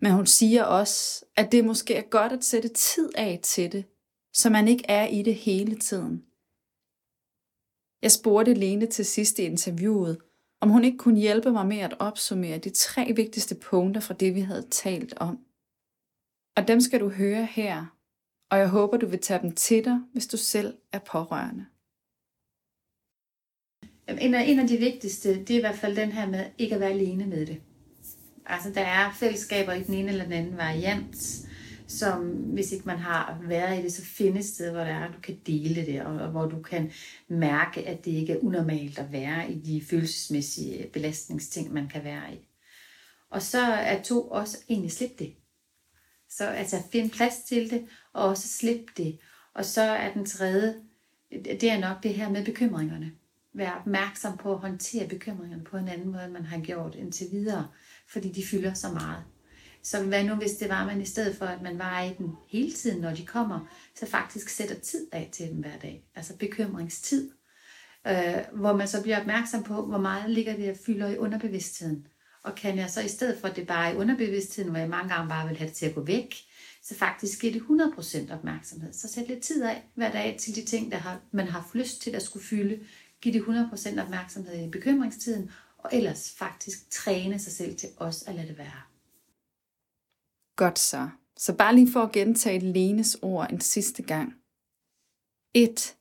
Men 0.00 0.12
hun 0.12 0.26
siger 0.26 0.64
også, 0.64 1.24
at 1.36 1.52
det 1.52 1.64
måske 1.64 1.94
er 1.94 2.02
godt 2.02 2.32
at 2.32 2.44
sætte 2.44 2.68
tid 2.68 3.10
af 3.14 3.40
til 3.42 3.72
det, 3.72 3.84
så 4.34 4.50
man 4.50 4.68
ikke 4.68 4.84
er 4.88 5.06
i 5.06 5.22
det 5.22 5.34
hele 5.34 5.76
tiden. 5.78 6.24
Jeg 8.02 8.12
spurgte 8.12 8.54
Lene 8.54 8.86
til 8.86 9.04
sidst 9.04 9.38
i 9.38 9.42
interviewet, 9.42 10.18
om 10.60 10.70
hun 10.70 10.84
ikke 10.84 10.98
kunne 10.98 11.20
hjælpe 11.20 11.52
mig 11.52 11.66
med 11.66 11.78
at 11.78 11.96
opsummere 11.98 12.58
de 12.58 12.70
tre 12.70 13.12
vigtigste 13.16 13.54
punkter 13.54 14.00
fra 14.00 14.14
det, 14.14 14.34
vi 14.34 14.40
havde 14.40 14.66
talt 14.70 15.14
om. 15.16 15.38
Og 16.56 16.68
dem 16.68 16.80
skal 16.80 17.00
du 17.00 17.08
høre 17.08 17.44
her, 17.44 17.86
og 18.50 18.58
jeg 18.58 18.68
håber, 18.68 18.96
du 18.96 19.06
vil 19.06 19.20
tage 19.20 19.42
dem 19.42 19.52
til 19.52 19.84
dig, 19.84 20.00
hvis 20.12 20.26
du 20.26 20.36
selv 20.36 20.74
er 20.92 20.98
pårørende. 20.98 21.66
En 24.08 24.34
af, 24.34 24.44
en 24.44 24.58
af 24.58 24.68
de 24.68 24.76
vigtigste, 24.76 25.44
det 25.44 25.50
er 25.50 25.56
i 25.56 25.60
hvert 25.60 25.78
fald 25.78 25.96
den 25.96 26.12
her 26.12 26.26
med 26.26 26.44
ikke 26.58 26.74
at 26.74 26.80
være 26.80 26.90
alene 26.90 27.26
med 27.26 27.46
det. 27.46 27.60
Altså, 28.46 28.70
der 28.70 28.80
er 28.80 29.12
fællesskaber 29.12 29.72
i 29.72 29.82
den 29.82 29.94
ene 29.94 30.08
eller 30.08 30.24
den 30.24 30.32
anden 30.32 30.56
variant, 30.56 31.16
som 31.86 32.20
hvis 32.28 32.72
ikke 32.72 32.86
man 32.86 32.98
har 32.98 33.38
været 33.48 33.78
i 33.78 33.82
det, 33.82 33.92
så 33.92 34.04
findes 34.04 34.46
sted, 34.46 34.70
hvor 34.70 34.80
der 34.80 34.94
er, 34.94 35.12
du 35.12 35.20
kan 35.22 35.40
dele 35.46 35.86
det, 35.86 36.02
og, 36.02 36.14
og 36.14 36.30
hvor 36.30 36.46
du 36.46 36.62
kan 36.62 36.92
mærke, 37.28 37.88
at 37.88 38.04
det 38.04 38.10
ikke 38.10 38.32
er 38.32 38.44
unormalt 38.44 38.98
at 38.98 39.12
være 39.12 39.52
i 39.52 39.58
de 39.58 39.82
følelsesmæssige 39.90 40.90
belastningsting, 40.92 41.72
man 41.72 41.88
kan 41.88 42.04
være 42.04 42.34
i. 42.34 42.48
Og 43.30 43.42
så 43.42 43.62
er 43.62 44.02
to 44.02 44.28
også 44.28 44.58
egentlig 44.68 44.92
slip 44.92 45.18
det. 45.18 45.34
Så 46.28 46.46
altså 46.46 46.82
find 46.92 47.10
plads 47.10 47.38
til 47.38 47.70
det, 47.70 47.86
og 48.12 48.24
også 48.28 48.48
slip 48.48 48.96
det. 48.96 49.18
Og 49.54 49.64
så 49.64 49.82
er 49.82 50.12
den 50.12 50.26
tredje, 50.26 50.74
det 51.30 51.70
er 51.70 51.80
nok 51.80 52.02
det 52.02 52.14
her 52.14 52.30
med 52.30 52.44
bekymringerne. 52.44 53.12
Vær 53.52 53.70
opmærksom 53.70 54.36
på 54.36 54.52
at 54.52 54.58
håndtere 54.58 55.08
bekymringerne 55.08 55.64
på 55.64 55.76
en 55.76 55.88
anden 55.88 56.12
måde, 56.12 56.24
end 56.24 56.32
man 56.32 56.44
har 56.44 56.60
gjort 56.60 56.94
indtil 56.94 57.26
videre, 57.32 57.68
fordi 58.08 58.32
de 58.32 58.46
fylder 58.46 58.74
så 58.74 58.88
meget. 58.88 59.24
Så 59.84 60.02
hvad 60.02 60.24
nu, 60.24 60.34
hvis 60.34 60.52
det 60.52 60.68
var, 60.68 60.86
man 60.86 61.00
i 61.00 61.04
stedet 61.04 61.36
for, 61.36 61.46
at 61.46 61.62
man 61.62 61.78
var 61.78 62.02
i 62.02 62.14
den 62.18 62.36
hele 62.48 62.72
tiden, 62.72 63.00
når 63.00 63.14
de 63.14 63.26
kommer, 63.26 63.60
så 63.94 64.06
faktisk 64.06 64.48
sætter 64.48 64.74
tid 64.74 65.06
af 65.12 65.28
til 65.32 65.48
dem 65.48 65.56
hver 65.56 65.78
dag. 65.82 66.04
Altså 66.14 66.36
bekymringstid. 66.36 67.30
Øh, 68.06 68.38
hvor 68.52 68.76
man 68.76 68.88
så 68.88 69.02
bliver 69.02 69.20
opmærksom 69.20 69.62
på, 69.62 69.86
hvor 69.86 69.98
meget 69.98 70.30
ligger 70.30 70.56
det 70.56 70.64
jeg 70.64 70.76
fylder 70.86 71.08
i 71.08 71.18
underbevidstheden. 71.18 72.06
Og 72.42 72.54
kan 72.54 72.78
jeg 72.78 72.90
så 72.90 73.00
i 73.00 73.08
stedet 73.08 73.38
for, 73.40 73.48
at 73.48 73.56
det 73.56 73.66
bare 73.66 73.88
er 73.88 73.92
i 73.92 73.96
underbevidstheden, 73.96 74.70
hvor 74.70 74.78
jeg 74.78 74.88
mange 74.88 75.14
gange 75.14 75.28
bare 75.28 75.48
vil 75.48 75.56
have 75.56 75.68
det 75.68 75.76
til 75.76 75.86
at 75.86 75.94
gå 75.94 76.04
væk, 76.04 76.34
så 76.82 76.94
faktisk 76.94 77.40
giver 77.40 77.52
det 77.52 77.62
100% 78.28 78.32
opmærksomhed. 78.34 78.92
Så 78.92 79.08
sæt 79.08 79.28
lidt 79.28 79.40
tid 79.40 79.62
af 79.62 79.82
hver 79.94 80.12
dag 80.12 80.36
til 80.40 80.56
de 80.56 80.64
ting, 80.64 80.92
der 80.92 80.98
har, 80.98 81.20
man 81.32 81.46
har 81.46 81.60
haft 81.60 81.74
lyst 81.74 82.02
til 82.02 82.10
at 82.10 82.22
skulle 82.22 82.46
fylde. 82.46 82.80
Giv 83.20 83.32
det 83.32 83.42
100% 83.42 84.02
opmærksomhed 84.02 84.66
i 84.66 84.70
bekymringstiden, 84.70 85.50
og 85.78 85.90
ellers 85.92 86.34
faktisk 86.38 86.90
træne 86.90 87.38
sig 87.38 87.52
selv 87.52 87.76
til 87.76 87.88
også 87.96 88.24
at 88.28 88.34
lade 88.34 88.48
det 88.48 88.58
være. 88.58 88.93
Godt 90.56 90.78
så. 90.78 91.08
Så 91.36 91.56
bare 91.56 91.74
lige 91.74 91.92
for 91.92 92.00
at 92.00 92.12
gentage 92.12 92.58
Lenes 92.58 93.16
ord 93.22 93.50
en 93.52 93.60
sidste 93.60 94.02
gang. 94.02 94.34
1. 95.54 95.96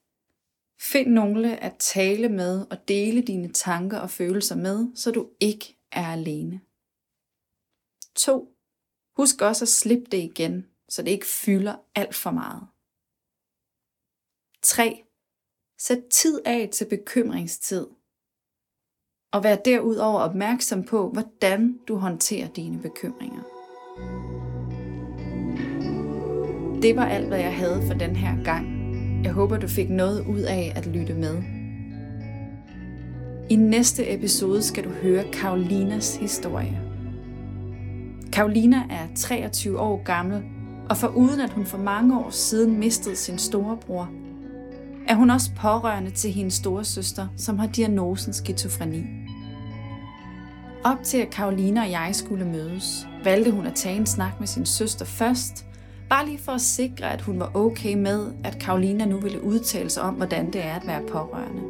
Find 0.80 1.12
nogle 1.12 1.60
at 1.64 1.76
tale 1.80 2.30
med 2.30 2.66
og 2.72 2.88
dele 2.88 3.22
dine 3.22 3.52
tanker 3.52 4.00
og 4.00 4.10
følelser 4.10 4.56
med, 4.56 4.96
så 4.96 5.12
du 5.12 5.30
ikke 5.40 5.78
er 5.92 6.08
alene. 6.08 6.62
2. 8.16 8.56
Husk 9.18 9.42
også 9.42 9.66
at 9.66 9.70
slippe 9.70 10.06
det 10.12 10.18
igen, 10.18 10.68
så 10.90 11.02
det 11.02 11.12
ikke 11.12 11.26
fylder 11.26 11.76
alt 11.96 12.16
for 12.16 12.32
meget. 12.32 12.68
3. 14.64 15.04
Sæt 15.80 16.04
tid 16.12 16.42
af 16.46 16.70
til 16.74 16.90
bekymringstid. 16.90 17.88
Og 19.34 19.44
vær 19.44 19.56
derudover 19.56 20.20
opmærksom 20.20 20.84
på, 20.84 21.10
hvordan 21.10 21.80
du 21.88 21.96
håndterer 21.96 22.48
dine 22.48 22.82
bekymringer. 22.82 23.44
Det 26.84 26.96
var 26.96 27.06
alt, 27.06 27.28
hvad 27.28 27.40
jeg 27.40 27.54
havde 27.54 27.84
for 27.88 27.94
den 27.94 28.16
her 28.16 28.44
gang. 28.44 28.68
Jeg 29.24 29.32
håber, 29.32 29.58
du 29.58 29.68
fik 29.68 29.90
noget 29.90 30.26
ud 30.26 30.40
af 30.40 30.74
at 30.76 30.86
lytte 30.86 31.14
med. 31.14 31.44
I 33.50 33.56
næste 33.56 34.14
episode 34.14 34.62
skal 34.62 34.84
du 34.84 34.90
høre 34.90 35.24
Karolinas 35.34 36.16
historie. 36.16 36.82
Karolina 38.32 38.78
er 38.90 39.08
23 39.16 39.80
år 39.80 40.04
gammel, 40.04 40.44
og 40.90 40.98
for 40.98 41.08
uden 41.08 41.40
at 41.40 41.50
hun 41.50 41.66
for 41.66 41.78
mange 41.78 42.20
år 42.20 42.30
siden 42.30 42.80
mistede 42.80 43.16
sin 43.16 43.38
storebror, 43.38 44.10
er 45.08 45.16
hun 45.16 45.30
også 45.30 45.52
pårørende 45.56 46.12
til 46.12 46.32
hendes 46.32 46.54
store 46.54 46.84
søster, 46.84 47.28
som 47.38 47.60
har 47.60 47.68
diagnosen 47.68 48.34
skizofreni. 48.34 49.04
Op 50.84 51.04
til 51.04 51.18
at 51.18 51.30
Karolina 51.30 51.82
og 51.82 51.92
jeg 51.92 52.10
skulle 52.14 52.46
mødes, 52.46 53.08
valgte 53.24 53.52
hun 53.52 53.66
at 53.66 53.76
tage 53.76 53.96
en 53.96 54.06
snak 54.06 54.40
med 54.40 54.48
sin 54.48 54.66
søster 54.66 55.06
først, 55.06 55.66
Bare 56.14 56.26
lige 56.26 56.40
for 56.40 56.52
at 56.52 56.62
sikre, 56.62 57.14
at 57.14 57.22
hun 57.22 57.40
var 57.40 57.52
okay 57.56 57.94
med, 57.94 58.28
at 58.44 58.60
Karolina 58.60 59.06
nu 59.06 59.20
ville 59.20 59.44
udtale 59.44 59.90
sig 59.90 60.04
om, 60.04 60.14
hvordan 60.14 60.54
det 60.54 60.64
er 60.66 60.74
at 60.74 60.88
være 60.88 61.02
pårørende. 61.12 61.62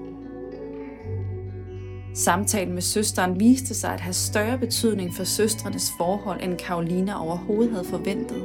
Samtalen 2.15 2.73
med 2.73 2.81
søsteren 2.81 3.39
viste 3.39 3.73
sig 3.73 3.93
at 3.93 3.99
have 3.99 4.13
større 4.13 4.57
betydning 4.57 5.15
for 5.15 5.23
søstrenes 5.23 5.91
forhold, 5.97 6.43
end 6.43 6.57
Karolina 6.57 7.23
overhovedet 7.23 7.71
havde 7.71 7.85
forventet. 7.85 8.43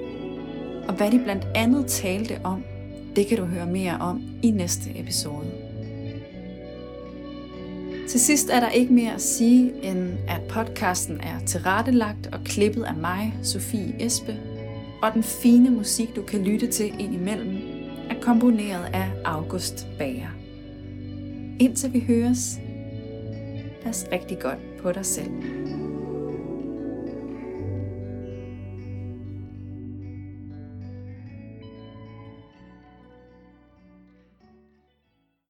Og 0.88 0.94
hvad 0.94 1.10
de 1.10 1.18
blandt 1.18 1.46
andet 1.54 1.86
talte 1.86 2.40
om, 2.44 2.64
det 3.16 3.26
kan 3.26 3.38
du 3.38 3.44
høre 3.44 3.66
mere 3.66 3.98
om 4.00 4.22
i 4.42 4.50
næste 4.50 4.90
episode. 4.98 5.50
Til 8.08 8.20
sidst 8.20 8.50
er 8.50 8.60
der 8.60 8.70
ikke 8.70 8.92
mere 8.92 9.14
at 9.14 9.22
sige, 9.22 9.72
end 9.82 10.12
at 10.28 10.40
podcasten 10.48 11.20
er 11.20 11.46
tilrettelagt 11.46 12.26
og 12.32 12.40
klippet 12.44 12.84
af 12.84 12.94
mig, 12.94 13.34
Sofie 13.42 14.04
Espe, 14.06 14.36
og 15.02 15.14
den 15.14 15.22
fine 15.22 15.70
musik, 15.70 16.16
du 16.16 16.22
kan 16.22 16.44
lytte 16.44 16.66
til 16.66 16.94
indimellem, 16.98 17.56
er 18.10 18.20
komponeret 18.20 18.84
af 18.94 19.10
August 19.24 19.86
Bager. 19.98 20.28
Indtil 21.60 21.92
vi 21.92 22.00
høres, 22.00 22.60
pas 23.82 24.06
rigtig 24.12 24.38
godt 24.38 24.58
på 24.82 24.92
dig 24.92 25.06
selv. 25.06 25.30